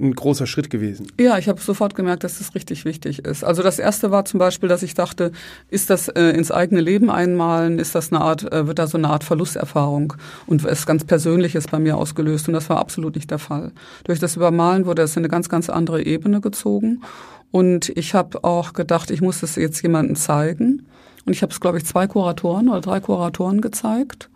ein 0.00 0.14
großer 0.14 0.46
Schritt 0.46 0.70
gewesen. 0.70 1.06
Ja, 1.20 1.38
ich 1.38 1.48
habe 1.48 1.60
sofort 1.60 1.94
gemerkt, 1.94 2.24
dass 2.24 2.38
das 2.38 2.54
richtig 2.54 2.84
wichtig 2.84 3.20
ist. 3.24 3.44
Also 3.44 3.62
das 3.62 3.78
erste 3.78 4.10
war 4.10 4.24
zum 4.24 4.38
Beispiel, 4.38 4.68
dass 4.68 4.82
ich 4.82 4.94
dachte, 4.94 5.32
ist 5.68 5.90
das 5.90 6.08
äh, 6.08 6.30
ins 6.30 6.50
eigene 6.50 6.80
Leben 6.80 7.10
einmalen, 7.10 7.78
ist 7.78 7.94
das 7.94 8.12
eine 8.12 8.20
Art, 8.22 8.50
äh, 8.52 8.66
wird 8.66 8.78
da 8.78 8.86
so 8.86 8.98
eine 8.98 9.08
Art 9.08 9.24
Verlusterfahrung 9.24 10.14
und 10.46 10.64
es 10.64 10.86
ganz 10.86 11.04
Persönliches 11.04 11.68
bei 11.68 11.78
mir 11.78 11.96
ausgelöst 11.96 12.48
und 12.48 12.54
das 12.54 12.68
war 12.68 12.78
absolut 12.78 13.14
nicht 13.14 13.30
der 13.30 13.38
Fall. 13.38 13.72
Durch 14.04 14.18
das 14.18 14.36
Übermalen 14.36 14.86
wurde 14.86 15.02
es 15.02 15.16
in 15.16 15.20
eine 15.20 15.28
ganz, 15.28 15.48
ganz 15.48 15.70
andere 15.70 16.04
Ebene 16.04 16.40
gezogen 16.40 17.02
und 17.50 17.88
ich 17.90 18.14
habe 18.14 18.44
auch 18.44 18.72
gedacht, 18.72 19.10
ich 19.10 19.20
muss 19.20 19.42
es 19.42 19.56
jetzt 19.56 19.82
jemandem 19.82 20.16
zeigen. 20.16 20.86
Und 21.26 21.32
ich 21.34 21.42
habe 21.42 21.52
es, 21.52 21.60
glaube 21.60 21.78
ich, 21.78 21.84
zwei 21.84 22.06
Kuratoren 22.06 22.68
oder 22.68 22.80
drei 22.80 23.00
Kuratoren 23.00 23.60
gezeigt. 23.60 24.30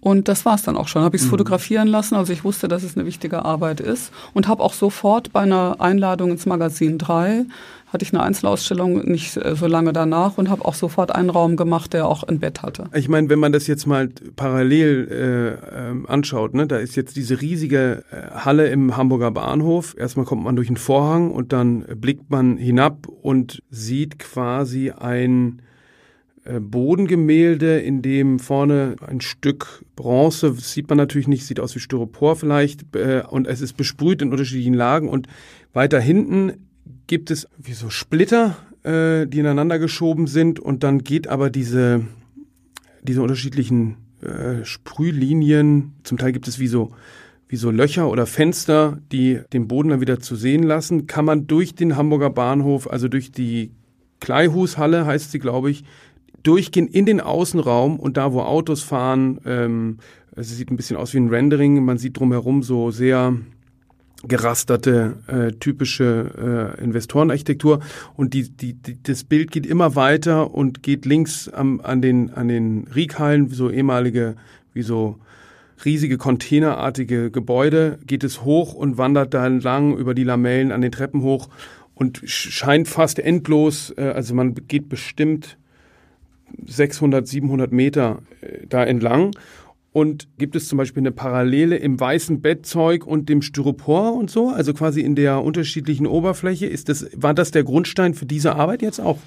Und 0.00 0.28
das 0.28 0.46
war's 0.46 0.62
dann 0.62 0.76
auch 0.78 0.88
schon. 0.88 1.02
Habe 1.02 1.16
ich 1.16 1.22
es 1.22 1.26
Mhm. 1.26 1.32
fotografieren 1.32 1.88
lassen, 1.88 2.14
also 2.14 2.32
ich 2.32 2.42
wusste, 2.44 2.68
dass 2.68 2.82
es 2.82 2.96
eine 2.96 3.04
wichtige 3.06 3.44
Arbeit 3.44 3.80
ist 3.80 4.12
und 4.32 4.48
habe 4.48 4.62
auch 4.62 4.72
sofort 4.72 5.32
bei 5.32 5.40
einer 5.40 5.76
Einladung 5.78 6.30
ins 6.30 6.46
Magazin 6.46 6.96
3 6.96 7.44
hatte 7.92 8.04
ich 8.04 8.12
eine 8.12 8.22
Einzelausstellung 8.22 9.04
nicht 9.04 9.36
äh, 9.36 9.54
so 9.56 9.66
lange 9.66 9.92
danach 9.92 10.38
und 10.38 10.48
habe 10.48 10.64
auch 10.64 10.74
sofort 10.74 11.14
einen 11.14 11.30
Raum 11.30 11.56
gemacht, 11.56 11.92
der 11.92 12.06
auch 12.06 12.22
ein 12.22 12.38
Bett 12.38 12.62
hatte. 12.62 12.84
Ich 12.94 13.08
meine, 13.08 13.28
wenn 13.28 13.38
man 13.38 13.52
das 13.52 13.66
jetzt 13.66 13.86
mal 13.86 14.08
parallel 14.36 15.08
äh, 15.10 15.90
ähm, 15.90 16.06
anschaut, 16.08 16.54
ne, 16.54 16.66
da 16.66 16.78
ist 16.78 16.96
jetzt 16.96 17.16
diese 17.16 17.40
riesige 17.40 18.04
äh, 18.10 18.30
Halle 18.32 18.68
im 18.68 18.96
Hamburger 18.96 19.30
Bahnhof. 19.30 19.96
Erstmal 19.98 20.24
kommt 20.24 20.44
man 20.44 20.56
durch 20.56 20.68
einen 20.68 20.76
Vorhang 20.76 21.30
und 21.30 21.52
dann 21.52 21.84
blickt 21.96 22.30
man 22.30 22.56
hinab 22.56 23.08
und 23.08 23.62
sieht 23.70 24.18
quasi 24.18 24.90
ein 24.92 25.62
äh, 26.44 26.60
Bodengemälde, 26.60 27.80
in 27.80 28.02
dem 28.02 28.38
vorne 28.38 28.96
ein 29.06 29.20
Stück 29.20 29.84
Bronze, 29.96 30.52
sieht 30.54 30.88
man 30.88 30.96
natürlich 30.96 31.28
nicht, 31.28 31.44
sieht 31.44 31.60
aus 31.60 31.74
wie 31.74 31.80
Styropor 31.80 32.36
vielleicht, 32.36 32.96
äh, 32.96 33.24
und 33.28 33.46
es 33.46 33.60
ist 33.60 33.76
besprüht 33.76 34.22
in 34.22 34.30
unterschiedlichen 34.30 34.74
Lagen 34.74 35.08
und 35.08 35.26
weiter 35.72 36.00
hinten 36.00 36.69
gibt 37.06 37.30
es 37.30 37.48
wie 37.58 37.72
so 37.72 37.90
Splitter, 37.90 38.56
äh, 38.82 39.26
die 39.26 39.38
ineinander 39.38 39.78
geschoben 39.78 40.26
sind 40.26 40.60
und 40.60 40.82
dann 40.82 41.04
geht 41.04 41.28
aber 41.28 41.50
diese, 41.50 42.02
diese 43.02 43.22
unterschiedlichen 43.22 43.96
äh, 44.22 44.64
Sprühlinien, 44.64 45.92
zum 46.02 46.18
Teil 46.18 46.32
gibt 46.32 46.48
es 46.48 46.58
wie 46.58 46.66
so, 46.66 46.92
wie 47.48 47.56
so 47.56 47.70
Löcher 47.70 48.08
oder 48.08 48.26
Fenster, 48.26 48.98
die 49.10 49.40
den 49.52 49.66
Boden 49.66 49.88
dann 49.88 50.00
wieder 50.00 50.20
zu 50.20 50.36
sehen 50.36 50.62
lassen, 50.62 51.06
kann 51.06 51.24
man 51.24 51.46
durch 51.46 51.74
den 51.74 51.96
Hamburger 51.96 52.30
Bahnhof, 52.30 52.88
also 52.88 53.08
durch 53.08 53.32
die 53.32 53.72
Kleihushalle 54.20 55.06
heißt 55.06 55.32
sie, 55.32 55.38
glaube 55.38 55.70
ich, 55.70 55.84
durchgehen 56.42 56.86
in 56.86 57.06
den 57.06 57.20
Außenraum 57.20 57.98
und 57.98 58.16
da, 58.16 58.32
wo 58.32 58.40
Autos 58.40 58.82
fahren, 58.82 59.40
ähm, 59.44 59.98
es 60.36 60.56
sieht 60.56 60.70
ein 60.70 60.76
bisschen 60.76 60.96
aus 60.96 61.12
wie 61.12 61.18
ein 61.18 61.28
Rendering, 61.28 61.84
man 61.84 61.98
sieht 61.98 62.18
drumherum 62.18 62.62
so 62.62 62.90
sehr 62.90 63.34
gerasterte, 64.26 65.16
äh, 65.26 65.52
typische 65.52 66.76
äh, 66.78 66.82
Investorenarchitektur. 66.82 67.80
Und 68.16 68.34
die, 68.34 68.50
die, 68.50 68.74
die, 68.74 69.02
das 69.02 69.24
Bild 69.24 69.50
geht 69.50 69.66
immer 69.66 69.96
weiter 69.96 70.52
und 70.52 70.82
geht 70.82 71.06
links 71.06 71.48
am, 71.48 71.80
an 71.80 72.02
den, 72.02 72.30
an 72.30 72.48
den 72.48 72.86
Riekhallen, 72.94 73.48
so 73.48 73.70
ehemalige, 73.70 74.36
wie 74.74 74.82
so 74.82 75.18
riesige 75.84 76.18
containerartige 76.18 77.30
Gebäude, 77.30 77.98
geht 78.06 78.24
es 78.24 78.42
hoch 78.44 78.74
und 78.74 78.98
wandert 78.98 79.32
da 79.32 79.46
entlang 79.46 79.96
über 79.96 80.14
die 80.14 80.24
Lamellen 80.24 80.72
an 80.72 80.82
den 80.82 80.92
Treppen 80.92 81.22
hoch 81.22 81.48
und 81.94 82.20
scheint 82.24 82.88
fast 82.88 83.18
endlos, 83.18 83.94
äh, 83.96 84.02
also 84.02 84.34
man 84.34 84.54
geht 84.54 84.88
bestimmt 84.88 85.56
600, 86.66 87.26
700 87.26 87.72
Meter 87.72 88.22
äh, 88.40 88.66
da 88.68 88.84
entlang 88.84 89.32
und 89.92 90.28
gibt 90.38 90.54
es 90.54 90.68
zum 90.68 90.78
Beispiel 90.78 91.00
eine 91.00 91.10
Parallele 91.10 91.76
im 91.76 91.98
weißen 91.98 92.40
Bettzeug 92.40 93.06
und 93.06 93.28
dem 93.28 93.42
Styropor 93.42 94.14
und 94.14 94.30
so? 94.30 94.48
Also 94.48 94.72
quasi 94.72 95.00
in 95.00 95.16
der 95.16 95.42
unterschiedlichen 95.42 96.06
Oberfläche? 96.06 96.66
Ist 96.66 96.88
das, 96.88 97.06
war 97.14 97.34
das 97.34 97.50
der 97.50 97.64
Grundstein 97.64 98.14
für 98.14 98.26
diese 98.26 98.54
Arbeit 98.54 98.82
jetzt 98.82 99.00
auch? 99.00 99.18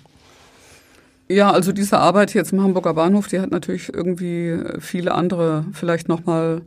Ja, 1.28 1.52
also 1.52 1.72
diese 1.72 2.00
Arbeit 2.00 2.34
jetzt 2.34 2.54
im 2.54 2.62
Hamburger 2.62 2.94
Bahnhof, 2.94 3.28
die 3.28 3.40
hat 3.40 3.52
natürlich 3.52 3.94
irgendwie 3.94 4.58
viele 4.80 5.14
andere, 5.14 5.66
vielleicht 5.72 6.08
nochmal 6.08 6.62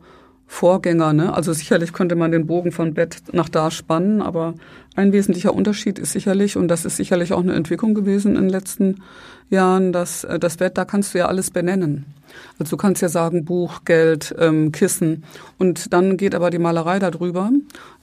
Vorgänger. 0.47 1.13
Ne? 1.13 1.33
Also 1.33 1.53
sicherlich 1.53 1.93
könnte 1.93 2.15
man 2.15 2.31
den 2.31 2.47
Bogen 2.47 2.71
von 2.71 2.93
Bett 2.93 3.21
nach 3.33 3.49
da 3.49 3.69
spannen, 3.69 4.21
aber 4.21 4.55
ein 4.95 5.11
wesentlicher 5.11 5.53
Unterschied 5.53 5.99
ist 5.99 6.13
sicherlich, 6.13 6.57
und 6.57 6.69
das 6.69 6.85
ist 6.85 6.97
sicherlich 6.97 7.33
auch 7.33 7.41
eine 7.41 7.53
Entwicklung 7.53 7.93
gewesen 7.93 8.35
in 8.35 8.43
den 8.43 8.49
letzten 8.49 9.03
Jahren, 9.49 9.91
dass 9.91 10.23
äh, 10.23 10.39
das 10.39 10.57
Bett, 10.57 10.77
da 10.77 10.85
kannst 10.85 11.13
du 11.13 11.19
ja 11.19 11.27
alles 11.27 11.51
benennen. 11.51 12.05
Also 12.59 12.71
du 12.71 12.77
kannst 12.77 13.01
ja 13.01 13.09
sagen 13.09 13.45
Buch, 13.45 13.81
Geld, 13.85 14.35
ähm, 14.39 14.71
Kissen. 14.71 15.23
Und 15.57 15.93
dann 15.93 16.17
geht 16.17 16.35
aber 16.35 16.49
die 16.49 16.59
Malerei 16.59 16.99
darüber, 16.99 17.51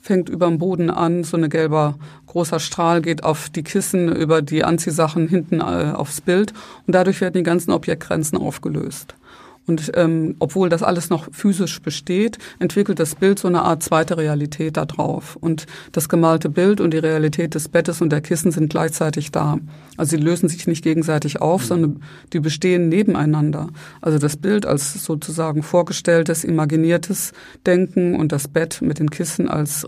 fängt 0.01 0.29
über 0.29 0.47
dem 0.47 0.59
Boden 0.59 0.91
an, 0.91 1.25
so 1.25 1.37
eine 1.37 1.49
gelber 1.49 1.97
großer 2.27 2.61
Strahl 2.61 3.01
geht 3.01 3.23
auf 3.23 3.49
die 3.49 3.63
Kissen, 3.63 4.15
über 4.15 4.43
die 4.43 4.65
Anziehsachen 4.65 5.29
hinten 5.29 5.61
äh, 5.61 5.93
aufs 5.95 6.21
Bild. 6.21 6.53
Und 6.87 6.95
dadurch 6.95 7.21
werden 7.21 7.35
die 7.35 7.43
ganzen 7.43 7.71
Objektgrenzen 7.71 8.39
aufgelöst. 8.39 9.15
Und 9.67 9.93
ähm, 9.95 10.37
obwohl 10.41 10.69
das 10.69 10.83
alles 10.83 11.09
noch 11.09 11.29
physisch 11.33 11.81
besteht, 11.81 12.39
entwickelt 12.59 12.99
das 12.99 13.15
Bild 13.15 13.39
so 13.39 13.49
eine 13.49 13.63
Art 13.63 13.83
zweite 13.83 14.19
Realität 14.19 14.77
da 14.77 14.85
drauf. 14.85 15.37
Und 15.37 15.67
das 15.93 16.09
gemalte 16.09 16.51
Bild 16.51 16.81
und 16.81 16.93
die 16.93 16.99
Realität 16.99 17.55
des 17.55 17.69
Bettes 17.69 18.03
und 18.03 18.11
der 18.11 18.21
Kissen 18.21 18.53
sind 18.53 18.69
gleichzeitig 18.69 19.31
da. 19.33 19.59
Also 19.97 20.17
sie 20.17 20.23
lösen 20.23 20.49
sich 20.49 20.67
nicht 20.67 20.85
gegenseitig 20.85 21.41
auf, 21.41 21.65
sondern 21.65 22.03
die 22.33 22.41
bestehen 22.41 22.89
nebeneinander. 22.89 23.69
Also 24.03 24.19
das 24.19 24.37
Bild 24.37 24.67
als 24.67 25.03
sozusagen 25.03 25.63
vorgestelltes, 25.63 26.45
imaginiertes 26.45 27.33
Denken 27.65 28.17
und 28.17 28.33
das 28.33 28.49
Bett 28.49 28.83
mit 28.83 28.99
den 28.99 29.11
Kissen 29.11 29.49
als 29.49 29.87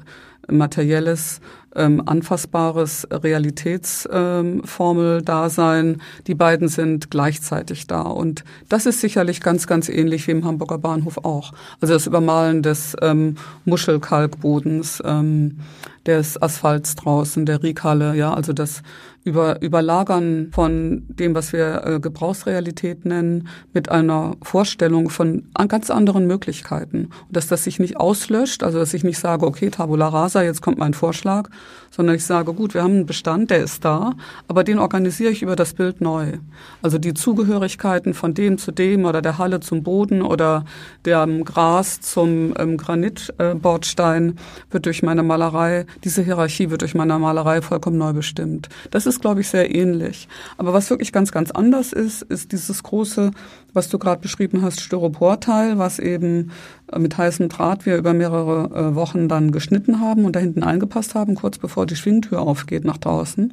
materielles, 0.48 1.40
ähm, 1.74 2.02
anfassbares 2.06 3.08
Realitätsformel-Dasein. 3.10 5.86
Ähm, 5.86 6.00
die 6.26 6.34
beiden 6.34 6.68
sind 6.68 7.10
gleichzeitig 7.10 7.86
da. 7.86 8.02
Und 8.02 8.44
das 8.68 8.84
ist 8.86 9.00
sicherlich 9.00 9.40
ganz, 9.40 9.66
ganz 9.66 9.88
ähnlich 9.88 10.26
wie 10.26 10.32
im 10.32 10.44
Hamburger 10.44 10.78
Bahnhof 10.78 11.18
auch. 11.18 11.52
Also 11.80 11.94
das 11.94 12.06
Übermalen 12.06 12.62
des 12.62 12.96
ähm, 13.02 13.36
Muschelkalkbodens, 13.64 15.02
ähm, 15.04 15.60
des 16.06 16.40
Asphalts 16.40 16.94
draußen, 16.94 17.46
der 17.46 17.62
Riekhalle, 17.62 18.14
ja, 18.14 18.32
also 18.32 18.52
das 18.52 18.82
über, 19.26 19.60
Überlagern 19.60 20.50
von 20.52 21.02
dem, 21.08 21.34
was 21.34 21.52
wir 21.52 21.82
äh, 21.84 22.00
Gebrauchsrealität 22.00 23.04
nennen, 23.04 23.48
mit 23.72 23.88
einer 23.88 24.36
Vorstellung 24.40 25.10
von 25.10 25.48
ganz 25.66 25.90
anderen 25.90 26.28
Möglichkeiten. 26.28 27.06
Und 27.26 27.36
dass 27.36 27.48
das 27.48 27.64
sich 27.64 27.80
nicht 27.80 27.96
auslöscht, 27.96 28.62
also 28.62 28.78
dass 28.78 28.94
ich 28.94 29.02
nicht 29.02 29.18
sage, 29.18 29.44
okay, 29.44 29.68
Tabula 29.70 30.08
rasa, 30.08 30.42
jetzt 30.42 30.62
kommt 30.62 30.78
mein 30.78 30.94
Vorschlag, 30.94 31.50
sondern 31.90 32.14
ich 32.14 32.24
sage, 32.24 32.52
gut, 32.52 32.74
wir 32.74 32.84
haben 32.84 32.92
einen 32.92 33.06
Bestand, 33.06 33.50
der 33.50 33.64
ist 33.64 33.84
da, 33.84 34.12
aber 34.46 34.62
den 34.62 34.78
organisiere 34.78 35.32
ich 35.32 35.42
über 35.42 35.56
das 35.56 35.74
Bild 35.74 36.00
neu. 36.00 36.34
Also 36.80 36.98
die 36.98 37.14
Zugehörigkeiten 37.14 38.14
von 38.14 38.32
dem 38.32 38.58
zu 38.58 38.70
dem 38.70 39.06
oder 39.06 39.22
der 39.22 39.38
Halle 39.38 39.58
zum 39.58 39.82
Boden 39.82 40.22
oder 40.22 40.64
dem 41.04 41.44
Gras 41.44 42.00
zum 42.00 42.54
ähm, 42.58 42.76
Granitbordstein 42.76 44.28
äh, 44.30 44.72
wird 44.72 44.86
durch 44.86 45.02
meine 45.02 45.24
Malerei, 45.24 45.86
diese 46.04 46.22
Hierarchie 46.22 46.70
wird 46.70 46.82
durch 46.82 46.94
meine 46.94 47.18
Malerei 47.18 47.60
vollkommen 47.60 47.98
neu 47.98 48.12
bestimmt. 48.12 48.68
Das 48.92 49.06
ist, 49.06 49.15
glaube 49.20 49.40
ich, 49.40 49.48
sehr 49.48 49.74
ähnlich. 49.74 50.28
Aber 50.56 50.72
was 50.72 50.90
wirklich 50.90 51.12
ganz, 51.12 51.32
ganz 51.32 51.50
anders 51.50 51.92
ist, 51.92 52.22
ist 52.22 52.52
dieses 52.52 52.82
große, 52.82 53.30
was 53.72 53.88
du 53.88 53.98
gerade 53.98 54.20
beschrieben 54.20 54.62
hast, 54.62 54.80
Styroporteil, 54.80 55.78
was 55.78 55.98
eben 55.98 56.50
mit 56.96 57.16
heißem 57.16 57.48
Draht 57.48 57.86
wir 57.86 57.96
über 57.96 58.12
mehrere 58.12 58.70
äh, 58.74 58.94
Wochen 58.94 59.28
dann 59.28 59.52
geschnitten 59.52 60.00
haben 60.00 60.24
und 60.24 60.36
da 60.36 60.40
hinten 60.40 60.62
eingepasst 60.62 61.14
haben, 61.14 61.34
kurz 61.34 61.58
bevor 61.58 61.86
die 61.86 61.96
Schwingtür 61.96 62.40
aufgeht 62.40 62.84
nach 62.84 62.98
draußen. 62.98 63.52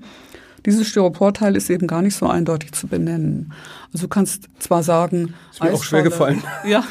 Dieses 0.66 0.88
Styroporteil 0.88 1.56
ist 1.58 1.70
eben 1.70 1.88
gar 1.88 2.02
nicht 2.02 2.16
so 2.16 2.28
eindeutig 2.28 2.72
zu 2.72 2.88
benennen. 2.88 3.52
Also 3.94 4.06
du 4.06 4.10
kannst 4.10 4.48
zwar 4.60 4.82
sagen, 4.82 5.34
ist 5.52 5.62
mir 5.62 5.74
auch 5.74 5.84
schwer 5.84 6.04
gefallen. 6.04 6.42
Ja, 6.66 6.84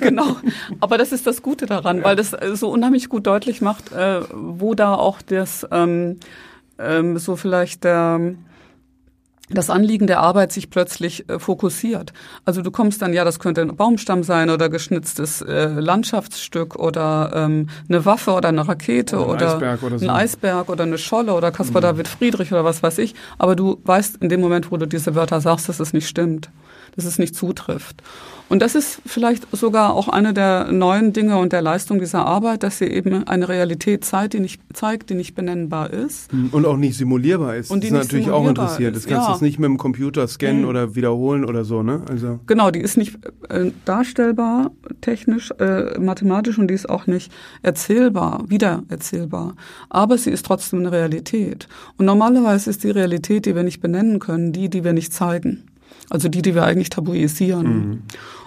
genau. 0.00 0.36
Aber 0.80 0.96
das 0.96 1.10
ist 1.10 1.26
das 1.26 1.42
Gute 1.42 1.66
daran, 1.66 2.04
weil 2.04 2.14
das 2.14 2.36
so 2.54 2.70
unheimlich 2.70 3.08
gut 3.08 3.26
deutlich 3.26 3.60
macht, 3.60 3.92
äh, 3.92 4.20
wo 4.32 4.74
da 4.74 4.94
auch 4.94 5.20
das 5.22 5.66
ähm, 5.72 6.20
ähm, 6.78 7.18
so 7.18 7.36
vielleicht 7.36 7.84
der 7.84 8.20
das 9.48 9.70
Anliegen 9.70 10.06
der 10.06 10.20
Arbeit 10.20 10.52
sich 10.52 10.70
plötzlich 10.70 11.28
äh, 11.28 11.38
fokussiert. 11.38 12.12
Also 12.44 12.62
du 12.62 12.70
kommst 12.70 13.00
dann, 13.00 13.12
ja, 13.12 13.24
das 13.24 13.38
könnte 13.38 13.60
ein 13.60 13.76
Baumstamm 13.76 14.22
sein 14.24 14.50
oder 14.50 14.68
geschnitztes 14.68 15.40
äh, 15.40 15.66
Landschaftsstück 15.68 16.76
oder 16.76 17.30
ähm, 17.32 17.68
eine 17.88 18.04
Waffe 18.04 18.32
oder 18.32 18.48
eine 18.48 18.66
Rakete 18.66 19.18
Oder 19.24 19.28
ein 19.28 19.36
oder, 19.36 19.52
Eisberg 19.54 19.82
oder 19.84 19.98
so. 19.98 20.04
ein 20.06 20.10
Eisberg 20.10 20.68
oder 20.68 20.82
eine 20.82 20.98
Scholle 20.98 21.32
oder 21.32 21.52
Caspar 21.52 21.80
David 21.80 22.08
Friedrich 22.08 22.52
oder 22.52 22.64
was 22.64 22.82
weiß 22.82 22.98
ich. 22.98 23.14
Aber 23.38 23.54
du 23.54 23.80
weißt 23.84 24.16
in 24.16 24.28
dem 24.28 24.40
Moment, 24.40 24.72
wo 24.72 24.76
du 24.78 24.86
diese 24.86 25.14
Wörter 25.14 25.40
sagst, 25.40 25.68
dass 25.68 25.78
es 25.78 25.92
nicht 25.92 26.08
stimmt, 26.08 26.50
dass 26.96 27.04
es 27.04 27.18
nicht 27.18 27.34
zutrifft. 27.34 28.02
Und 28.48 28.62
das 28.62 28.76
ist 28.76 29.02
vielleicht 29.04 29.44
sogar 29.56 29.94
auch 29.94 30.08
eine 30.08 30.32
der 30.32 30.70
neuen 30.70 31.12
Dinge 31.12 31.36
und 31.38 31.52
der 31.52 31.62
Leistung 31.62 31.98
dieser 31.98 32.24
Arbeit, 32.24 32.62
dass 32.62 32.78
sie 32.78 32.84
eben 32.84 33.26
eine 33.26 33.48
Realität 33.48 34.04
zeigt, 34.04 34.34
die 34.34 34.40
nicht, 34.40 34.60
zeigt, 34.72 35.10
die 35.10 35.14
nicht 35.14 35.34
benennbar 35.34 35.90
ist. 35.92 36.30
Und 36.52 36.64
auch 36.64 36.76
nicht 36.76 36.96
simulierbar 36.96 37.56
ist. 37.56 37.72
Und 37.72 37.82
die 37.82 37.90
das 37.90 38.02
ist 38.02 38.04
natürlich 38.06 38.30
auch 38.30 38.46
interessiert. 38.46 38.94
Das 38.94 39.02
ist, 39.02 39.08
kannst 39.08 39.26
du 39.26 39.30
ja. 39.30 39.34
jetzt 39.34 39.42
nicht 39.42 39.58
mit 39.58 39.68
dem 39.68 39.78
Computer 39.78 40.28
scannen 40.28 40.62
Mhm. 40.62 40.68
oder 40.68 40.94
wiederholen 40.94 41.44
oder 41.44 41.64
so, 41.64 41.82
ne? 41.82 42.02
Also. 42.08 42.38
Genau, 42.46 42.70
die 42.70 42.80
ist 42.80 42.96
nicht 42.96 43.18
äh, 43.48 43.72
darstellbar, 43.84 44.70
technisch, 45.00 45.50
äh, 45.58 45.98
mathematisch 45.98 46.56
und 46.58 46.68
die 46.68 46.74
ist 46.74 46.88
auch 46.88 47.08
nicht 47.08 47.32
erzählbar, 47.62 48.44
wiedererzählbar. 48.46 49.56
Aber 49.90 50.18
sie 50.18 50.30
ist 50.30 50.46
trotzdem 50.46 50.80
eine 50.80 50.92
Realität. 50.92 51.66
Und 51.98 52.06
normalerweise 52.06 52.70
ist 52.70 52.84
die 52.84 52.90
Realität, 52.90 53.46
die 53.46 53.56
wir 53.56 53.64
nicht 53.64 53.80
benennen 53.80 54.20
können, 54.20 54.52
die, 54.52 54.68
die 54.68 54.84
wir 54.84 54.92
nicht 54.92 55.12
zeigen. 55.12 55.64
Also 56.10 56.28
die, 56.28 56.42
die 56.42 56.54
wir 56.54 56.64
eigentlich 56.64 56.90
tabuisieren. 56.90 58.04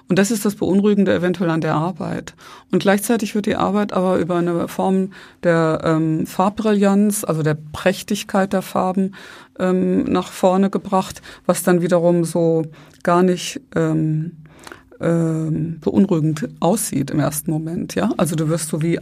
Und 0.09 0.17
das 0.17 0.31
ist 0.31 0.43
das 0.43 0.55
Beunruhigende 0.55 1.13
eventuell 1.13 1.51
an 1.51 1.61
der 1.61 1.75
Arbeit. 1.75 2.33
Und 2.71 2.79
gleichzeitig 2.79 3.35
wird 3.35 3.45
die 3.45 3.55
Arbeit 3.55 3.93
aber 3.93 4.17
über 4.17 4.37
eine 4.37 4.67
Form 4.67 5.11
der 5.43 5.81
ähm, 5.83 6.25
Farbbrillanz, 6.25 7.23
also 7.23 7.43
der 7.43 7.57
Prächtigkeit 7.73 8.51
der 8.51 8.63
Farben 8.63 9.13
ähm, 9.59 10.05
nach 10.05 10.31
vorne 10.31 10.71
gebracht, 10.71 11.21
was 11.45 11.61
dann 11.61 11.81
wiederum 11.81 12.23
so 12.23 12.63
gar 13.03 13.21
nicht 13.21 13.61
ähm, 13.75 14.37
ähm, 15.01 15.79
beunruhigend 15.81 16.49
aussieht 16.59 17.11
im 17.11 17.19
ersten 17.19 17.51
Moment. 17.51 17.95
Ja, 17.95 18.11
also 18.17 18.35
du 18.35 18.49
wirst 18.49 18.69
so 18.69 18.81
wie 18.81 18.99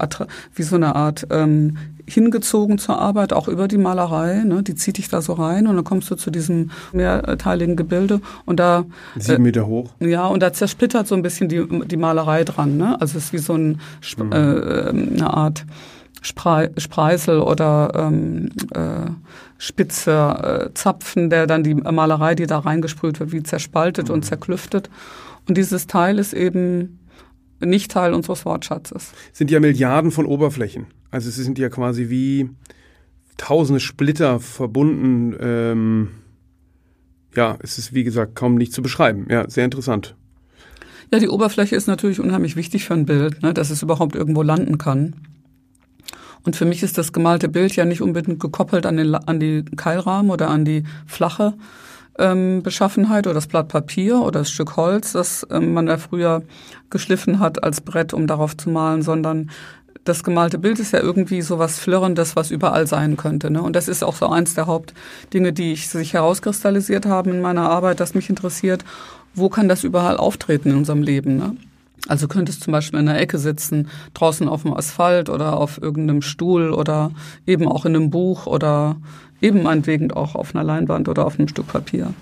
wie 0.55 0.63
so 0.63 0.75
eine 0.75 0.95
Art 0.95 1.27
ähm, 1.29 1.77
hingezogen 2.07 2.77
zur 2.77 2.99
Arbeit, 2.99 3.33
auch 3.33 3.47
über 3.47 3.67
die 3.67 3.77
Malerei. 3.77 4.43
Ne? 4.43 4.63
Die 4.63 4.75
zieht 4.75 4.97
dich 4.97 5.09
da 5.09 5.21
so 5.21 5.33
rein 5.33 5.67
und 5.67 5.75
dann 5.75 5.83
kommst 5.83 6.09
du 6.09 6.15
zu 6.15 6.31
diesem 6.31 6.71
mehrteiligen 6.93 7.75
Gebilde 7.75 8.21
und 8.45 8.59
da 8.59 8.85
sieben 9.17 9.43
Meter 9.43 9.67
hoch. 9.67 9.89
Ja, 9.99 10.27
und 10.27 10.41
da 10.41 10.53
zersplittert 10.53 11.07
so 11.07 11.15
ein 11.15 11.21
bisschen 11.21 11.49
die 11.49 11.65
die 11.85 11.97
Malerei 11.97 12.43
dran. 12.43 12.77
Ne? 12.77 12.99
Also 13.01 13.17
es 13.17 13.25
ist 13.25 13.33
wie 13.33 13.39
so 13.39 13.55
ein, 13.55 13.79
mhm. 14.17 14.31
äh, 14.31 14.89
eine 14.89 15.33
Art 15.33 15.65
Sprei 16.21 16.71
Spreisel 16.77 17.39
oder 17.39 17.91
ähm, 17.95 18.49
äh, 18.73 19.11
spitzer 19.57 20.65
äh, 20.65 20.73
Zapfen, 20.73 21.29
der 21.29 21.47
dann 21.47 21.63
die 21.63 21.75
Malerei, 21.75 22.35
die 22.35 22.47
da 22.47 22.59
reingesprüht 22.59 23.19
wird, 23.19 23.31
wie 23.31 23.43
zerspaltet 23.43 24.07
mhm. 24.07 24.15
und 24.15 24.25
zerklüftet. 24.25 24.89
Und 25.47 25.57
dieses 25.57 25.87
Teil 25.87 26.19
ist 26.19 26.33
eben 26.33 26.99
nicht 27.59 27.91
Teil 27.91 28.13
unseres 28.13 28.45
Wortschatzes. 28.45 29.13
Sind 29.33 29.51
ja 29.51 29.59
Milliarden 29.59 30.11
von 30.11 30.25
Oberflächen. 30.25 30.87
Also 31.09 31.29
es 31.29 31.35
sind 31.35 31.57
ja 31.57 31.69
quasi 31.69 32.09
wie 32.09 32.49
tausende 33.37 33.79
Splitter 33.79 34.39
verbunden. 34.39 35.35
Ähm, 35.39 36.09
ja, 37.35 37.57
es 37.61 37.77
ist 37.77 37.93
wie 37.93 38.03
gesagt 38.03 38.35
kaum 38.35 38.55
nicht 38.55 38.73
zu 38.73 38.81
beschreiben. 38.81 39.27
Ja, 39.29 39.49
sehr 39.49 39.65
interessant. 39.65 40.15
Ja, 41.11 41.19
die 41.19 41.29
Oberfläche 41.29 41.75
ist 41.75 41.87
natürlich 41.87 42.19
unheimlich 42.19 42.55
wichtig 42.55 42.85
für 42.85 42.93
ein 42.93 43.05
Bild, 43.05 43.41
ne, 43.41 43.53
dass 43.53 43.69
es 43.69 43.81
überhaupt 43.81 44.15
irgendwo 44.15 44.41
landen 44.41 44.77
kann. 44.77 45.15
Und 46.43 46.55
für 46.55 46.65
mich 46.65 46.83
ist 46.83 46.97
das 46.97 47.13
gemalte 47.13 47.47
Bild 47.47 47.75
ja 47.75 47.85
nicht 47.85 48.01
unbedingt 48.01 48.39
gekoppelt 48.39 48.85
an, 48.85 48.97
den, 48.97 49.15
an 49.15 49.39
die 49.39 49.63
Keilrahmen 49.63 50.31
oder 50.31 50.49
an 50.49 50.65
die 50.65 50.83
flache 51.05 51.53
ähm, 52.17 52.63
Beschaffenheit 52.63 53.27
oder 53.27 53.35
das 53.35 53.47
Blatt 53.47 53.67
Papier 53.67 54.19
oder 54.21 54.39
das 54.39 54.51
Stück 54.51 54.75
Holz, 54.75 55.13
das 55.13 55.45
ähm, 55.51 55.73
man 55.73 55.85
da 55.85 55.97
früher 55.97 56.43
geschliffen 56.89 57.39
hat 57.39 57.63
als 57.63 57.81
Brett, 57.81 58.13
um 58.13 58.27
darauf 58.27 58.55
zu 58.55 58.69
malen, 58.69 59.01
sondern 59.01 59.49
das 60.03 60.23
gemalte 60.23 60.57
Bild 60.57 60.79
ist 60.79 60.93
ja 60.93 60.99
irgendwie 60.99 61.41
so 61.41 61.59
was 61.59 61.79
Flirrendes, 61.79 62.35
was 62.35 62.51
überall 62.51 62.87
sein 62.87 63.17
könnte. 63.17 63.51
Ne? 63.51 63.61
Und 63.61 63.75
das 63.75 63.87
ist 63.87 64.03
auch 64.03 64.15
so 64.15 64.27
eins 64.27 64.53
der 64.53 64.67
Hauptdinge, 64.67 65.53
die 65.53 65.73
ich, 65.73 65.89
sich 65.89 66.13
herauskristallisiert 66.13 67.05
haben 67.05 67.31
in 67.31 67.41
meiner 67.41 67.69
Arbeit, 67.69 67.99
das 67.99 68.13
mich 68.13 68.29
interessiert. 68.29 68.85
Wo 69.33 69.49
kann 69.49 69.67
das 69.67 69.83
überall 69.83 70.17
auftreten 70.17 70.69
in 70.69 70.77
unserem 70.77 71.03
Leben? 71.03 71.37
Ne? 71.37 71.57
Also 72.07 72.27
könntest 72.27 72.63
zum 72.63 72.71
Beispiel 72.71 72.99
in 72.99 73.05
der 73.05 73.19
Ecke 73.19 73.37
sitzen, 73.37 73.89
draußen 74.13 74.47
auf 74.47 74.63
dem 74.63 74.73
Asphalt 74.73 75.29
oder 75.29 75.57
auf 75.57 75.81
irgendeinem 75.81 76.21
Stuhl 76.21 76.71
oder 76.71 77.11
eben 77.45 77.67
auch 77.67 77.85
in 77.85 77.95
einem 77.95 78.09
Buch 78.09 78.47
oder 78.47 78.97
eben 79.41 79.63
meinetwegen 79.63 80.11
auch 80.11 80.35
auf 80.35 80.55
einer 80.55 80.63
Leinwand 80.63 81.09
oder 81.09 81.25
auf 81.25 81.37
einem 81.37 81.47
Stück 81.47 81.67
Papier. 81.67 82.13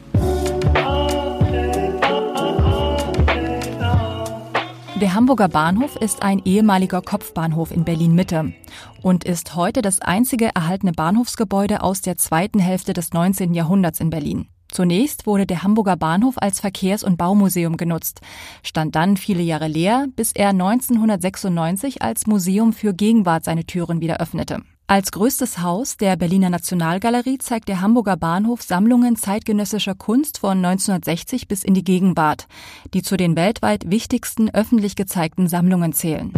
Der 5.01 5.13
Hamburger 5.13 5.49
Bahnhof 5.49 5.97
ist 5.97 6.23
ein 6.23 6.41
ehemaliger 6.45 7.01
Kopfbahnhof 7.01 7.71
in 7.71 7.83
Berlin 7.83 8.15
Mitte 8.15 8.53
und 9.01 9.25
ist 9.25 9.55
heute 9.55 9.81
das 9.81 10.01
einzige 10.01 10.55
erhaltene 10.55 10.93
Bahnhofsgebäude 10.93 11.83
aus 11.83 12.01
der 12.01 12.15
zweiten 12.15 12.59
Hälfte 12.59 12.93
des 12.93 13.11
19. 13.11 13.53
Jahrhunderts 13.53 13.99
in 13.99 14.09
Berlin. 14.09 14.47
Zunächst 14.69 15.25
wurde 15.25 15.45
der 15.45 15.63
Hamburger 15.63 15.95
Bahnhof 15.95 16.35
als 16.37 16.59
Verkehrs- 16.59 17.03
und 17.03 17.17
Baumuseum 17.17 17.77
genutzt, 17.77 18.21
stand 18.63 18.95
dann 18.95 19.17
viele 19.17 19.43
Jahre 19.43 19.67
leer, 19.67 20.07
bis 20.15 20.31
er 20.31 20.49
1996 20.49 22.01
als 22.01 22.27
Museum 22.27 22.73
für 22.73 22.93
Gegenwart 22.93 23.43
seine 23.45 23.65
Türen 23.65 24.01
wieder 24.01 24.19
öffnete. 24.19 24.61
Als 24.87 25.11
größtes 25.11 25.63
Haus 25.63 25.97
der 25.97 26.15
Berliner 26.15 26.51
Nationalgalerie 26.51 27.39
zeigt 27.39 27.69
der 27.69 27.81
Hamburger 27.81 28.17
Bahnhof 28.17 28.61
Sammlungen 28.61 29.15
zeitgenössischer 29.15 29.95
Kunst 29.95 30.37
von 30.37 30.63
1960 30.63 31.47
bis 31.47 31.63
in 31.63 31.73
die 31.73 31.83
Gegenwart, 31.83 32.47
die 32.93 33.01
zu 33.01 33.17
den 33.17 33.35
weltweit 33.35 33.89
wichtigsten 33.89 34.51
öffentlich 34.51 34.95
gezeigten 34.95 35.47
Sammlungen 35.47 35.91
zählen. 35.93 36.31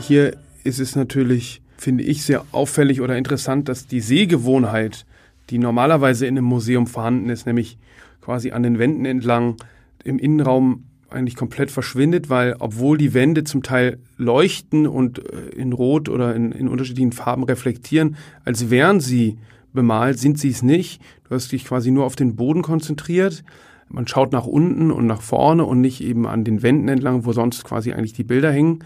Hier 0.00 0.36
ist 0.64 0.80
es 0.80 0.96
natürlich 0.96 1.60
finde 1.84 2.02
ich 2.02 2.24
sehr 2.24 2.44
auffällig 2.50 3.02
oder 3.02 3.16
interessant, 3.16 3.68
dass 3.68 3.86
die 3.86 4.00
Sehgewohnheit, 4.00 5.04
die 5.50 5.58
normalerweise 5.58 6.26
in 6.26 6.38
einem 6.38 6.46
Museum 6.46 6.86
vorhanden 6.86 7.28
ist, 7.28 7.46
nämlich 7.46 7.76
quasi 8.22 8.52
an 8.52 8.62
den 8.62 8.78
Wänden 8.78 9.04
entlang 9.04 9.56
im 10.02 10.18
Innenraum 10.18 10.84
eigentlich 11.10 11.36
komplett 11.36 11.70
verschwindet, 11.70 12.30
weil 12.30 12.56
obwohl 12.58 12.96
die 12.96 13.12
Wände 13.12 13.44
zum 13.44 13.62
Teil 13.62 13.98
leuchten 14.16 14.86
und 14.86 15.18
äh, 15.30 15.50
in 15.50 15.74
Rot 15.74 16.08
oder 16.08 16.34
in, 16.34 16.52
in 16.52 16.68
unterschiedlichen 16.68 17.12
Farben 17.12 17.44
reflektieren, 17.44 18.16
als 18.44 18.70
wären 18.70 19.00
sie 19.00 19.36
bemalt, 19.74 20.18
sind 20.18 20.38
sie 20.38 20.48
es 20.48 20.62
nicht. 20.62 21.02
Du 21.28 21.34
hast 21.34 21.52
dich 21.52 21.66
quasi 21.66 21.90
nur 21.90 22.06
auf 22.06 22.16
den 22.16 22.34
Boden 22.34 22.62
konzentriert. 22.62 23.44
Man 23.90 24.08
schaut 24.08 24.32
nach 24.32 24.46
unten 24.46 24.90
und 24.90 25.06
nach 25.06 25.20
vorne 25.20 25.66
und 25.66 25.82
nicht 25.82 26.00
eben 26.00 26.26
an 26.26 26.44
den 26.44 26.62
Wänden 26.62 26.88
entlang, 26.88 27.26
wo 27.26 27.32
sonst 27.32 27.62
quasi 27.64 27.92
eigentlich 27.92 28.14
die 28.14 28.24
Bilder 28.24 28.50
hängen. 28.50 28.82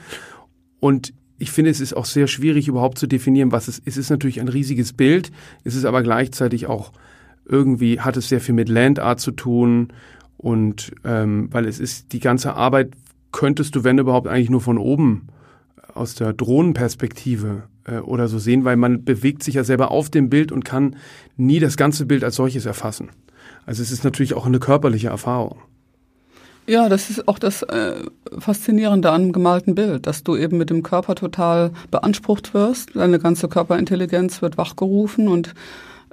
Und 0.80 1.12
ich 1.38 1.50
finde, 1.50 1.70
es 1.70 1.80
ist 1.80 1.96
auch 1.96 2.04
sehr 2.04 2.26
schwierig 2.26 2.68
überhaupt 2.68 2.98
zu 2.98 3.06
definieren, 3.06 3.52
was 3.52 3.68
es 3.68 3.78
ist. 3.78 3.86
Es 3.86 3.96
ist 3.96 4.10
natürlich 4.10 4.40
ein 4.40 4.48
riesiges 4.48 4.92
Bild, 4.92 5.30
es 5.64 5.74
ist 5.74 5.84
aber 5.84 6.02
gleichzeitig 6.02 6.66
auch 6.66 6.92
irgendwie, 7.44 8.00
hat 8.00 8.16
es 8.16 8.28
sehr 8.28 8.40
viel 8.40 8.54
mit 8.54 8.68
Landart 8.68 9.20
zu 9.20 9.30
tun 9.30 9.92
und 10.36 10.92
ähm, 11.04 11.48
weil 11.50 11.66
es 11.66 11.80
ist, 11.80 12.12
die 12.12 12.20
ganze 12.20 12.54
Arbeit 12.54 12.92
könntest 13.32 13.74
du, 13.74 13.84
wenn 13.84 13.98
überhaupt, 13.98 14.28
eigentlich 14.28 14.50
nur 14.50 14.60
von 14.60 14.78
oben 14.78 15.28
aus 15.94 16.14
der 16.14 16.32
Drohnenperspektive 16.32 17.64
äh, 17.84 17.98
oder 17.98 18.28
so 18.28 18.38
sehen, 18.38 18.64
weil 18.64 18.76
man 18.76 19.04
bewegt 19.04 19.42
sich 19.42 19.54
ja 19.54 19.64
selber 19.64 19.90
auf 19.90 20.10
dem 20.10 20.28
Bild 20.28 20.52
und 20.52 20.64
kann 20.64 20.96
nie 21.36 21.60
das 21.60 21.76
ganze 21.76 22.06
Bild 22.06 22.24
als 22.24 22.36
solches 22.36 22.66
erfassen. 22.66 23.10
Also 23.66 23.82
es 23.82 23.90
ist 23.90 24.04
natürlich 24.04 24.34
auch 24.34 24.46
eine 24.46 24.60
körperliche 24.60 25.08
Erfahrung. 25.08 25.58
Ja, 26.68 26.90
das 26.90 27.08
ist 27.08 27.26
auch 27.28 27.38
das 27.38 27.62
äh, 27.62 27.94
Faszinierende 28.38 29.08
an 29.08 29.22
einem 29.22 29.32
gemalten 29.32 29.74
Bild, 29.74 30.06
dass 30.06 30.22
du 30.22 30.36
eben 30.36 30.58
mit 30.58 30.68
dem 30.68 30.82
Körper 30.82 31.14
total 31.14 31.70
beansprucht 31.90 32.52
wirst. 32.52 32.94
Deine 32.94 33.18
ganze 33.18 33.48
Körperintelligenz 33.48 34.42
wird 34.42 34.58
wachgerufen 34.58 35.28
und 35.28 35.54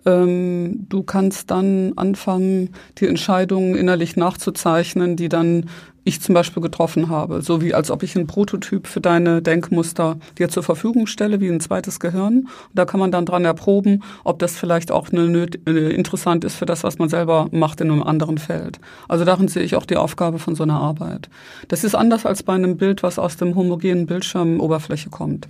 ähm, 0.05 0.85
du 0.87 1.03
kannst 1.03 1.51
dann 1.51 1.91
anfangen, 1.97 2.69
die 2.99 3.07
Entscheidungen 3.07 3.75
innerlich 3.75 4.15
nachzuzeichnen, 4.15 5.17
die 5.17 5.27
dann 5.27 5.65
ich 6.05 6.21
zum 6.21 6.33
Beispiel 6.35 6.61
getroffen 6.61 7.09
habe. 7.09 7.41
So 7.41 7.61
wie 7.61 7.73
als 7.73 7.91
ob 7.91 8.03
ich 8.03 8.15
einen 8.15 8.27
Prototyp 8.27 8.87
für 8.87 9.01
deine 9.01 9.41
Denkmuster 9.41 10.17
dir 10.37 10.49
zur 10.49 10.63
Verfügung 10.63 11.07
stelle, 11.07 11.41
wie 11.41 11.49
ein 11.49 11.59
zweites 11.59 11.99
Gehirn. 11.99 12.41
Und 12.43 12.49
da 12.73 12.85
kann 12.85 12.99
man 12.99 13.11
dann 13.11 13.25
dran 13.25 13.43
erproben, 13.43 14.03
ob 14.23 14.39
das 14.39 14.55
vielleicht 14.55 14.91
auch 14.91 15.11
eine, 15.11 15.47
eine, 15.65 15.89
interessant 15.89 16.45
ist 16.45 16.55
für 16.55 16.67
das, 16.67 16.83
was 16.83 16.99
man 16.99 17.09
selber 17.09 17.47
macht 17.51 17.81
in 17.81 17.91
einem 17.91 18.03
anderen 18.03 18.37
Feld. 18.37 18.79
Also 19.09 19.25
darin 19.25 19.47
sehe 19.47 19.63
ich 19.63 19.75
auch 19.75 19.85
die 19.85 19.97
Aufgabe 19.97 20.37
von 20.37 20.55
so 20.55 20.63
einer 20.63 20.79
Arbeit. 20.79 21.27
Das 21.69 21.83
ist 21.83 21.95
anders 21.95 22.25
als 22.25 22.43
bei 22.43 22.53
einem 22.53 22.77
Bild, 22.77 23.01
was 23.01 23.17
aus 23.17 23.35
dem 23.37 23.55
homogenen 23.55 24.05
Bildschirmoberfläche 24.05 25.09
kommt 25.09 25.47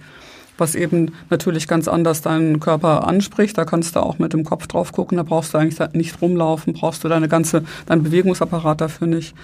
was 0.58 0.74
eben 0.74 1.12
natürlich 1.30 1.68
ganz 1.68 1.90
anders 1.90 2.22
deinen 2.22 2.62
Körper 2.62 3.06
anspricht. 3.06 3.58
Da 3.58 3.66
kannst 3.66 3.98
du 3.98 4.00
auch 4.00 4.20
mit 4.20 4.32
dem 4.32 4.46
Kopf 4.46 4.68
drauf 4.68 4.94
gucken, 4.94 5.18
da 5.18 5.24
brauchst 5.24 5.54
du 5.54 5.58
eigentlich 5.58 5.80
nicht 5.92 6.22
rumlaufen, 6.22 6.72
brauchst 6.72 7.04
du 7.04 7.10
deine 7.10 7.28
ganze, 7.28 7.66
dein 7.88 8.04
Bewegungsapparat 8.04 8.80
dafür 8.80 9.08
nicht. 9.08 9.36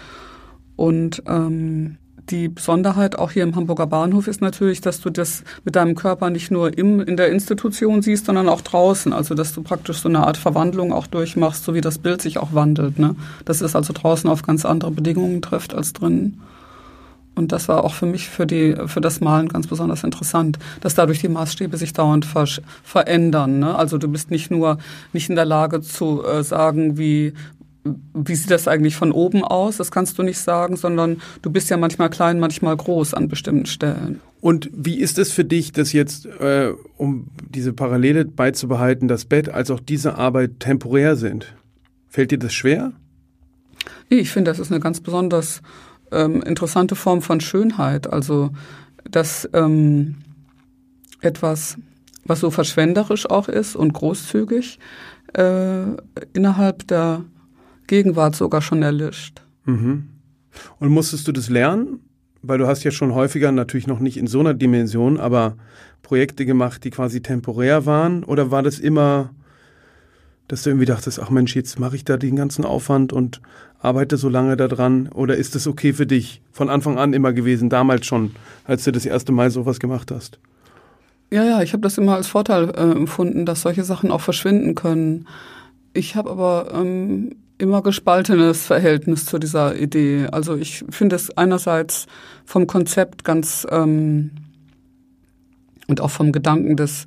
Und 0.82 1.22
ähm, 1.28 1.98
die 2.32 2.48
Besonderheit 2.48 3.16
auch 3.16 3.30
hier 3.30 3.44
im 3.44 3.56
Hamburger 3.56 3.86
Bahnhof 3.86 4.28
ist 4.28 4.42
natürlich, 4.42 4.82
dass 4.82 5.00
du 5.00 5.12
das 5.12 5.44
mit 5.64 5.76
deinem 5.76 5.94
Körper 5.94 6.32
nicht 6.32 6.50
nur 6.50 6.76
im, 6.76 7.00
in 7.02 7.18
der 7.18 7.30
Institution 7.30 8.02
siehst, 8.02 8.26
sondern 8.26 8.50
auch 8.50 8.62
draußen. 8.62 9.14
Also 9.14 9.36
dass 9.36 9.54
du 9.54 9.62
praktisch 9.62 10.00
so 10.00 10.10
eine 10.10 10.26
Art 10.26 10.38
Verwandlung 10.38 10.92
auch 10.92 11.06
durchmachst, 11.06 11.66
so 11.66 11.76
wie 11.76 11.82
das 11.82 12.00
Bild 12.00 12.24
sich 12.24 12.40
auch 12.40 12.54
wandelt. 12.54 12.98
Ne? 12.98 13.16
Das 13.46 13.62
ist 13.62 13.76
also 13.76 13.94
draußen 13.94 14.28
auf 14.28 14.42
ganz 14.42 14.66
andere 14.66 14.90
Bedingungen 14.90 15.44
trifft 15.44 15.76
als 15.76 15.94
drinnen. 15.94 16.42
Und 17.36 17.52
das 17.52 17.68
war 17.68 17.84
auch 17.84 17.94
für 17.94 18.08
mich 18.08 18.28
für, 18.28 18.48
die, 18.48 18.76
für 18.88 19.02
das 19.02 19.22
Malen 19.22 19.50
ganz 19.50 19.68
besonders 19.68 20.04
interessant, 20.04 20.58
dass 20.82 20.96
dadurch 20.96 21.20
die 21.20 21.30
Maßstäbe 21.30 21.78
sich 21.78 21.94
dauernd 21.94 22.26
ver 22.26 22.48
verändern. 22.82 23.60
Ne? 23.60 23.76
Also 23.76 24.00
du 24.00 24.08
bist 24.08 24.32
nicht 24.32 24.50
nur 24.50 24.80
nicht 25.14 25.30
in 25.30 25.36
der 25.36 25.46
Lage 25.46 25.82
zu 25.82 26.26
äh, 26.26 26.44
sagen, 26.44 26.98
wie, 26.98 27.34
wie 27.84 28.36
sieht 28.36 28.52
das 28.52 28.68
eigentlich 28.68 28.96
von 28.96 29.12
oben 29.12 29.44
aus? 29.44 29.78
Das 29.78 29.92
kannst 29.92 30.18
du 30.18 30.24
nicht 30.24 30.38
sagen, 30.38 30.76
sondern 30.76 31.22
du 31.42 31.50
bist 31.50 31.70
ja 31.70 31.78
manchmal 31.78 32.10
klein, 32.10 32.40
manchmal 32.40 32.78
groß 32.78 33.14
an 33.14 33.28
bestimmten 33.28 33.66
Stellen. 33.66 34.22
Und 34.40 34.70
wie 34.74 35.00
ist 35.00 35.18
es 35.18 35.32
für 35.32 35.46
dich, 35.46 35.72
dass 35.72 35.94
jetzt, 35.94 36.26
äh, 36.26 36.74
um 36.98 37.28
diese 37.50 37.74
Parallele 37.74 38.26
beizubehalten, 38.26 39.08
das 39.08 39.26
Bett 39.26 39.50
als 39.50 39.72
auch 39.72 39.80
diese 39.80 40.16
Arbeit 40.16 40.60
temporär 40.60 41.16
sind? 41.16 41.56
Fällt 42.08 42.32
dir 42.32 42.40
das 42.40 42.54
schwer? 42.54 42.94
Ich 44.10 44.32
finde, 44.32 44.52
das 44.52 44.60
ist 44.60 44.72
eine 44.72 44.82
ganz 44.82 45.00
besonders 45.00 45.62
ähm, 46.12 46.42
interessante 46.42 46.96
Form 46.96 47.22
von 47.22 47.40
Schönheit. 47.40 48.12
Also, 48.12 48.52
dass 49.10 49.50
ähm, 49.54 50.18
etwas, 51.22 51.78
was 52.26 52.40
so 52.40 52.52
verschwenderisch 52.52 53.30
auch 53.30 53.48
ist 53.48 53.76
und 53.76 53.94
großzügig, 53.94 54.80
äh, 55.34 55.84
innerhalb 56.34 56.88
der 56.88 57.24
Gegenwart 57.92 58.36
sogar 58.36 58.62
schon 58.62 58.82
erlischt. 58.82 59.42
Mhm. 59.66 60.08
Und 60.80 60.90
musstest 60.90 61.28
du 61.28 61.34
das 61.34 61.50
lernen? 61.50 62.00
Weil 62.42 62.58
du 62.58 62.68
hast 62.68 62.84
ja 62.84 62.92
schon 62.92 63.14
häufiger, 63.14 63.52
natürlich 63.52 63.86
noch 63.86 64.00
nicht 64.00 64.18
in 64.18 64.28
so 64.28 64.40
einer 64.40 64.54
Dimension, 64.54 65.20
aber 65.20 65.58
Projekte 66.02 66.46
gemacht, 66.46 66.84
die 66.86 66.90
quasi 66.90 67.22
temporär 67.22 67.86
waren? 67.86 68.24
Oder 68.24 68.50
war 68.50 68.64
das 68.64 68.80
immer 68.80 69.32
dass 70.52 70.64
du 70.64 70.70
irgendwie 70.70 70.86
dachtest, 70.86 71.18
ach 71.18 71.30
Mensch, 71.30 71.56
jetzt 71.56 71.80
mache 71.80 71.96
ich 71.96 72.04
da 72.04 72.18
den 72.18 72.36
ganzen 72.36 72.66
Aufwand 72.66 73.14
und 73.14 73.40
arbeite 73.80 74.18
so 74.18 74.28
lange 74.28 74.58
daran? 74.58 75.08
Oder 75.08 75.38
ist 75.38 75.56
das 75.56 75.66
okay 75.66 75.94
für 75.94 76.06
dich 76.06 76.42
von 76.52 76.70
Anfang 76.70 76.98
an 76.98 77.14
immer 77.14 77.32
gewesen, 77.32 77.70
damals 77.70 78.06
schon, 78.06 78.32
als 78.66 78.84
du 78.84 78.92
das 78.92 79.06
erste 79.06 79.32
Mal 79.32 79.50
sowas 79.50 79.80
gemacht 79.80 80.12
hast? 80.12 80.40
Ja, 81.32 81.46
ja, 81.46 81.62
ich 81.62 81.72
habe 81.72 81.84
das 81.84 81.98
immer 81.98 82.16
als 82.16 82.28
Vorteil 82.28 82.70
äh, 82.72 82.92
empfunden, 82.92 83.46
dass 83.46 83.62
solche 83.62 83.86
Sachen 83.86 84.12
auch 84.12 84.20
verschwinden 84.20 84.76
können. 84.76 85.26
Ich 85.94 86.18
habe 86.18 86.30
aber 86.30 86.74
ähm, 86.74 87.38
immer 87.62 87.82
gespaltenes 87.82 88.66
Verhältnis 88.66 89.26
zu 89.26 89.38
dieser 89.38 89.76
Idee. 89.76 90.28
Also 90.32 90.56
ich 90.56 90.84
finde 90.90 91.16
es 91.16 91.36
einerseits 91.38 92.08
vom 92.44 92.68
Konzept 92.68 93.24
ganz 93.24 93.66
ähm, 93.70 94.32
und 95.88 96.02
auch 96.02 96.10
vom 96.10 96.32
Gedanken 96.32 96.76
des 96.76 97.06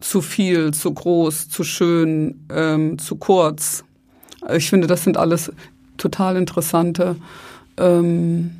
zu 0.00 0.20
viel, 0.20 0.72
zu 0.72 0.92
groß, 0.92 1.48
zu 1.48 1.64
schön, 1.64 2.46
ähm, 2.50 2.98
zu 2.98 3.16
kurz. 3.16 3.84
Ich 4.54 4.70
finde, 4.70 4.86
das 4.86 5.04
sind 5.04 5.16
alles 5.16 5.52
total 5.96 6.36
interessante 6.36 7.16
ähm, 7.76 8.50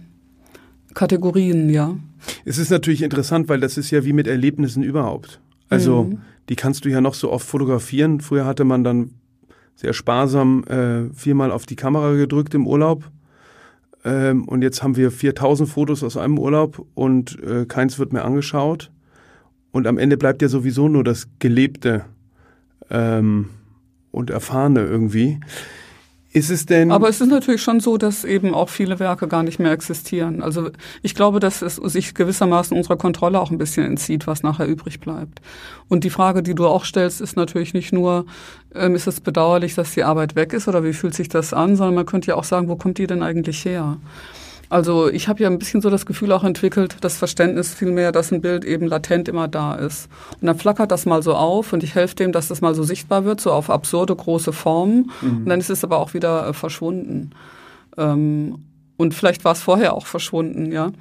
Kategorien, 0.95 1.71
ja. 1.71 1.97
Es 2.45 2.59
ist 2.59 2.71
natürlich 2.71 3.03
interessant, 3.03 3.49
weil 3.49 3.61
das 3.61 3.77
ist 3.77 3.91
ja 3.91 4.05
wie 4.05 4.13
mit 4.13 4.27
Erlebnissen 4.27 4.83
überhaupt. 4.83 5.41
Also 5.69 6.05
mhm. 6.05 6.19
die 6.49 6.57
kannst 6.57 6.85
du 6.85 6.89
ja 6.89 7.01
noch 7.01 7.15
so 7.15 7.33
oft 7.33 7.47
fotografieren. 7.47 8.21
Früher 8.21 8.45
hatte 8.45 8.65
man 8.65 8.85
dann 8.85 9.11
sehr 9.75 9.93
sparsam 9.93 10.65
äh, 10.65 11.13
viermal 11.15 11.51
auf 11.51 11.67
die 11.67 11.77
Kamera 11.77 12.13
gedrückt 12.15 12.55
im 12.55 12.67
Urlaub. 12.67 13.11
Ähm, 14.05 14.45
und 14.49 14.63
jetzt 14.63 14.83
haben 14.83 14.97
wir 14.97 15.11
4000 15.11 15.69
Fotos 15.69 16.03
aus 16.03 16.17
einem 16.17 16.39
Urlaub 16.39 16.85
und 16.95 17.41
äh, 17.43 17.67
keins 17.67 17.99
wird 17.99 18.13
mehr 18.13 18.25
angeschaut. 18.25 18.91
Und 19.71 19.87
am 19.87 19.99
Ende 19.99 20.17
bleibt 20.17 20.43
ja 20.43 20.49
sowieso 20.49 20.89
nur 20.89 21.05
das 21.05 21.29
Gelebte 21.39 22.05
ähm, 22.91 23.49
und 24.11 24.31
Erfahrene 24.31 24.81
irgendwie. 24.81 25.41
Ist 26.35 26.51
es 26.51 26.65
denn? 26.65 26.91
Aber 26.91 27.11
es 27.11 27.21
ist 27.21 27.29
natürlich 27.29 27.61
schon 27.61 27.81
so, 27.81 27.99
dass 27.99 28.25
eben 28.25 28.55
auch 28.55 28.71
viele 28.71 28.99
Werke 28.99 29.29
gar 29.29 29.43
nicht 29.43 29.59
mehr 29.59 29.71
existieren. 29.71 30.43
Also 30.43 30.71
ich 31.03 31.15
glaube, 31.15 31.41
dass 31.41 31.61
es 31.61 31.77
sich 31.77 32.15
gewissermaßen 32.15 32.75
unserer 32.75 32.97
Kontrolle 32.97 33.39
auch 33.39 33.51
ein 33.51 33.59
bisschen 33.59 33.85
entzieht, 33.85 34.27
was 34.27 34.43
nachher 34.43 34.67
übrig 34.67 34.99
bleibt. 34.99 35.43
Und 35.89 36.05
die 36.05 36.11
Frage, 36.11 36.43
die 36.43 36.55
du 36.55 36.67
auch 36.67 36.87
stellst, 36.87 37.21
ist 37.21 37.37
natürlich 37.37 37.75
nicht 37.75 37.93
nur, 37.93 38.25
ähm, 38.75 38.95
ist 38.95 39.07
es 39.07 39.21
bedauerlich, 39.21 39.75
dass 39.75 39.93
die 39.93 40.05
Arbeit 40.05 40.35
weg 40.35 40.55
ist 40.55 40.69
oder 40.69 40.83
wie 40.85 40.95
fühlt 40.95 41.15
sich 41.15 41.29
das 41.29 41.53
an, 41.53 41.77
sondern 41.77 41.97
man 41.97 42.07
könnte 42.07 42.29
ja 42.29 42.37
auch 42.37 42.45
sagen, 42.45 42.69
wo 42.69 42.77
kommt 42.77 42.97
die 42.97 43.07
denn 43.07 43.23
eigentlich 43.23 43.63
her? 43.67 43.99
Also 44.73 45.11
ich 45.11 45.29
habe 45.29 45.43
ja 45.43 45.51
ein 45.51 45.59
bisschen 45.59 45.83
so 45.83 45.91
das 45.91 46.07
Gefühl 46.07 46.33
auch 46.33 46.45
entwickelt, 46.45 46.97
das 47.03 47.19
Verständnis 47.19 47.75
vielmehr, 47.75 48.11
dass 48.11 48.33
ein 48.33 48.41
Bild 48.41 48.65
eben 48.65 48.87
latent 48.87 49.29
immer 49.29 49.47
da 49.47 49.75
ist. 49.75 50.09
Und 50.41 50.47
dann 50.47 50.57
flackert 50.57 50.91
das 50.91 51.05
mal 51.05 51.23
so 51.23 51.35
auf 51.35 51.75
und 51.75 51.83
ich 51.83 51.95
helfe 51.95 52.15
dem, 52.15 52.33
dass 52.33 52.49
das 52.49 52.63
mal 52.63 52.75
so 52.75 52.83
sichtbar 52.83 53.27
wird, 53.27 53.39
so 53.39 53.53
auf 53.53 53.69
absurde 53.69 54.17
große 54.17 54.55
Formen. 54.55 55.11
Mhm. 55.21 55.37
Und 55.39 55.47
dann 55.51 55.61
ist 55.61 55.69
es 55.69 55.85
aber 55.85 55.99
auch 55.99 56.15
wieder 56.15 56.49
äh, 56.49 56.53
verschwunden. 56.55 57.33
Ähm, 57.99 58.65
und 59.03 59.15
vielleicht 59.15 59.45
war 59.45 59.53
es 59.53 59.61
vorher 59.61 59.95
auch 59.95 60.07
verschwunden, 60.07 60.73
ja. 60.73 60.93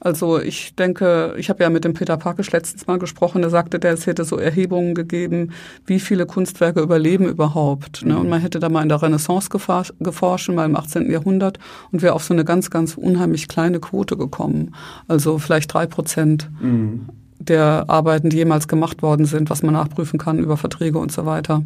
Also 0.00 0.38
ich 0.38 0.74
denke, 0.74 1.34
ich 1.38 1.48
habe 1.48 1.62
ja 1.62 1.70
mit 1.70 1.84
dem 1.84 1.94
Peter 1.94 2.18
Parkisch 2.18 2.52
letztens 2.52 2.86
mal 2.86 2.98
gesprochen, 2.98 3.40
der 3.40 3.50
sagte, 3.50 3.78
der 3.78 3.94
es 3.94 4.06
hätte 4.06 4.24
so 4.24 4.36
Erhebungen 4.36 4.94
gegeben, 4.94 5.52
wie 5.86 5.98
viele 5.98 6.26
Kunstwerke 6.26 6.80
überleben 6.80 7.26
überhaupt. 7.26 8.04
Ne? 8.04 8.18
Und 8.18 8.28
man 8.28 8.42
hätte 8.42 8.60
da 8.60 8.68
mal 8.68 8.82
in 8.82 8.90
der 8.90 9.00
Renaissance 9.00 9.48
geforscht, 9.48 10.48
mal 10.50 10.66
im 10.66 10.76
18. 10.76 11.10
Jahrhundert 11.10 11.58
und 11.90 12.02
wäre 12.02 12.12
auf 12.12 12.22
so 12.22 12.34
eine 12.34 12.44
ganz, 12.44 12.68
ganz 12.68 12.98
unheimlich 12.98 13.48
kleine 13.48 13.80
Quote 13.80 14.18
gekommen. 14.18 14.74
Also 15.08 15.38
vielleicht 15.38 15.72
drei 15.72 15.86
Prozent. 15.86 16.50
Mhm 16.60 17.08
der 17.40 17.84
Arbeiten, 17.88 18.30
die 18.30 18.38
jemals 18.38 18.68
gemacht 18.68 19.02
worden 19.02 19.26
sind, 19.26 19.50
was 19.50 19.62
man 19.62 19.74
nachprüfen 19.74 20.18
kann 20.18 20.38
über 20.38 20.56
Verträge 20.56 20.98
und 20.98 21.12
so 21.12 21.26
weiter, 21.26 21.62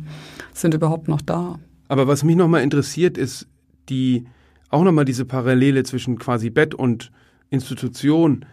sind 0.53 0.75
überhaupt 0.75 1.07
noch 1.07 1.21
da. 1.21 1.57
Aber 1.89 2.09
was 2.09 2.25
mich 2.25 2.37
nochmal 2.37 2.63
interessiert, 2.63 3.17
ist 3.17 3.47
die 3.89 4.27
auch 4.71 4.85
nochmal 4.85 5.05
diese 5.05 5.25
Parallele 5.25 5.83
zwischen 5.85 6.19
quasi 6.19 6.51
Bett 6.51 6.75
und 6.75 7.11
Institution. 7.51 8.45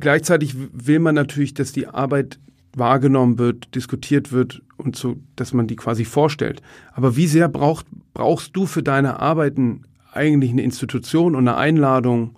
Gleichzeitig 0.00 0.54
will 0.72 0.98
man 0.98 1.14
natürlich, 1.14 1.54
dass 1.54 1.72
die 1.72 1.86
Arbeit 1.86 2.38
wahrgenommen 2.74 3.38
wird, 3.38 3.74
diskutiert 3.74 4.32
wird 4.32 4.62
und 4.78 4.96
so, 4.96 5.16
dass 5.36 5.52
man 5.52 5.66
die 5.66 5.76
quasi 5.76 6.04
vorstellt. 6.04 6.62
Aber 6.92 7.16
wie 7.16 7.26
sehr 7.26 7.48
braucht, 7.48 7.86
brauchst 8.14 8.56
du 8.56 8.66
für 8.66 8.82
deine 8.82 9.20
Arbeiten 9.20 9.82
eigentlich 10.12 10.52
eine 10.52 10.62
Institution 10.62 11.34
und 11.34 11.46
eine 11.46 11.56
Einladung, 11.56 12.36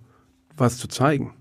was 0.56 0.78
zu 0.78 0.88
zeigen? 0.88 1.34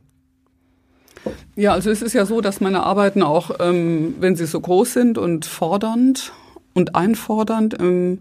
Ja, 1.55 1.73
also 1.73 1.89
es 1.89 2.01
ist 2.01 2.13
ja 2.13 2.25
so, 2.25 2.41
dass 2.41 2.61
meine 2.61 2.83
Arbeiten 2.83 3.23
auch, 3.23 3.51
ähm, 3.59 4.15
wenn 4.19 4.35
sie 4.35 4.45
so 4.45 4.59
groß 4.59 4.93
sind 4.93 5.17
und 5.17 5.45
fordernd 5.45 6.33
und 6.73 6.95
einfordernd 6.95 7.77
ähm, 7.79 8.19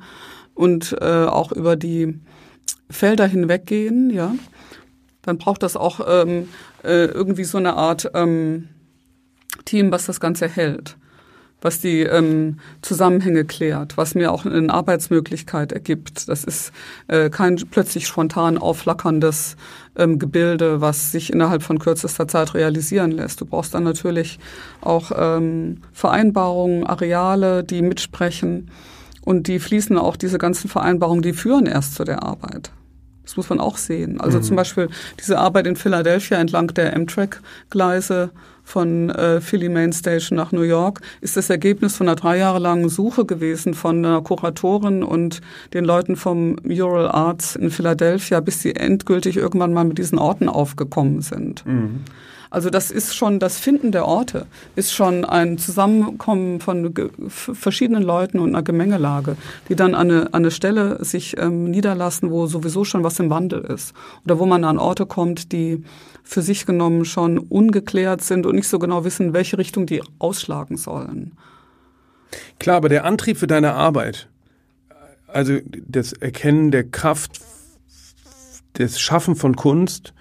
und 0.54 0.96
äh, 1.00 1.24
auch 1.24 1.52
über 1.52 1.76
die 1.76 2.20
Felder 2.90 3.26
hinweggehen, 3.26 4.10
ja, 4.10 4.34
dann 5.22 5.38
braucht 5.38 5.62
das 5.62 5.76
auch 5.76 6.00
ähm, 6.06 6.48
äh, 6.84 7.06
irgendwie 7.06 7.44
so 7.44 7.58
eine 7.58 7.74
Art 7.74 8.10
ähm, 8.14 8.68
Team, 9.64 9.92
was 9.92 10.06
das 10.06 10.20
Ganze 10.20 10.48
hält, 10.48 10.96
was 11.60 11.80
die 11.80 12.00
ähm, 12.00 12.58
Zusammenhänge 12.82 13.44
klärt, 13.44 13.96
was 13.96 14.14
mir 14.14 14.32
auch 14.32 14.44
eine 14.44 14.72
Arbeitsmöglichkeit 14.72 15.72
ergibt. 15.72 16.28
Das 16.28 16.42
ist 16.42 16.72
äh, 17.08 17.30
kein 17.30 17.56
plötzlich 17.70 18.06
spontan 18.06 18.58
aufflackerndes 18.58 19.56
ähm, 19.96 20.18
Gebilde, 20.18 20.80
was 20.80 21.12
sich 21.12 21.32
innerhalb 21.32 21.62
von 21.62 21.78
kürzester 21.78 22.26
Zeit 22.26 22.54
realisieren 22.54 23.12
lässt. 23.12 23.40
Du 23.40 23.46
brauchst 23.46 23.74
dann 23.74 23.84
natürlich 23.84 24.38
auch 24.80 25.12
ähm, 25.14 25.82
Vereinbarungen, 25.92 26.84
Areale, 26.84 27.62
die 27.62 27.82
mitsprechen. 27.82 28.70
Und 29.24 29.46
die 29.46 29.58
fließen 29.58 29.96
auch, 29.98 30.16
diese 30.16 30.38
ganzen 30.38 30.68
Vereinbarungen, 30.68 31.22
die 31.22 31.32
führen 31.32 31.66
erst 31.66 31.94
zu 31.94 32.04
der 32.04 32.22
Arbeit. 32.22 32.72
Das 33.24 33.36
muss 33.36 33.48
man 33.48 33.60
auch 33.60 33.76
sehen. 33.76 34.20
Also 34.20 34.38
mhm. 34.38 34.42
zum 34.42 34.56
Beispiel 34.56 34.88
diese 35.20 35.38
Arbeit 35.38 35.66
in 35.66 35.76
Philadelphia 35.76 36.38
entlang 36.38 36.68
der 36.68 36.94
Amtrak-Gleise 36.94 38.30
von 38.64 39.10
äh, 39.10 39.40
Philly 39.40 39.68
Main 39.68 39.92
Station 39.92 40.36
nach 40.36 40.52
New 40.52 40.62
York 40.62 41.00
ist 41.20 41.36
das 41.36 41.50
Ergebnis 41.50 41.96
von 41.96 42.08
einer 42.08 42.16
drei 42.16 42.38
Jahre 42.38 42.58
langen 42.58 42.88
Suche 42.88 43.24
gewesen 43.24 43.74
von 43.74 44.04
einer 44.04 44.22
Kuratorin 44.22 45.02
und 45.02 45.40
den 45.72 45.84
Leuten 45.84 46.16
vom 46.16 46.56
Mural 46.62 47.08
Arts 47.08 47.56
in 47.56 47.70
Philadelphia, 47.70 48.40
bis 48.40 48.62
sie 48.62 48.74
endgültig 48.74 49.36
irgendwann 49.36 49.72
mal 49.72 49.84
mit 49.84 49.98
diesen 49.98 50.18
Orten 50.18 50.48
aufgekommen 50.48 51.22
sind. 51.22 51.66
Mhm. 51.66 52.00
Also 52.52 52.68
das 52.68 52.90
ist 52.90 53.16
schon, 53.16 53.38
das 53.38 53.58
Finden 53.58 53.92
der 53.92 54.04
Orte 54.04 54.44
ist 54.76 54.92
schon 54.92 55.24
ein 55.24 55.56
Zusammenkommen 55.56 56.60
von 56.60 56.92
verschiedenen 57.30 58.02
Leuten 58.02 58.38
und 58.38 58.50
einer 58.50 58.62
Gemengelage, 58.62 59.38
die 59.70 59.74
dann 59.74 59.94
an 59.94 60.10
eine, 60.10 60.26
an 60.26 60.42
eine 60.42 60.50
Stelle 60.50 61.02
sich 61.02 61.38
ähm, 61.38 61.70
niederlassen, 61.70 62.30
wo 62.30 62.46
sowieso 62.46 62.84
schon 62.84 63.04
was 63.04 63.18
im 63.20 63.30
Wandel 63.30 63.62
ist. 63.62 63.94
Oder 64.26 64.38
wo 64.38 64.44
man 64.44 64.64
an 64.64 64.76
Orte 64.76 65.06
kommt, 65.06 65.52
die 65.52 65.82
für 66.24 66.42
sich 66.42 66.66
genommen 66.66 67.06
schon 67.06 67.38
ungeklärt 67.38 68.20
sind 68.20 68.44
und 68.44 68.56
nicht 68.56 68.68
so 68.68 68.78
genau 68.78 69.02
wissen, 69.06 69.32
welche 69.32 69.56
Richtung 69.56 69.86
die 69.86 70.02
ausschlagen 70.18 70.76
sollen. 70.76 71.32
Klar, 72.58 72.76
aber 72.76 72.90
der 72.90 73.06
Antrieb 73.06 73.38
für 73.38 73.46
deine 73.46 73.72
Arbeit, 73.72 74.28
also 75.26 75.56
das 75.88 76.12
Erkennen 76.12 76.70
der 76.70 76.84
Kraft, 76.84 77.40
das 78.74 79.00
Schaffen 79.00 79.36
von 79.36 79.56
Kunst, 79.56 80.12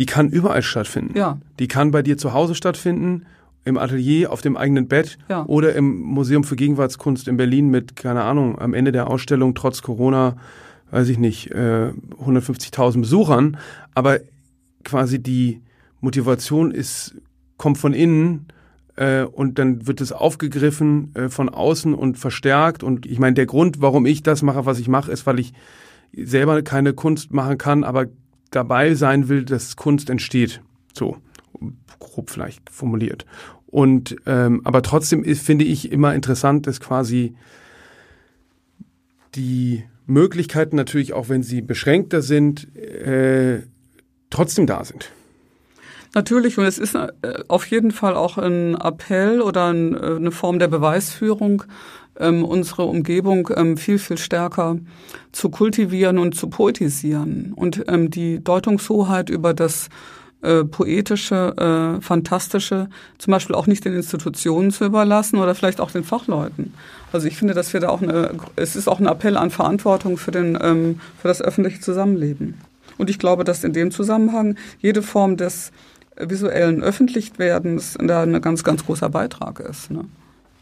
die 0.00 0.06
kann 0.06 0.30
überall 0.30 0.62
stattfinden. 0.62 1.14
Ja. 1.14 1.38
Die 1.58 1.68
kann 1.68 1.90
bei 1.90 2.00
dir 2.00 2.16
zu 2.16 2.32
Hause 2.32 2.54
stattfinden, 2.54 3.26
im 3.66 3.76
Atelier, 3.76 4.32
auf 4.32 4.40
dem 4.40 4.56
eigenen 4.56 4.88
Bett 4.88 5.18
ja. 5.28 5.44
oder 5.44 5.74
im 5.74 6.00
Museum 6.00 6.42
für 6.42 6.56
Gegenwartskunst 6.56 7.28
in 7.28 7.36
Berlin 7.36 7.68
mit, 7.68 7.96
keine 7.96 8.22
Ahnung, 8.22 8.58
am 8.58 8.72
Ende 8.72 8.92
der 8.92 9.08
Ausstellung 9.08 9.54
trotz 9.54 9.82
Corona, 9.82 10.38
weiß 10.90 11.10
ich 11.10 11.18
nicht, 11.18 11.50
äh, 11.50 11.92
150.000 12.18 13.02
Besuchern. 13.02 13.58
Aber 13.94 14.20
quasi 14.84 15.22
die 15.22 15.60
Motivation 16.00 16.70
ist, 16.70 17.16
kommt 17.58 17.76
von 17.76 17.92
innen 17.92 18.46
äh, 18.96 19.24
und 19.24 19.58
dann 19.58 19.86
wird 19.86 20.00
es 20.00 20.12
aufgegriffen 20.12 21.14
äh, 21.14 21.28
von 21.28 21.50
außen 21.50 21.92
und 21.92 22.16
verstärkt. 22.16 22.82
Und 22.82 23.04
ich 23.04 23.18
meine, 23.18 23.34
der 23.34 23.44
Grund, 23.44 23.82
warum 23.82 24.06
ich 24.06 24.22
das 24.22 24.40
mache, 24.40 24.64
was 24.64 24.78
ich 24.78 24.88
mache, 24.88 25.12
ist, 25.12 25.26
weil 25.26 25.38
ich 25.38 25.52
selber 26.16 26.62
keine 26.62 26.94
Kunst 26.94 27.34
machen 27.34 27.58
kann, 27.58 27.84
aber 27.84 28.06
dabei 28.50 28.94
sein 28.94 29.28
will, 29.28 29.44
dass 29.44 29.76
Kunst 29.76 30.10
entsteht. 30.10 30.60
So, 30.92 31.16
grob 31.98 32.30
vielleicht 32.30 32.68
formuliert. 32.70 33.26
Und 33.66 34.16
ähm, 34.26 34.62
aber 34.64 34.82
trotzdem 34.82 35.22
ist, 35.22 35.44
finde 35.44 35.64
ich 35.64 35.92
immer 35.92 36.14
interessant, 36.14 36.66
dass 36.66 36.80
quasi 36.80 37.34
die 39.36 39.84
Möglichkeiten 40.06 40.74
natürlich, 40.74 41.12
auch 41.12 41.28
wenn 41.28 41.44
sie 41.44 41.62
beschränkter 41.62 42.20
sind, 42.20 42.74
äh, 42.76 43.62
trotzdem 44.28 44.66
da 44.66 44.84
sind. 44.84 45.12
Natürlich, 46.14 46.58
und 46.58 46.64
es 46.64 46.78
ist 46.78 46.96
äh, 46.96 47.08
auf 47.46 47.66
jeden 47.66 47.92
Fall 47.92 48.16
auch 48.16 48.36
ein 48.36 48.74
Appell 48.74 49.40
oder 49.40 49.72
äh, 49.72 50.16
eine 50.16 50.32
Form 50.32 50.58
der 50.58 50.66
Beweisführung, 50.66 51.62
ähm, 52.20 52.44
unsere 52.44 52.84
Umgebung 52.84 53.48
ähm, 53.56 53.76
viel, 53.76 53.98
viel 53.98 54.18
stärker 54.18 54.76
zu 55.32 55.50
kultivieren 55.50 56.18
und 56.18 56.34
zu 56.34 56.48
poetisieren. 56.48 57.52
Und 57.54 57.84
ähm, 57.88 58.10
die 58.10 58.42
Deutungshoheit 58.42 59.30
über 59.30 59.54
das 59.54 59.88
äh, 60.42 60.64
poetische, 60.64 61.98
äh, 61.98 62.00
fantastische, 62.00 62.88
zum 63.18 63.30
Beispiel 63.30 63.54
auch 63.54 63.66
nicht 63.66 63.84
den 63.84 63.94
Institutionen 63.94 64.70
zu 64.70 64.84
überlassen 64.84 65.38
oder 65.38 65.54
vielleicht 65.54 65.80
auch 65.80 65.90
den 65.90 66.04
Fachleuten. 66.04 66.72
Also 67.12 67.26
ich 67.26 67.36
finde, 67.36 67.52
dass 67.54 67.72
wir 67.72 67.80
da 67.80 67.90
auch 67.90 68.00
eine, 68.00 68.30
es 68.56 68.76
ist 68.76 68.88
auch 68.88 69.00
ein 69.00 69.06
Appell 69.06 69.36
an 69.36 69.50
Verantwortung 69.50 70.16
für 70.16 70.30
den, 70.30 70.58
ähm, 70.62 71.00
für 71.20 71.28
das 71.28 71.42
öffentliche 71.42 71.80
Zusammenleben. 71.80 72.54
Und 72.96 73.10
ich 73.10 73.18
glaube, 73.18 73.44
dass 73.44 73.64
in 73.64 73.72
dem 73.72 73.90
Zusammenhang 73.90 74.56
jede 74.78 75.02
Form 75.02 75.36
des 75.36 75.72
visuellen 76.18 76.82
Öffentlichwerdens 76.82 77.96
da 78.00 78.22
ein 78.22 78.40
ganz, 78.40 78.64
ganz 78.64 78.84
großer 78.84 79.08
Beitrag 79.08 79.60
ist. 79.60 79.90
Ne? 79.90 80.04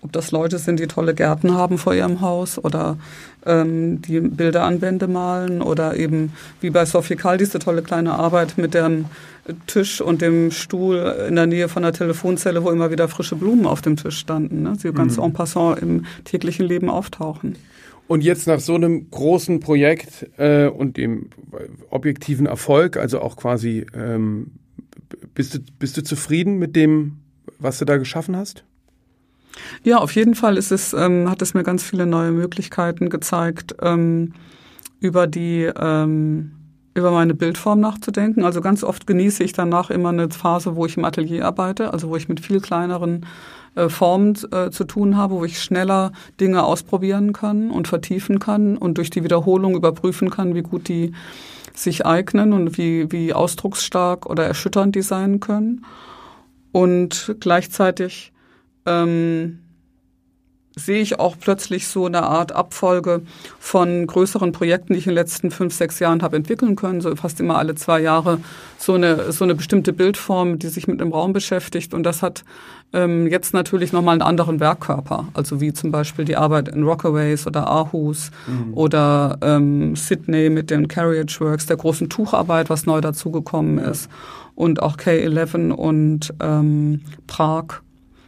Ob 0.00 0.12
das 0.12 0.30
Leute 0.30 0.58
sind, 0.58 0.78
die 0.78 0.86
tolle 0.86 1.14
Gärten 1.14 1.54
haben 1.54 1.76
vor 1.76 1.92
ihrem 1.92 2.20
Haus 2.20 2.62
oder 2.62 2.96
ähm, 3.44 4.00
die 4.02 4.20
Bilder 4.20 4.62
an 4.62 4.80
Wände 4.80 5.08
malen 5.08 5.60
oder 5.60 5.96
eben 5.96 6.32
wie 6.60 6.70
bei 6.70 6.84
Sophie 6.84 7.16
Kall 7.16 7.38
diese 7.38 7.58
tolle 7.58 7.82
kleine 7.82 8.14
Arbeit 8.14 8.58
mit 8.58 8.74
dem 8.74 9.06
Tisch 9.66 10.00
und 10.00 10.22
dem 10.22 10.50
Stuhl 10.50 11.26
in 11.28 11.34
der 11.34 11.46
Nähe 11.46 11.68
von 11.68 11.82
der 11.82 11.92
Telefonzelle, 11.92 12.62
wo 12.62 12.70
immer 12.70 12.90
wieder 12.90 13.08
frische 13.08 13.34
Blumen 13.34 13.66
auf 13.66 13.80
dem 13.80 13.96
Tisch 13.96 14.18
standen, 14.18 14.62
ne? 14.62 14.76
ganz 14.94 15.16
mhm. 15.16 15.24
en 15.24 15.32
passant 15.32 15.80
im 15.80 16.04
täglichen 16.24 16.66
Leben 16.66 16.90
auftauchen. 16.90 17.56
Und 18.06 18.22
jetzt 18.22 18.46
nach 18.46 18.60
so 18.60 18.74
einem 18.74 19.10
großen 19.10 19.60
Projekt 19.60 20.26
äh, 20.38 20.66
und 20.68 20.96
dem 20.96 21.28
objektiven 21.90 22.46
Erfolg, 22.46 22.96
also 22.96 23.20
auch 23.20 23.36
quasi, 23.36 23.86
ähm, 23.94 24.52
bist, 25.34 25.54
du, 25.54 25.58
bist 25.78 25.96
du 25.96 26.02
zufrieden 26.02 26.58
mit 26.58 26.74
dem, 26.76 27.18
was 27.58 27.78
du 27.78 27.84
da 27.84 27.96
geschaffen 27.96 28.36
hast? 28.36 28.64
Ja, 29.82 29.98
auf 29.98 30.14
jeden 30.14 30.34
Fall 30.34 30.56
ist 30.56 30.72
es, 30.72 30.92
ähm, 30.92 31.28
hat 31.30 31.42
es 31.42 31.54
mir 31.54 31.62
ganz 31.62 31.82
viele 31.82 32.06
neue 32.06 32.32
Möglichkeiten 32.32 33.10
gezeigt, 33.10 33.76
ähm, 33.80 34.32
über 35.00 35.26
die 35.26 35.70
ähm, 35.78 36.52
über 36.98 37.12
meine 37.12 37.34
Bildform 37.34 37.80
nachzudenken. 37.80 38.44
Also 38.44 38.60
ganz 38.60 38.84
oft 38.84 39.06
genieße 39.06 39.42
ich 39.44 39.52
danach 39.52 39.88
immer 39.90 40.10
eine 40.10 40.28
Phase, 40.30 40.76
wo 40.76 40.84
ich 40.84 40.96
im 40.96 41.04
Atelier 41.04 41.46
arbeite, 41.46 41.92
also 41.92 42.10
wo 42.10 42.16
ich 42.16 42.28
mit 42.28 42.40
viel 42.40 42.60
kleineren 42.60 43.24
äh, 43.76 43.88
Formen 43.88 44.36
äh, 44.50 44.70
zu 44.70 44.84
tun 44.84 45.16
habe, 45.16 45.34
wo 45.36 45.44
ich 45.44 45.62
schneller 45.62 46.12
Dinge 46.40 46.64
ausprobieren 46.64 47.32
kann 47.32 47.70
und 47.70 47.88
vertiefen 47.88 48.38
kann 48.38 48.76
und 48.76 48.98
durch 48.98 49.10
die 49.10 49.24
Wiederholung 49.24 49.74
überprüfen 49.74 50.30
kann, 50.30 50.54
wie 50.54 50.62
gut 50.62 50.88
die 50.88 51.12
sich 51.74 52.04
eignen 52.04 52.52
und 52.52 52.76
wie, 52.76 53.10
wie 53.12 53.32
ausdrucksstark 53.32 54.26
oder 54.26 54.44
erschütternd 54.44 54.94
die 54.96 55.02
sein 55.02 55.38
können. 55.40 55.84
Und 56.72 57.36
gleichzeitig 57.40 58.32
ähm, 58.88 59.58
sehe 60.78 61.00
ich 61.00 61.18
auch 61.18 61.36
plötzlich 61.38 61.86
so 61.86 62.06
eine 62.06 62.22
Art 62.22 62.52
Abfolge 62.52 63.22
von 63.58 64.06
größeren 64.06 64.52
Projekten, 64.52 64.92
die 64.92 65.00
ich 65.00 65.06
in 65.06 65.10
den 65.10 65.16
letzten 65.16 65.50
fünf, 65.50 65.74
sechs 65.74 65.98
Jahren 65.98 66.22
habe 66.22 66.36
entwickeln 66.36 66.76
können. 66.76 67.00
So 67.00 67.14
fast 67.16 67.40
immer 67.40 67.58
alle 67.58 67.74
zwei 67.74 68.00
Jahre 68.00 68.40
so 68.78 68.94
eine, 68.94 69.32
so 69.32 69.44
eine 69.44 69.54
bestimmte 69.54 69.92
Bildform, 69.92 70.58
die 70.58 70.68
sich 70.68 70.86
mit 70.86 71.00
dem 71.00 71.12
Raum 71.12 71.32
beschäftigt. 71.32 71.94
Und 71.94 72.04
das 72.04 72.22
hat 72.22 72.44
ähm, 72.92 73.26
jetzt 73.26 73.52
natürlich 73.52 73.92
nochmal 73.92 74.12
einen 74.12 74.22
anderen 74.22 74.60
Werkkörper. 74.60 75.28
Also 75.34 75.60
wie 75.60 75.72
zum 75.72 75.90
Beispiel 75.90 76.24
die 76.24 76.36
Arbeit 76.36 76.68
in 76.68 76.84
Rockaways 76.84 77.46
oder 77.46 77.66
Aarhus 77.66 78.30
mhm. 78.46 78.74
oder 78.74 79.38
ähm, 79.42 79.96
Sydney 79.96 80.48
mit 80.50 80.70
den 80.70 80.88
Carriage 80.88 81.40
Works, 81.40 81.66
der 81.66 81.76
großen 81.76 82.08
Tucharbeit, 82.08 82.70
was 82.70 82.86
neu 82.86 83.00
dazugekommen 83.00 83.78
ist. 83.78 84.08
Und 84.54 84.82
auch 84.82 84.96
K11 84.96 85.70
und 85.70 86.34
ähm, 86.40 87.02
Prag 87.28 87.80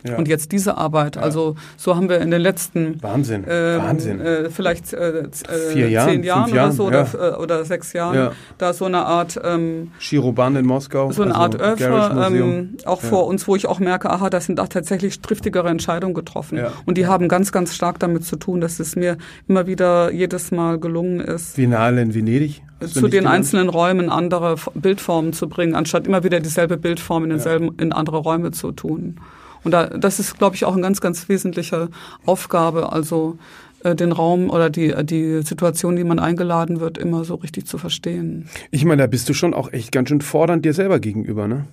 ja. 0.07 0.17
Und 0.17 0.29
jetzt 0.29 0.53
diese 0.53 0.77
Arbeit. 0.77 1.17
Ja. 1.17 1.23
Also 1.23 1.57
so 1.77 1.97
haben 1.97 2.09
wir 2.09 2.21
in 2.21 2.31
den 2.31 2.41
letzten 2.41 3.03
Wahnsinn, 3.03 3.45
äh, 3.45 3.79
Wahnsinn. 3.79 4.21
Äh, 4.21 4.51
vielleicht 4.51 4.93
äh, 4.93 5.29
Vier 5.73 5.89
Jahren, 5.89 6.11
zehn 6.11 6.23
Jahren 6.23 6.51
oder 6.53 6.73
so 6.73 6.91
ja. 6.91 7.07
oder, 7.13 7.33
äh, 7.33 7.43
oder 7.43 7.65
sechs 7.65 7.93
Jahren 7.93 8.31
da 8.59 8.73
so 8.73 8.85
eine 8.85 9.05
Art 9.05 9.41
ähm, 9.43 9.93
Chiroban 9.99 10.57
in 10.57 10.67
Moskau. 10.67 11.13
So 11.13 11.23
eine 11.23 11.35
also 11.35 11.59
Art 11.59 11.61
Öffner, 11.61 12.29
ähm, 12.31 12.77
auch 12.85 13.01
vor 13.01 13.27
uns, 13.27 13.47
wo 13.49 13.57
ich 13.57 13.67
auch 13.67 13.79
merke, 13.79 14.11
aha, 14.11 14.31
da 14.31 14.41
sind 14.41 14.61
auch 14.61 14.69
tatsächlich 14.69 15.21
triftigere 15.21 15.69
Entscheidungen 15.69 16.15
getroffen. 16.15 16.61
Und 16.87 16.99
die 16.99 17.07
haben 17.07 17.29
ganz, 17.29 17.53
ganz 17.53 17.75
stark 17.75 17.99
damit 17.99 18.25
zu 18.25 18.37
tun, 18.37 18.61
dass 18.61 18.81
es 18.81 18.97
mir 18.97 19.17
immer 19.49 19.67
wieder 19.67 20.13
jedes 20.13 20.51
Mal 20.51 20.79
gelungen 20.79 21.21
ist. 21.21 21.57
Biennale 21.57 22.03
in 22.03 22.15
Venedig? 22.15 22.63
zu 22.87 23.03
den 23.03 23.11
genannt? 23.11 23.37
einzelnen 23.37 23.69
Räumen 23.69 24.11
andere 24.11 24.57
Bildformen 24.75 25.33
zu 25.33 25.49
bringen, 25.49 25.75
anstatt 25.75 26.07
immer 26.07 26.25
wieder 26.25 26.41
dieselbe 26.41 26.77
Bildform 26.77 27.25
in 27.25 27.31
denselben 27.31 27.75
in 27.79 27.93
andere 27.93 28.19
Räume 28.19 28.53
zu 28.53 28.73
tun. 28.73 29.17
Und 29.65 29.73
da, 29.73 29.87
das 29.87 30.19
ist, 30.19 30.39
glaube 30.39 30.57
ich, 30.57 30.65
auch 30.65 30.73
eine 30.73 30.83
ganz, 30.83 31.01
ganz 31.01 31.29
wesentliche 31.29 31.89
Aufgabe, 32.25 32.93
also 32.93 33.39
äh, 33.83 33.95
den 33.95 34.13
Raum 34.13 34.51
oder 34.51 34.71
die, 34.71 34.95
die 35.05 35.43
Situation, 35.43 35.97
die 35.97 36.05
man 36.05 36.19
eingeladen 36.19 36.81
wird, 36.81 36.99
immer 36.99 37.25
so 37.25 37.37
richtig 37.37 37.67
zu 37.67 37.79
verstehen. 37.79 38.49
Ich 38.71 38.85
meine, 38.85 39.03
da 39.03 39.07
bist 39.07 39.29
du 39.29 39.35
schon 39.35 39.55
auch 39.55 39.73
echt 39.73 39.93
ganz 39.93 40.09
schön 40.09 40.21
fordernd 40.21 40.65
dir 40.65 40.75
selber 40.75 41.01
gegenüber, 41.01 41.49
ne? 41.49 41.67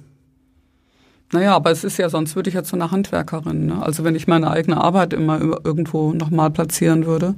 Naja, 1.33 1.55
aber 1.55 1.71
es 1.71 1.83
ist 1.83 1.97
ja, 1.97 2.07
sonst 2.07 2.37
würde 2.37 2.49
ich 2.49 2.53
ja 2.55 2.63
zu 2.63 2.77
einer 2.77 2.91
Handwerkerin. 2.91 3.65
Ne? 3.65 3.83
Also 3.83 4.05
wenn 4.05 4.15
ich 4.15 4.27
meine 4.27 4.49
eigene 4.49 4.77
Arbeit 4.77 5.11
immer 5.11 5.41
irgendwo 5.41 6.13
nochmal 6.13 6.51
platzieren 6.51 7.05
würde, 7.05 7.35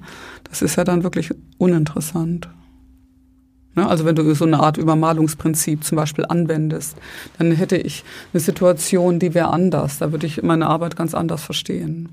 das 0.47 0.62
ist 0.62 0.76
ja 0.76 0.84
dann 0.84 1.02
wirklich 1.02 1.32
uninteressant. 1.58 2.50
Ne? 3.80 3.88
Also 3.88 4.06
wenn 4.06 4.16
du 4.16 4.34
so 4.36 4.46
eine 4.46 4.60
Art 4.60 4.78
Übermalungsprinzip 4.78 5.84
zum 5.84 5.96
Beispiel 5.96 6.26
anwendest, 6.28 6.98
dann 7.38 7.52
hätte 7.52 7.78
ich 7.78 8.04
eine 8.34 8.42
Situation, 8.42 9.20
die 9.20 9.34
wäre 9.34 9.50
anders. 9.50 10.00
Da 10.00 10.12
würde 10.12 10.28
ich 10.28 10.44
meine 10.44 10.68
Arbeit 10.68 10.96
ganz 10.96 11.14
anders 11.14 11.44
verstehen. 11.44 12.10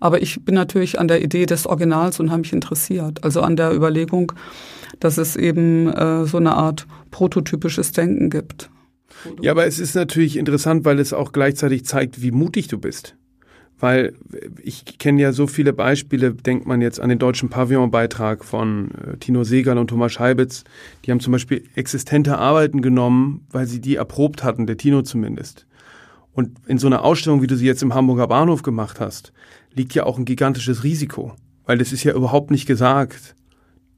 Aber 0.00 0.20
ich 0.20 0.44
bin 0.44 0.54
natürlich 0.54 0.98
an 0.98 1.08
der 1.08 1.22
Idee 1.22 1.46
des 1.46 1.66
Originals 1.66 2.18
unheimlich 2.18 2.52
interessiert. 2.52 3.22
Also 3.22 3.40
an 3.40 3.56
der 3.56 3.72
Überlegung, 3.72 4.32
dass 4.98 5.16
es 5.16 5.36
eben 5.36 5.88
äh, 5.92 6.26
so 6.26 6.38
eine 6.38 6.54
Art 6.54 6.86
prototypisches 7.10 7.92
Denken 7.92 8.28
gibt. 8.28 8.68
Ja, 9.40 9.52
aber 9.52 9.66
es 9.66 9.78
ist 9.78 9.94
natürlich 9.94 10.36
interessant, 10.36 10.84
weil 10.84 10.98
es 10.98 11.12
auch 11.12 11.32
gleichzeitig 11.32 11.84
zeigt, 11.84 12.20
wie 12.20 12.32
mutig 12.32 12.68
du 12.68 12.78
bist. 12.78 13.14
Weil 13.78 14.14
ich 14.62 14.98
kenne 14.98 15.20
ja 15.20 15.32
so 15.32 15.46
viele 15.46 15.74
Beispiele, 15.74 16.32
denkt 16.32 16.66
man 16.66 16.80
jetzt 16.80 16.98
an 16.98 17.10
den 17.10 17.18
deutschen 17.18 17.50
Pavillon-Beitrag 17.50 18.44
von 18.44 18.90
äh, 18.92 19.16
Tino 19.18 19.44
Segal 19.44 19.76
und 19.76 19.88
Thomas 19.88 20.12
Scheibitz. 20.12 20.64
Die 21.04 21.10
haben 21.10 21.20
zum 21.20 21.32
Beispiel 21.32 21.64
existente 21.74 22.38
Arbeiten 22.38 22.80
genommen, 22.80 23.46
weil 23.50 23.66
sie 23.66 23.80
die 23.80 23.96
erprobt 23.96 24.42
hatten, 24.42 24.66
der 24.66 24.78
Tino 24.78 25.02
zumindest. 25.02 25.66
Und 26.32 26.52
in 26.66 26.78
so 26.78 26.86
einer 26.86 27.02
Ausstellung, 27.02 27.42
wie 27.42 27.46
du 27.46 27.56
sie 27.56 27.66
jetzt 27.66 27.82
im 27.82 27.94
Hamburger 27.94 28.28
Bahnhof 28.28 28.62
gemacht 28.62 28.98
hast, 29.00 29.32
liegt 29.74 29.94
ja 29.94 30.04
auch 30.04 30.18
ein 30.18 30.24
gigantisches 30.24 30.82
Risiko. 30.82 31.34
Weil 31.66 31.80
es 31.80 31.92
ist 31.92 32.04
ja 32.04 32.14
überhaupt 32.14 32.50
nicht 32.50 32.66
gesagt, 32.66 33.34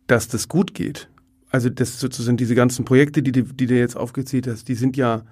dass 0.08 0.28
das 0.28 0.48
gut 0.48 0.74
geht. 0.74 1.08
Also 1.50 1.68
das 1.68 2.00
sozusagen 2.00 2.36
diese 2.36 2.54
ganzen 2.54 2.84
Projekte, 2.84 3.22
die, 3.22 3.32
die 3.32 3.66
du 3.66 3.74
jetzt 3.74 3.96
aufgezählt 3.96 4.46
hast, 4.46 4.68
die 4.68 4.74
sind 4.74 4.96
ja 4.96 5.22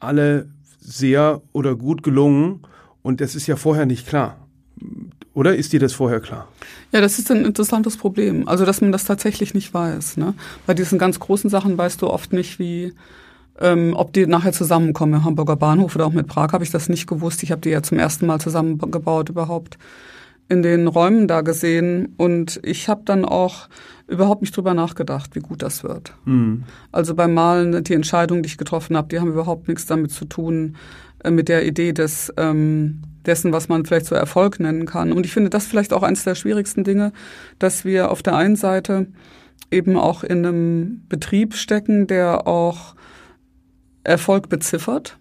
alle 0.00 0.48
sehr 0.80 1.42
oder 1.52 1.76
gut 1.76 2.02
gelungen 2.02 2.60
und 3.02 3.20
das 3.20 3.34
ist 3.34 3.46
ja 3.46 3.56
vorher 3.56 3.86
nicht 3.86 4.06
klar. 4.06 4.36
Oder 5.34 5.56
ist 5.56 5.72
dir 5.72 5.80
das 5.80 5.92
vorher 5.92 6.20
klar? 6.20 6.48
Ja, 6.92 7.00
das 7.00 7.18
ist 7.18 7.30
ein 7.30 7.44
interessantes 7.44 7.96
Problem. 7.96 8.46
Also, 8.48 8.64
dass 8.66 8.80
man 8.80 8.92
das 8.92 9.04
tatsächlich 9.04 9.54
nicht 9.54 9.72
weiß. 9.72 10.18
Ne? 10.18 10.34
Bei 10.66 10.74
diesen 10.74 10.98
ganz 10.98 11.18
großen 11.20 11.48
Sachen 11.48 11.78
weißt 11.78 12.02
du 12.02 12.08
oft 12.08 12.32
nicht, 12.32 12.58
wie, 12.58 12.92
ähm, 13.58 13.94
ob 13.96 14.12
die 14.12 14.26
nachher 14.26 14.52
zusammenkommen. 14.52 15.14
Im 15.14 15.24
Hamburger 15.24 15.56
Bahnhof 15.56 15.94
oder 15.96 16.06
auch 16.06 16.12
mit 16.12 16.26
Prag 16.26 16.52
habe 16.52 16.64
ich 16.64 16.70
das 16.70 16.88
nicht 16.88 17.06
gewusst. 17.06 17.42
Ich 17.42 17.50
habe 17.50 17.62
die 17.62 17.70
ja 17.70 17.82
zum 17.82 17.98
ersten 17.98 18.26
Mal 18.26 18.40
zusammengebaut 18.40 19.30
überhaupt 19.30 19.78
in 20.50 20.62
den 20.62 20.86
Räumen 20.86 21.28
da 21.28 21.40
gesehen. 21.40 22.14
Und 22.18 22.60
ich 22.62 22.88
habe 22.90 23.02
dann 23.06 23.24
auch 23.24 23.68
überhaupt 24.06 24.42
nicht 24.42 24.54
drüber 24.54 24.74
nachgedacht, 24.74 25.34
wie 25.34 25.40
gut 25.40 25.62
das 25.62 25.82
wird. 25.82 26.12
Mhm. 26.26 26.64
Also 26.90 27.14
beim 27.14 27.32
Malen, 27.32 27.82
die 27.84 27.94
Entscheidungen, 27.94 28.42
die 28.42 28.48
ich 28.48 28.58
getroffen 28.58 28.98
habe, 28.98 29.08
die 29.08 29.18
haben 29.18 29.28
überhaupt 29.28 29.68
nichts 29.68 29.86
damit 29.86 30.10
zu 30.10 30.26
tun, 30.26 30.76
mit 31.30 31.48
der 31.48 31.66
Idee 31.66 31.92
des, 31.92 32.32
ähm, 32.36 33.02
dessen, 33.26 33.52
was 33.52 33.68
man 33.68 33.84
vielleicht 33.84 34.06
so 34.06 34.14
Erfolg 34.14 34.60
nennen 34.60 34.86
kann. 34.86 35.12
Und 35.12 35.26
ich 35.26 35.32
finde 35.32 35.50
das 35.50 35.66
vielleicht 35.66 35.92
auch 35.92 36.02
eines 36.02 36.24
der 36.24 36.34
schwierigsten 36.34 36.84
Dinge, 36.84 37.12
dass 37.58 37.84
wir 37.84 38.10
auf 38.10 38.22
der 38.22 38.36
einen 38.36 38.56
Seite 38.56 39.06
eben 39.70 39.96
auch 39.96 40.22
in 40.22 40.44
einem 40.44 41.02
Betrieb 41.08 41.54
stecken, 41.54 42.06
der 42.06 42.46
auch 42.46 42.94
Erfolg 44.04 44.48
beziffert, 44.48 45.16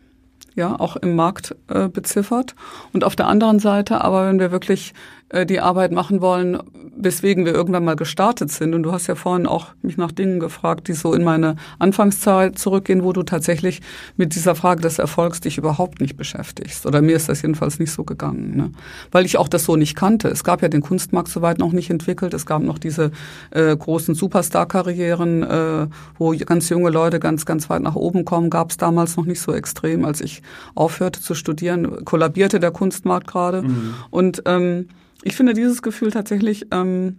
ja, 0.56 0.78
auch 0.80 0.96
im 0.98 1.16
Markt 1.16 1.56
äh, 1.70 1.88
beziffert. 1.88 2.56
Und 2.94 3.04
auf 3.04 3.16
der 3.16 3.28
anderen 3.28 3.60
Seite 3.60 4.02
aber, 4.02 4.28
wenn 4.28 4.40
wir 4.40 4.52
wirklich 4.52 4.94
äh, 5.30 5.46
die 5.46 5.62
Arbeit 5.62 5.92
machen 5.92 6.22
wollen, 6.22 6.60
weswegen 6.96 7.46
wir 7.46 7.54
irgendwann 7.54 7.86
mal 7.86 7.96
gestartet 7.96 8.52
sind. 8.52 8.74
Und 8.74 8.84
du 8.84 8.92
hast 8.92 9.08
ja 9.08 9.16
vorhin 9.16 9.48
auch 9.48 9.68
mich 9.82 9.98
nach 9.98 10.12
Dingen 10.12 10.40
gefragt, 10.40 10.88
die 10.88 10.94
so 10.94 11.14
in 11.14 11.24
meine 11.24 11.56
Anfangszeit 11.80 12.60
zurückgehen, 12.60 13.04
wo 13.04 13.14
du 13.14 13.24
tatsächlich 13.24 13.82
mit 14.18 14.36
dieser 14.36 14.56
Frage 14.56 14.82
des 14.82 15.00
Erfolgs 15.00 15.42
dich 15.42 15.58
überhaupt 15.58 16.02
nicht 16.02 16.18
beschäftigst. 16.18 16.86
Oder 16.86 17.02
mir 17.02 17.16
ist 17.16 17.30
das 17.30 17.42
jedenfalls 17.42 17.80
nicht 17.80 17.92
so 17.92 18.04
gegangen, 18.04 18.56
ne? 18.56 18.72
weil 19.12 19.26
ich 19.26 19.38
auch 19.38 19.48
das 19.48 19.66
so 19.66 19.76
nicht 19.76 19.96
kannte. 19.96 20.28
Es 20.28 20.44
gab 20.44 20.62
ja 20.62 20.68
den 20.68 20.82
Kunstmarkt 20.82 21.30
soweit 21.30 21.60
noch 21.60 21.72
nicht 21.72 21.90
entwickelt. 21.90 22.34
Es 22.34 22.46
gab 22.46 22.62
noch 22.62 22.78
diese 22.78 23.12
äh, 23.52 23.76
großen 23.76 24.14
Superstar-Karrieren, 24.14 25.44
äh, 25.44 25.88
wo 26.18 26.32
ganz 26.46 26.70
junge 26.70 26.90
Leute 26.90 27.20
ganz, 27.20 27.46
ganz 27.46 27.70
weit 27.70 27.82
nach 27.82 27.96
oben 27.96 28.26
kommen. 28.26 28.50
Gab 28.50 28.72
es 28.72 28.78
damals 28.78 29.16
noch 29.18 29.26
nicht 29.26 29.40
so 29.40 29.54
extrem. 29.54 30.04
Als 30.04 30.22
ich 30.22 30.42
aufhörte 30.76 31.22
zu 31.22 31.36
studieren, 31.36 32.04
kollabierte 32.06 32.60
der 32.60 32.72
Kunstmarkt 32.72 33.28
gerade. 33.28 33.62
Mhm. 33.62 33.94
Und 34.10 34.44
ähm, 34.46 34.88
ich 35.24 35.36
finde 35.36 35.54
dieses 35.54 35.82
Gefühl 35.82 36.12
tatsächlich 36.12 36.68
ähm, 36.72 37.18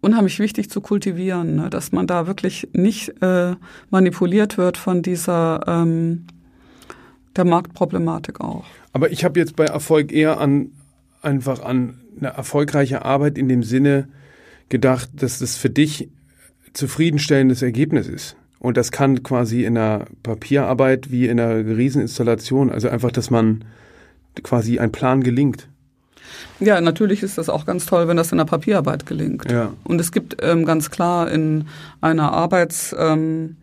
unheimlich 0.00 0.38
wichtig 0.38 0.70
zu 0.70 0.80
kultivieren, 0.80 1.56
ne? 1.56 1.70
dass 1.70 1.92
man 1.92 2.06
da 2.06 2.26
wirklich 2.26 2.68
nicht 2.72 3.22
äh, 3.22 3.56
manipuliert 3.90 4.58
wird 4.58 4.76
von 4.76 5.02
dieser 5.02 5.60
ähm, 5.66 6.26
der 7.36 7.44
Marktproblematik 7.44 8.40
auch. 8.40 8.64
Aber 8.92 9.10
ich 9.10 9.24
habe 9.24 9.40
jetzt 9.40 9.56
bei 9.56 9.64
Erfolg 9.64 10.12
eher 10.12 10.40
an 10.40 10.70
einfach 11.22 11.62
an 11.62 12.00
eine 12.18 12.28
erfolgreiche 12.28 13.04
Arbeit 13.04 13.38
in 13.38 13.48
dem 13.48 13.62
Sinne 13.62 14.08
gedacht, 14.68 15.08
dass 15.16 15.40
das 15.40 15.56
für 15.56 15.70
dich 15.70 16.08
zufriedenstellendes 16.74 17.62
Ergebnis 17.62 18.06
ist. 18.08 18.36
Und 18.58 18.76
das 18.76 18.92
kann 18.92 19.22
quasi 19.22 19.64
in 19.64 19.76
einer 19.76 20.06
Papierarbeit 20.22 21.10
wie 21.10 21.26
in 21.26 21.40
einer 21.40 21.76
Rieseninstallation, 21.76 22.70
also 22.70 22.88
einfach, 22.88 23.12
dass 23.12 23.30
man 23.30 23.64
quasi 24.42 24.78
ein 24.78 24.92
Plan 24.92 25.22
gelingt. 25.22 25.68
Ja, 26.60 26.80
natürlich 26.80 27.22
ist 27.22 27.38
das 27.38 27.48
auch 27.48 27.66
ganz 27.66 27.86
toll, 27.86 28.08
wenn 28.08 28.16
das 28.16 28.32
in 28.32 28.38
der 28.38 28.44
Papierarbeit 28.44 29.06
gelingt. 29.06 29.50
Ja. 29.50 29.72
Und 29.84 30.00
es 30.00 30.12
gibt 30.12 30.36
ähm, 30.42 30.64
ganz 30.64 30.90
klar 30.90 31.30
in 31.30 31.66
einer 32.00 32.32
Arbeits 32.32 32.94
ähm, 32.98 33.56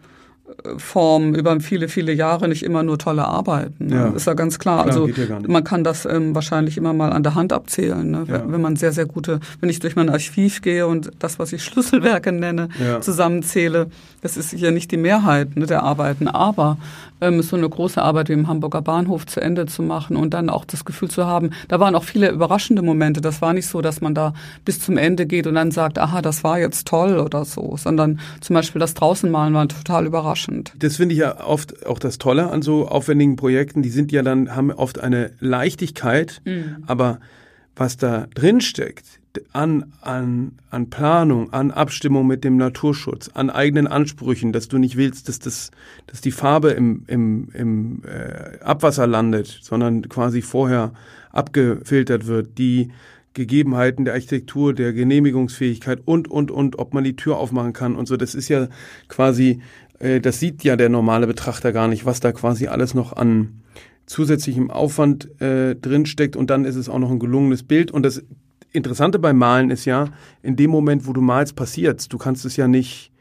Form 0.78 1.34
über 1.34 1.60
viele, 1.60 1.88
viele 1.88 2.14
Jahre 2.14 2.48
nicht 2.48 2.64
immer 2.64 2.84
nur 2.84 2.98
tolle 2.98 3.26
Arbeiten. 3.26 3.88
Ne? 3.88 3.96
Ja. 3.96 4.08
Ist 4.10 4.28
ja 4.28 4.34
ganz 4.34 4.60
klar. 4.60 4.84
klar 4.84 4.88
also 4.88 5.08
ja 5.08 5.40
man 5.48 5.64
kann 5.64 5.84
das 5.84 6.06
ähm, 6.06 6.36
wahrscheinlich 6.36 6.78
immer 6.78 6.94
mal 6.94 7.12
an 7.12 7.24
der 7.24 7.36
Hand 7.36 7.54
abzählen. 7.54 8.10
Ne? 8.10 8.26
Ja. 8.28 8.44
Wenn 8.48 8.62
man 8.62 8.76
sehr, 8.76 8.92
sehr 8.92 9.06
gute, 9.06 9.40
wenn 9.60 9.70
ich 9.70 9.80
durch 9.80 9.96
mein 9.96 10.10
Archiv 10.10 10.62
gehe 10.62 10.88
und 10.88 11.12
das, 11.20 11.40
was 11.40 11.54
ich 11.54 11.64
Schlüsselwerke 11.64 12.32
nenne, 12.32 12.70
zusammenzähle, 13.02 13.88
das 14.22 14.38
ist 14.38 14.54
ja 14.54 14.72
nicht 14.72 14.92
die 14.92 14.98
Mehrheit 14.98 15.56
ne, 15.56 15.66
der 15.66 15.84
Arbeiten, 15.84 16.28
aber 16.28 16.78
ähm, 17.22 17.42
so 17.42 17.56
eine 17.56 17.70
große 17.70 18.02
Arbeit 18.02 18.30
wie 18.30 18.34
im 18.34 18.48
Hamburger 18.48 18.82
Bahnhof 18.82 19.26
zu 19.26 19.40
Ende 19.40 19.66
zu 19.68 19.84
machen 19.84 20.16
und 20.16 20.34
dann 20.34 20.50
auch 20.50 20.66
das 20.66 20.86
Gefühl 20.86 21.10
zu 21.10 21.26
haben, 21.26 21.52
da 21.68 21.80
waren 21.80 21.96
auch 21.96 22.04
viele 22.04 22.30
überraschende 22.30 22.82
Momente. 22.82 23.22
Das 23.22 23.42
war 23.42 23.54
nicht 23.54 23.68
so, 23.68 23.82
dass 23.82 24.02
man 24.02 24.14
da 24.14 24.34
bis 24.66 24.80
zum 24.80 24.98
Ende 24.98 25.26
geht 25.26 25.48
und 25.48 25.56
dann 25.56 25.72
sagt, 25.72 26.00
aha, 26.00 26.22
das 26.22 26.44
war 26.44 26.60
jetzt 26.60 26.88
toll 26.88 27.20
oder 27.20 27.46
so, 27.46 27.76
sondern 27.78 28.20
zum 28.42 28.56
Beispiel 28.56 28.80
das 28.80 28.94
Draußenmalen 28.94 29.54
war 29.54 29.68
total 29.68 30.06
überraschend. 30.06 30.74
Das 30.78 30.98
finde 30.98 31.14
ich 31.14 31.20
ja 31.20 31.46
oft 31.46 31.86
auch 31.86 32.00
das 32.00 32.18
Tolle 32.18 32.50
an 32.50 32.62
so 32.62 32.88
aufwendigen 32.88 33.36
Projekten. 33.36 33.82
Die 33.82 33.90
sind 33.90 34.12
ja 34.12 34.24
dann, 34.24 34.56
haben 34.56 34.72
oft 34.72 35.00
eine 35.00 35.32
Leichtigkeit, 35.40 36.42
mhm. 36.46 36.84
aber 36.88 37.20
was 37.76 37.98
da 37.98 38.28
drin 38.34 38.62
steckt, 38.62 39.21
an, 39.54 39.94
an, 40.02 40.54
an 40.70 40.90
Planung, 40.90 41.54
an 41.54 41.72
Abstimmung 41.72 42.28
mit 42.28 42.44
dem 42.44 42.58
Naturschutz, 42.58 43.30
an 43.34 43.50
eigenen 43.50 43.88
Ansprüchen, 43.88 44.52
dass 44.52 44.68
du 44.68 44.78
nicht 44.78 44.98
willst, 44.98 45.30
dass, 45.30 45.40
das, 45.40 45.72
dass 46.08 46.22
die 46.22 46.32
Farbe 46.32 46.72
im, 46.72 47.04
im, 47.08 47.50
im 47.54 48.02
äh, 48.06 48.60
Abwasser 48.60 49.08
landet, 49.08 49.60
sondern 49.62 50.10
quasi 50.10 50.42
vorher 50.42 50.94
abgefiltert 51.32 52.28
wird, 52.28 52.58
die 52.58 52.92
Gegebenheiten 53.34 54.04
der 54.04 54.16
Architektur, 54.16 54.74
der 54.74 54.92
Genehmigungsfähigkeit 54.92 56.02
und, 56.04 56.28
und, 56.30 56.52
und, 56.52 56.80
ob 56.80 56.94
man 56.94 57.04
die 57.04 57.16
Tür 57.16 57.38
aufmachen 57.38 57.74
kann 57.74 57.96
und 57.96 58.08
so. 58.08 58.18
Das 58.18 58.36
ist 58.36 58.50
ja 58.50 58.68
quasi, 59.08 59.62
äh, 60.00 60.20
das 60.20 60.40
sieht 60.40 60.64
ja 60.64 60.76
der 60.76 60.90
normale 60.90 61.28
Betrachter 61.28 61.72
gar 61.72 61.88
nicht, 61.88 62.06
was 62.06 62.20
da 62.20 62.34
quasi 62.34 62.68
alles 62.68 62.94
noch 62.94 63.14
an 63.14 63.62
zusätzlichem 64.06 64.70
Aufwand 64.70 65.42
äh, 65.42 65.76
drinsteckt 65.76 66.36
und 66.36 66.50
dann 66.50 66.66
ist 66.66 66.76
es 66.76 66.90
auch 66.90 67.00
noch 67.00 67.12
ein 67.12 67.20
gelungenes 67.20 67.64
Bild 67.64 67.92
und 67.92 68.04
das 68.04 68.24
Interessante 68.72 69.20
beim 69.20 69.38
Malen 69.38 69.70
ist 69.70 69.86
ja, 69.86 70.06
in 70.42 70.56
dem 70.56 70.72
Moment, 70.72 71.06
wo 71.06 71.14
du 71.14 71.22
malst, 71.22 71.56
passiert's. 71.56 72.08
Du 72.08 72.18
kannst 72.18 72.46
es 72.46 72.56
ja 72.56 72.68
nicht, 72.68 73.12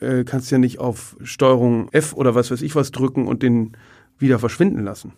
äh, 0.00 0.24
kannst 0.24 0.50
ja 0.50 0.58
nicht 0.58 0.78
auf 0.78 1.16
Steuerung 1.22 1.88
F 1.92 2.12
oder 2.14 2.34
was 2.34 2.50
weiß 2.50 2.62
ich 2.62 2.74
was 2.74 2.90
drücken 2.90 3.26
und 3.26 3.42
den 3.42 3.76
wieder 4.18 4.38
verschwinden 4.38 4.84
lassen. 4.84 5.12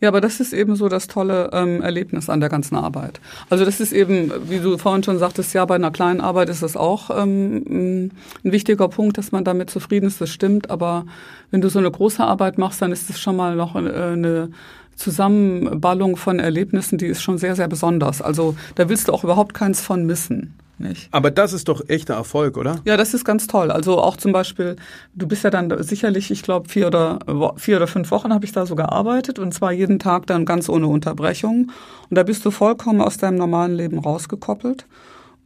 Ja, 0.00 0.08
aber 0.08 0.20
das 0.20 0.40
ist 0.40 0.52
eben 0.52 0.76
so 0.76 0.88
das 0.88 1.08
tolle 1.08 1.50
ähm, 1.52 1.82
Erlebnis 1.82 2.30
an 2.30 2.40
der 2.40 2.48
ganzen 2.48 2.76
Arbeit. 2.76 3.20
Also 3.50 3.64
das 3.64 3.80
ist 3.80 3.92
eben, 3.92 4.32
wie 4.48 4.58
du 4.58 4.78
vorhin 4.78 5.02
schon 5.02 5.18
sagtest, 5.18 5.54
ja, 5.54 5.64
bei 5.64 5.74
einer 5.74 5.90
kleinen 5.90 6.20
Arbeit 6.20 6.48
ist 6.48 6.62
das 6.62 6.76
auch 6.76 7.10
ähm, 7.10 8.10
ein 8.44 8.52
wichtiger 8.52 8.88
Punkt, 8.88 9.18
dass 9.18 9.32
man 9.32 9.44
damit 9.44 9.70
zufrieden 9.70 10.06
ist, 10.06 10.20
das 10.20 10.30
stimmt. 10.30 10.70
Aber 10.70 11.04
wenn 11.50 11.60
du 11.60 11.68
so 11.68 11.78
eine 11.78 11.90
große 11.90 12.24
Arbeit 12.24 12.58
machst, 12.58 12.80
dann 12.80 12.92
ist 12.92 13.10
es 13.10 13.20
schon 13.20 13.36
mal 13.36 13.56
noch 13.56 13.74
äh, 13.74 13.78
eine 13.78 14.50
Zusammenballung 14.98 16.16
von 16.16 16.38
Erlebnissen, 16.38 16.98
die 16.98 17.06
ist 17.06 17.22
schon 17.22 17.38
sehr, 17.38 17.56
sehr 17.56 17.68
besonders. 17.68 18.20
Also 18.20 18.56
da 18.74 18.88
willst 18.88 19.08
du 19.08 19.12
auch 19.12 19.24
überhaupt 19.24 19.54
keins 19.54 19.80
von 19.80 20.04
missen. 20.04 20.54
Nicht? 20.80 21.08
Aber 21.10 21.32
das 21.32 21.52
ist 21.52 21.68
doch 21.68 21.88
echter 21.88 22.14
Erfolg, 22.14 22.56
oder? 22.56 22.80
Ja, 22.84 22.96
das 22.96 23.12
ist 23.12 23.24
ganz 23.24 23.48
toll. 23.48 23.72
Also 23.72 23.98
auch 24.00 24.16
zum 24.16 24.30
Beispiel, 24.30 24.76
du 25.14 25.26
bist 25.26 25.42
ja 25.42 25.50
dann 25.50 25.82
sicherlich, 25.82 26.30
ich 26.30 26.42
glaube, 26.42 26.68
vier 26.68 26.86
oder 26.86 27.18
vier 27.56 27.78
oder 27.78 27.88
fünf 27.88 28.12
Wochen 28.12 28.32
habe 28.32 28.44
ich 28.44 28.52
da 28.52 28.64
so 28.64 28.76
gearbeitet 28.76 29.40
und 29.40 29.52
zwar 29.52 29.72
jeden 29.72 29.98
Tag 29.98 30.26
dann 30.28 30.44
ganz 30.44 30.68
ohne 30.68 30.86
Unterbrechung. 30.86 31.72
Und 32.08 32.14
da 32.14 32.22
bist 32.22 32.44
du 32.44 32.52
vollkommen 32.52 33.00
aus 33.00 33.16
deinem 33.16 33.38
normalen 33.38 33.74
Leben 33.74 33.98
rausgekoppelt 33.98 34.86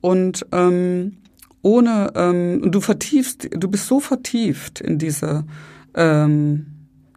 und 0.03 0.45
ähm, 0.53 1.17
ohne, 1.63 2.13
ähm, 2.15 2.71
du 2.71 2.81
vertiefst, 2.81 3.49
du 3.57 3.69
bist 3.69 3.87
so 3.87 4.01
vertieft 4.01 4.81
in 4.81 4.99
diese 4.99 5.45
ähm, 5.95 6.72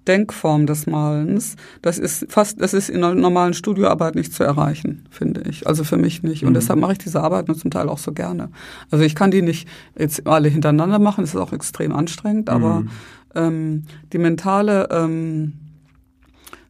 Denkform 0.07 0.67
des 0.67 0.87
Malens, 0.87 1.55
das 1.81 1.97
ist 1.97 2.25
fast, 2.29 2.61
das 2.61 2.73
ist 2.73 2.89
in 2.89 3.03
einer 3.03 3.15
normalen 3.15 3.53
Studioarbeit 3.53 4.15
nicht 4.15 4.33
zu 4.33 4.43
erreichen, 4.43 5.05
finde 5.09 5.41
ich. 5.49 5.67
Also 5.67 5.83
für 5.83 5.97
mich 5.97 6.23
nicht. 6.23 6.43
Und 6.43 6.51
mhm. 6.51 6.55
deshalb 6.55 6.79
mache 6.79 6.93
ich 6.93 6.97
diese 6.99 7.21
Arbeit 7.21 7.47
nur 7.47 7.57
zum 7.57 7.71
Teil 7.71 7.89
auch 7.89 7.97
so 7.97 8.11
gerne. 8.11 8.49
Also 8.91 9.03
ich 9.03 9.15
kann 9.15 9.31
die 9.31 9.41
nicht 9.41 9.67
jetzt 9.97 10.27
alle 10.27 10.49
hintereinander 10.49 10.99
machen, 10.99 11.21
das 11.21 11.31
ist 11.33 11.39
auch 11.39 11.53
extrem 11.53 11.91
anstrengend, 11.91 12.49
aber 12.49 12.81
mhm. 12.81 12.89
ähm, 13.35 13.83
die 14.13 14.19
mentale 14.19 14.87
ähm, 14.91 15.53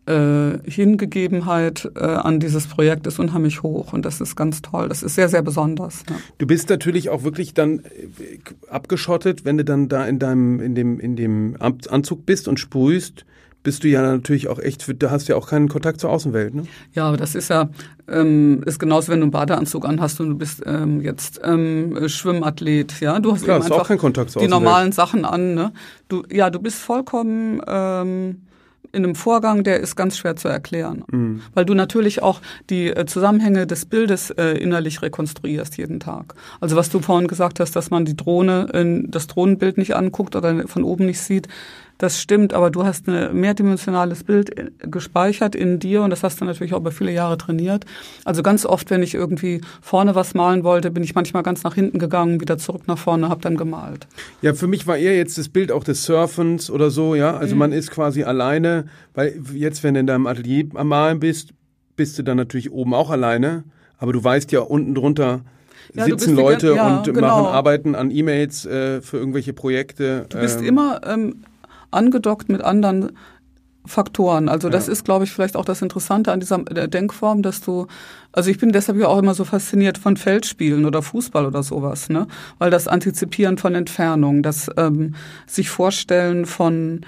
äh, 0.06 0.60
Hingegebenheit 0.70 1.90
äh, 1.96 2.04
an 2.04 2.40
dieses 2.40 2.68
Projekt 2.68 3.08
ist 3.08 3.20
unheimlich 3.20 3.64
hoch 3.64 3.94
und 3.94 4.06
das 4.06 4.22
ist 4.22 4.36
ganz 4.36 4.62
toll. 4.62 4.88
Das 4.90 5.04
ist 5.04 5.16
sehr, 5.16 5.30
sehr 5.30 5.42
besonders. 5.42 6.04
Ja. 6.10 6.16
Du 6.38 6.48
bist 6.48 6.70
natürlich 6.70 7.10
auch 7.10 7.24
wirklich 7.24 7.54
dann 7.54 7.80
äh, 7.80 8.40
abgeschottet, 8.70 9.46
wenn 9.46 9.58
du 9.58 9.66
dann 9.66 9.90
da 9.90 10.06
in 10.06 10.20
deinem, 10.20 10.60
in 10.60 10.76
dem, 10.76 11.00
in 11.00 11.16
dem 11.16 11.56
Anzug 11.60 12.26
bist 12.26 12.48
und 12.48 12.60
sprühst 12.60 13.26
bist 13.66 13.84
du 13.84 13.90
ja 13.90 14.02
natürlich 14.04 14.48
auch 14.48 14.60
echt, 14.60 14.86
da 15.02 15.10
hast 15.10 15.28
du 15.28 15.34
ja 15.34 15.38
auch 15.38 15.50
keinen 15.50 15.68
Kontakt 15.68 16.00
zur 16.00 16.12
Außenwelt, 16.12 16.54
ne? 16.54 16.64
Ja, 16.94 17.08
aber 17.08 17.18
das 17.18 17.34
ist 17.36 17.50
ja, 17.50 17.70
ähm, 18.08 18.62
ist 18.64 18.80
genauso, 18.80 19.12
wenn 19.12 19.20
du 19.20 19.24
einen 19.24 19.32
Badeanzug 19.32 19.86
anhast 19.86 20.22
und 20.22 20.30
du 20.30 20.36
bist 20.36 20.62
ähm, 20.66 21.02
jetzt 21.02 21.42
ähm, 21.44 22.08
Schwimmathlet, 22.08 23.02
ja. 23.02 23.20
Du 23.20 23.34
hast 23.34 23.44
Klar, 23.44 23.58
eben 23.58 23.66
einfach 23.66 23.82
auch 23.82 23.88
keinen 23.88 23.98
Kontakt 23.98 24.30
zur 24.30 24.42
die 24.42 24.48
normalen 24.48 24.92
Sachen 24.92 25.26
an, 25.26 25.56
ne? 25.56 25.74
Du, 26.08 26.24
ja, 26.32 26.52
du 26.52 26.60
bist 26.60 26.78
vollkommen 26.78 27.60
ähm, 27.68 28.44
in 28.96 29.04
einem 29.04 29.16
Vorgang, 29.16 29.64
der 29.64 29.80
ist 29.80 29.96
ganz 29.96 30.18
schwer 30.18 30.36
zu 30.36 30.48
erklären. 30.48 31.04
Mhm. 31.12 31.42
Weil 31.54 31.66
du 31.66 31.74
natürlich 31.74 32.22
auch 32.22 32.42
die 32.70 32.88
äh, 32.88 33.06
Zusammenhänge 33.06 33.68
des 33.68 33.86
Bildes 33.86 34.32
äh, 34.32 34.58
innerlich 34.58 35.02
rekonstruierst 35.02 35.78
jeden 35.78 36.00
Tag. 36.00 36.34
Also 36.60 36.76
was 36.76 36.90
du 36.90 37.00
vorhin 37.00 37.28
gesagt 37.28 37.60
hast, 37.60 37.76
dass 37.76 37.92
man 37.92 38.06
die 38.06 38.16
Drohne, 38.16 39.06
das 39.08 39.28
Drohnenbild 39.28 39.78
nicht 39.78 39.96
anguckt 39.96 40.36
oder 40.36 40.68
von 40.68 40.84
oben 40.84 41.06
nicht 41.06 41.20
sieht, 41.20 41.48
das 41.98 42.22
stimmt, 42.22 42.54
aber 42.54 42.70
du 42.70 42.84
hast 42.84 43.08
ein 43.08 43.40
mehrdimensionales 43.40 44.24
Bild 44.24 44.58
äh, 44.58 44.72
gespeichert 44.82 45.56
in 45.56 45.80
dir 45.80 46.02
und 46.02 46.10
das 46.10 46.24
hast 46.24 46.42
du 46.42 46.46
natürlich 46.46 46.74
auch 46.74 46.80
über 46.80 46.92
viele 46.92 47.12
Jahre 47.12 47.38
trainiert. 47.38 47.86
Also 48.26 48.44
ganz 48.44 48.66
oft, 48.66 48.90
wenn 48.90 49.02
ich 49.02 49.14
irgendwie 49.14 49.62
vorne 49.82 50.16
was 50.16 50.34
malen 50.34 50.64
wollte, 50.64 50.92
bin 50.92 51.04
ich 51.04 51.16
manchmal 51.16 51.44
ganz 51.44 51.64
nach 51.64 51.76
hinten 51.76 52.00
gegangen, 52.00 52.42
wieder 52.42 52.58
zurück 52.58 52.84
nach 52.88 52.98
vorne, 52.98 53.30
habe 53.30 53.42
dann 53.42 53.56
gemalt. 53.56 54.08
Ja, 54.42 54.54
für 54.54 54.68
mich 54.68 54.88
war 54.88 54.98
eher 54.98 55.16
jetzt 55.16 55.38
das 55.38 55.50
Bild 55.50 55.72
auch 55.72 55.84
des 55.84 56.04
Surfens 56.04 56.70
oder 56.70 56.90
so, 56.90 57.16
ja. 57.16 57.38
Also 57.38 57.56
mhm. 57.56 57.60
man 57.60 57.72
ist 57.72 57.92
quasi 57.92 58.24
alleine, 58.24 58.86
weil 59.14 59.40
jetzt, 59.54 59.84
wenn 59.84 59.94
du 59.94 60.02
in 60.02 60.08
deinem 60.08 60.28
Atelier 60.28 60.66
am 60.74 60.90
Malen 60.90 61.20
bist, 61.20 61.54
bist 61.96 62.20
du 62.20 62.24
dann 62.24 62.38
natürlich 62.38 62.72
oben 62.72 62.94
auch 62.94 63.10
alleine, 63.10 63.64
aber 63.98 64.12
du 64.12 64.24
weißt 64.24 64.52
ja 64.52 64.60
unten 64.60 64.96
drunter, 64.96 65.42
ja, 65.94 66.06
sitzen 66.06 66.36
Leute 66.36 66.76
ja, 66.76 66.98
und 66.98 67.06
genau. 67.06 67.28
machen 67.28 67.46
Arbeiten 67.54 67.96
an 67.96 68.12
E-Mails 68.12 68.66
äh, 68.66 69.02
für 69.02 69.18
irgendwelche 69.18 69.54
Projekte. 69.54 70.26
Du 70.30 70.40
bist 70.40 70.60
ähm, 70.60 70.66
immer 70.66 71.02
ähm, 71.06 71.44
angedockt 71.96 72.50
mit 72.50 72.62
anderen 72.62 73.12
Faktoren. 73.86 74.50
Also 74.50 74.70
das 74.70 74.88
ja. 74.88 74.94
ist, 74.94 75.06
glaube 75.06 75.26
ich, 75.26 75.32
vielleicht 75.32 75.56
auch 75.56 75.66
das 75.66 75.82
Interessante 75.82 76.32
an 76.32 76.40
dieser 76.40 76.60
Denkform, 76.60 77.42
dass 77.42 77.62
du, 77.62 77.88
also 78.32 78.50
ich 78.50 78.58
bin 78.58 78.72
deshalb 78.72 78.98
ja 78.98 79.08
auch 79.08 79.20
immer 79.20 79.36
so 79.36 79.46
fasziniert 79.46 79.98
von 79.98 80.18
Feldspielen 80.18 80.86
oder 80.86 81.02
Fußball 81.02 81.46
oder 81.46 81.64
sowas, 81.64 82.10
ne? 82.10 82.28
Weil 82.58 82.72
das 82.72 82.88
Antizipieren 82.88 83.58
von 83.58 83.76
Entfernung, 83.76 84.42
das 84.44 84.70
ähm, 84.78 85.16
sich 85.46 85.70
Vorstellen 85.70 86.46
von 86.46 87.02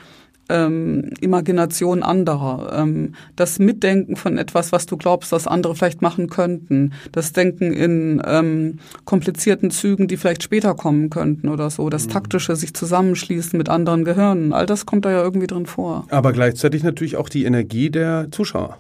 ähm, 0.50 1.12
Imagination 1.22 2.04
anderer, 2.04 2.74
ähm, 2.74 3.14
das 3.36 3.60
Mitdenken 3.60 4.16
von 4.16 4.38
etwas, 4.38 4.72
was 4.72 4.86
du 4.86 4.98
glaubst, 4.98 5.32
was 5.32 5.48
andere 5.48 5.76
vielleicht 5.76 6.02
machen 6.02 6.30
könnten, 6.30 6.94
das 7.12 7.34
Denken 7.34 7.74
in 7.74 8.22
ähm, 8.26 8.80
komplizierten 9.06 9.72
Zügen, 9.72 10.08
die 10.08 10.18
vielleicht 10.18 10.44
später 10.44 10.74
kommen 10.74 11.10
könnten 11.10 11.50
oder 11.50 11.70
so, 11.70 11.90
das 11.90 12.08
mhm. 12.08 12.12
taktische 12.12 12.56
sich 12.56 12.74
zusammenschließen 12.74 13.58
mit 13.58 13.70
anderen 13.70 14.06
Gehirnen, 14.06 14.54
all 14.54 14.66
das 14.66 14.86
kommt 14.86 15.06
da 15.06 15.12
ja 15.12 15.22
irgendwie 15.22 15.48
drin 15.48 15.66
vor. 15.66 16.06
Aber 16.10 16.34
gleichzeitig 16.34 16.84
natürlich 16.84 17.18
auch 17.18 17.30
die 17.30 17.46
Energie 17.46 17.90
der 17.90 18.28
Zuschauer. 18.32 18.78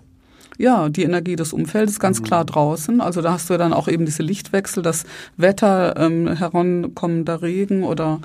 Ja, 0.59 0.89
die 0.89 1.03
Energie 1.03 1.36
des 1.36 1.53
Umfeldes 1.53 1.99
ganz 1.99 2.20
mhm. 2.20 2.24
klar 2.24 2.45
draußen. 2.45 2.99
Also 2.99 3.22
da 3.22 3.34
hast 3.34 3.49
du 3.49 3.57
dann 3.57 3.74
auch 3.74 3.88
eben 3.88 4.05
diese 4.05 4.24
Lichtwechsel, 4.24 4.82
das 4.82 5.03
Wetter, 5.38 5.95
ähm, 5.97 6.36
herankommender 6.36 7.43
Regen 7.43 7.84
oder 7.84 8.20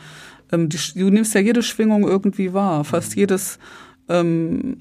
ähm, 0.53 0.69
die, 0.69 0.79
du 0.95 1.11
nimmst 1.11 1.35
ja 1.35 1.41
jede 1.41 1.63
Schwingung 1.63 2.07
irgendwie 2.07 2.53
wahr, 2.53 2.85
fast 2.85 3.13
mhm. 3.13 3.19
jedes 3.19 3.59
ähm, 4.09 4.77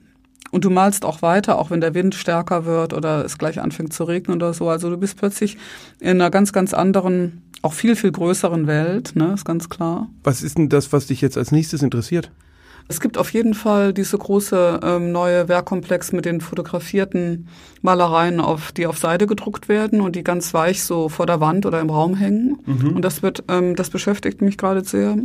und 0.52 0.66
du 0.66 0.70
malst 0.70 1.06
auch 1.06 1.22
weiter, 1.22 1.58
auch 1.58 1.72
wenn 1.72 1.82
der 1.82 1.94
Wind 1.94 2.14
stärker 2.14 2.66
wird 2.66 2.94
oder 2.94 3.24
es 3.24 3.38
gleich 3.38 3.62
anfängt 3.62 3.94
zu 3.94 4.04
regnen 4.04 4.36
oder 4.36 4.54
so. 4.54 4.70
Also 4.70 4.90
du 4.90 4.98
bist 4.98 5.18
plötzlich 5.18 5.58
in 6.00 6.22
einer 6.22 6.30
ganz, 6.30 6.52
ganz 6.52 6.74
anderen 6.74 7.42
auch 7.62 7.74
viel, 7.74 7.96
viel 7.96 8.12
größeren 8.12 8.68
Welt, 8.68 9.16
ne, 9.16 9.34
ist 9.34 9.46
ganz 9.46 9.70
klar. 9.70 10.10
Was 10.24 10.42
ist 10.42 10.58
denn 10.58 10.70
das, 10.70 10.92
was 10.92 11.08
dich 11.08 11.22
jetzt 11.22 11.38
als 11.38 11.52
nächstes 11.52 11.82
interessiert? 11.84 12.32
Es 12.88 13.00
gibt 13.00 13.18
auf 13.18 13.32
jeden 13.32 13.54
Fall 13.54 13.94
diese 13.94 14.18
große 14.18 14.80
ähm, 14.84 15.12
neue 15.12 15.48
Werkkomplex 15.48 16.12
mit 16.12 16.26
den 16.26 16.42
fotografierten 16.42 17.48
Malereien, 17.82 18.42
auf, 18.42 18.72
die 18.72 18.88
auf 18.88 18.98
Seide 18.98 19.28
gedruckt 19.28 19.70
werden 19.70 20.02
und 20.02 20.16
die 20.16 20.24
ganz 20.24 20.54
weich 20.54 20.84
so 20.84 21.08
vor 21.08 21.26
der 21.26 21.40
Wand 21.40 21.66
oder 21.66 21.80
im 21.80 21.90
Raum 21.90 22.16
hängen. 22.16 22.58
Mhm. 22.66 22.96
Und 22.96 23.04
das 23.04 23.24
wird, 23.24 23.46
ähm, 23.48 23.76
das 23.76 23.92
beschäftigt 23.92 24.42
mich 24.42 24.58
gerade 24.58 24.84
sehr. 24.84 25.16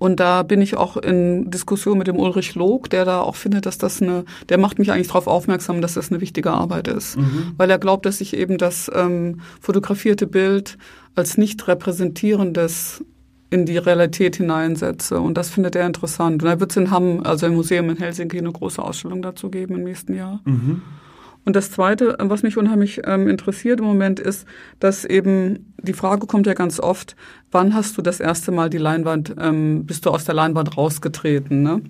Und 0.00 0.18
da 0.18 0.42
bin 0.42 0.62
ich 0.62 0.78
auch 0.78 0.96
in 0.96 1.50
Diskussion 1.50 1.98
mit 1.98 2.06
dem 2.06 2.18
Ulrich 2.18 2.54
Log, 2.54 2.88
der 2.88 3.04
da 3.04 3.20
auch 3.20 3.36
findet, 3.36 3.66
dass 3.66 3.76
das 3.76 4.00
eine, 4.00 4.24
der 4.48 4.56
macht 4.56 4.78
mich 4.78 4.90
eigentlich 4.90 5.08
darauf 5.08 5.26
aufmerksam, 5.26 5.82
dass 5.82 5.92
das 5.92 6.10
eine 6.10 6.22
wichtige 6.22 6.50
Arbeit 6.50 6.88
ist. 6.88 7.18
Mhm. 7.18 7.52
Weil 7.58 7.70
er 7.70 7.78
glaubt, 7.78 8.06
dass 8.06 8.22
ich 8.22 8.34
eben 8.34 8.56
das 8.56 8.90
ähm, 8.94 9.42
fotografierte 9.60 10.26
Bild 10.26 10.78
als 11.14 11.36
nicht 11.36 11.68
repräsentierendes 11.68 13.04
in 13.50 13.66
die 13.66 13.76
Realität 13.76 14.36
hineinsetze. 14.36 15.20
Und 15.20 15.34
das 15.34 15.50
findet 15.50 15.76
er 15.76 15.86
interessant. 15.86 16.42
Und 16.42 16.48
da 16.48 16.60
wird 16.60 16.70
es 16.70 16.78
in 16.78 16.90
Hamm, 16.90 17.20
also 17.22 17.46
im 17.46 17.54
Museum 17.54 17.90
in 17.90 17.98
Helsinki, 17.98 18.38
eine 18.38 18.52
große 18.52 18.82
Ausstellung 18.82 19.20
dazu 19.20 19.50
geben 19.50 19.74
im 19.74 19.84
nächsten 19.84 20.14
Jahr. 20.14 20.40
Mhm. 20.46 20.80
Und 21.44 21.56
das 21.56 21.70
Zweite, 21.70 22.16
was 22.20 22.42
mich 22.42 22.58
unheimlich 22.58 23.00
ähm, 23.04 23.26
interessiert 23.26 23.80
im 23.80 23.86
Moment, 23.86 24.20
ist, 24.20 24.46
dass 24.78 25.04
eben 25.04 25.72
die 25.78 25.94
Frage 25.94 26.26
kommt 26.26 26.46
ja 26.46 26.52
ganz 26.54 26.78
oft, 26.78 27.16
wann 27.50 27.74
hast 27.74 27.96
du 27.96 28.02
das 28.02 28.20
erste 28.20 28.52
Mal 28.52 28.68
die 28.68 28.78
Leinwand, 28.78 29.34
ähm, 29.38 29.86
bist 29.86 30.04
du 30.04 30.10
aus 30.10 30.24
der 30.24 30.34
Leinwand 30.34 30.76
rausgetreten? 30.76 31.62
Ne? 31.62 31.80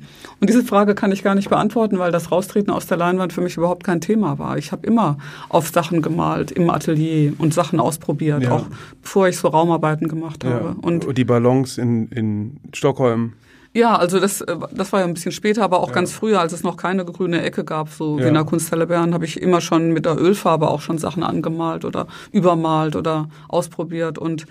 Und 0.40 0.48
diese 0.48 0.64
Frage 0.64 0.94
kann 0.94 1.10
ich 1.10 1.22
gar 1.22 1.34
nicht 1.34 1.50
beantworten, 1.50 1.98
weil 1.98 2.12
das 2.12 2.30
Raustreten 2.30 2.72
aus 2.72 2.86
der 2.86 2.96
Leinwand 2.96 3.32
für 3.32 3.40
mich 3.40 3.56
überhaupt 3.56 3.84
kein 3.84 4.00
Thema 4.00 4.38
war. 4.38 4.56
Ich 4.56 4.70
habe 4.70 4.86
immer 4.86 5.18
auf 5.48 5.68
Sachen 5.68 6.00
gemalt, 6.00 6.52
im 6.52 6.70
Atelier 6.70 7.32
und 7.38 7.52
Sachen 7.52 7.80
ausprobiert, 7.80 8.44
ja. 8.44 8.52
auch 8.52 8.66
bevor 9.02 9.28
ich 9.28 9.36
so 9.36 9.48
Raumarbeiten 9.48 10.08
gemacht 10.08 10.44
habe. 10.44 10.64
Ja. 10.64 10.76
Und 10.80 11.18
die 11.18 11.24
Ballons 11.24 11.76
in, 11.76 12.08
in 12.08 12.60
Stockholm. 12.72 13.34
Ja, 13.72 13.96
also 13.96 14.18
das, 14.18 14.40
äh, 14.40 14.56
das 14.72 14.92
war 14.92 15.00
ja 15.00 15.06
ein 15.06 15.14
bisschen 15.14 15.32
später, 15.32 15.62
aber 15.62 15.80
auch 15.80 15.88
ja. 15.88 15.94
ganz 15.94 16.12
früher, 16.12 16.40
als 16.40 16.52
es 16.52 16.62
noch 16.62 16.76
keine 16.76 17.04
grüne 17.04 17.42
Ecke 17.42 17.64
gab, 17.64 17.88
so 17.90 18.18
ja. 18.18 18.26
Wiener 18.26 18.44
Kunsthalle 18.44 18.86
Bern, 18.86 19.14
habe 19.14 19.24
ich 19.24 19.40
immer 19.40 19.60
schon 19.60 19.92
mit 19.92 20.06
der 20.06 20.18
Ölfarbe 20.18 20.68
auch 20.68 20.80
schon 20.80 20.98
Sachen 20.98 21.22
angemalt 21.22 21.84
oder 21.84 22.06
übermalt 22.32 22.96
oder 22.96 23.28
ausprobiert. 23.48 24.18
Und 24.18 24.46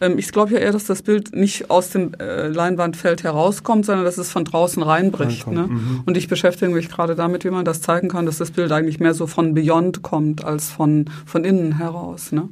ähm, 0.00 0.18
ich 0.18 0.30
glaube 0.30 0.52
ja 0.54 0.58
eher, 0.58 0.72
dass 0.72 0.84
das 0.84 1.02
Bild 1.02 1.34
nicht 1.34 1.68
aus 1.68 1.90
dem 1.90 2.14
äh, 2.14 2.46
Leinwandfeld 2.46 3.24
herauskommt, 3.24 3.86
sondern 3.86 4.04
dass 4.04 4.18
es 4.18 4.30
von 4.30 4.44
draußen 4.44 4.82
reinbricht. 4.82 5.48
Ne? 5.48 5.66
Mhm. 5.66 6.02
Und 6.06 6.16
ich 6.16 6.28
beschäftige 6.28 6.72
mich 6.72 6.88
gerade 6.88 7.16
damit, 7.16 7.44
wie 7.44 7.50
man 7.50 7.64
das 7.64 7.82
zeigen 7.82 8.08
kann, 8.08 8.24
dass 8.24 8.38
das 8.38 8.52
Bild 8.52 8.70
eigentlich 8.70 9.00
mehr 9.00 9.14
so 9.14 9.26
von 9.26 9.54
Beyond 9.54 10.02
kommt 10.02 10.44
als 10.44 10.70
von, 10.70 11.06
von 11.26 11.42
innen 11.42 11.76
heraus. 11.76 12.30
Ne? 12.30 12.48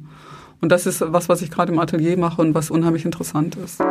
Und 0.59 0.69
das 0.73 0.85
ist 0.85 1.01
was, 1.05 1.29
was 1.29 1.41
ich 1.41 1.49
gerade 1.49 1.71
im 1.71 1.79
Atelier 1.79 2.17
mache 2.17 2.41
und 2.41 2.53
was 2.53 2.69
unheimlich 2.69 3.05
interessant 3.05 3.55
ist. 3.55 3.81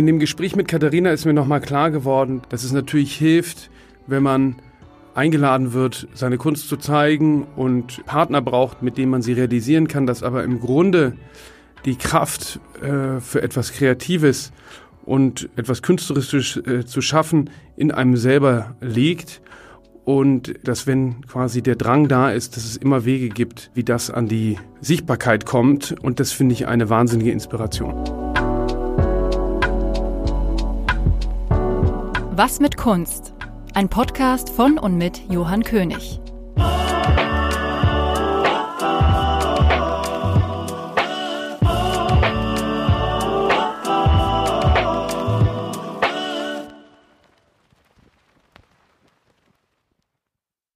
In 0.00 0.06
dem 0.06 0.18
Gespräch 0.18 0.56
mit 0.56 0.66
Katharina 0.66 1.10
ist 1.10 1.26
mir 1.26 1.34
nochmal 1.34 1.60
klar 1.60 1.90
geworden, 1.90 2.40
dass 2.48 2.64
es 2.64 2.72
natürlich 2.72 3.14
hilft, 3.14 3.68
wenn 4.06 4.22
man 4.22 4.56
eingeladen 5.12 5.74
wird, 5.74 6.08
seine 6.14 6.38
Kunst 6.38 6.70
zu 6.70 6.78
zeigen 6.78 7.46
und 7.54 8.06
Partner 8.06 8.40
braucht, 8.40 8.80
mit 8.80 8.96
dem 8.96 9.10
man 9.10 9.20
sie 9.20 9.34
realisieren 9.34 9.88
kann, 9.88 10.06
dass 10.06 10.22
aber 10.22 10.42
im 10.42 10.58
Grunde 10.58 11.18
die 11.84 11.96
Kraft 11.96 12.60
äh, 12.80 13.20
für 13.20 13.42
etwas 13.42 13.72
Kreatives 13.74 14.52
und 15.04 15.50
etwas 15.56 15.82
Künstlerisches 15.82 16.56
äh, 16.56 16.86
zu 16.86 17.02
schaffen 17.02 17.50
in 17.76 17.92
einem 17.92 18.16
selber 18.16 18.76
liegt 18.80 19.42
und 20.06 20.54
dass 20.66 20.86
wenn 20.86 21.26
quasi 21.26 21.60
der 21.60 21.76
Drang 21.76 22.08
da 22.08 22.30
ist, 22.30 22.56
dass 22.56 22.64
es 22.64 22.78
immer 22.78 23.04
Wege 23.04 23.28
gibt, 23.28 23.70
wie 23.74 23.84
das 23.84 24.10
an 24.10 24.28
die 24.28 24.56
Sichtbarkeit 24.80 25.44
kommt 25.44 25.94
und 26.00 26.20
das 26.20 26.32
finde 26.32 26.54
ich 26.54 26.66
eine 26.66 26.88
wahnsinnige 26.88 27.32
Inspiration. 27.32 28.29
Was 32.32 32.60
mit 32.60 32.76
Kunst? 32.76 33.34
Ein 33.74 33.88
Podcast 33.88 34.50
von 34.50 34.78
und 34.78 34.96
mit 34.96 35.20
Johann 35.28 35.64
König. 35.64 36.20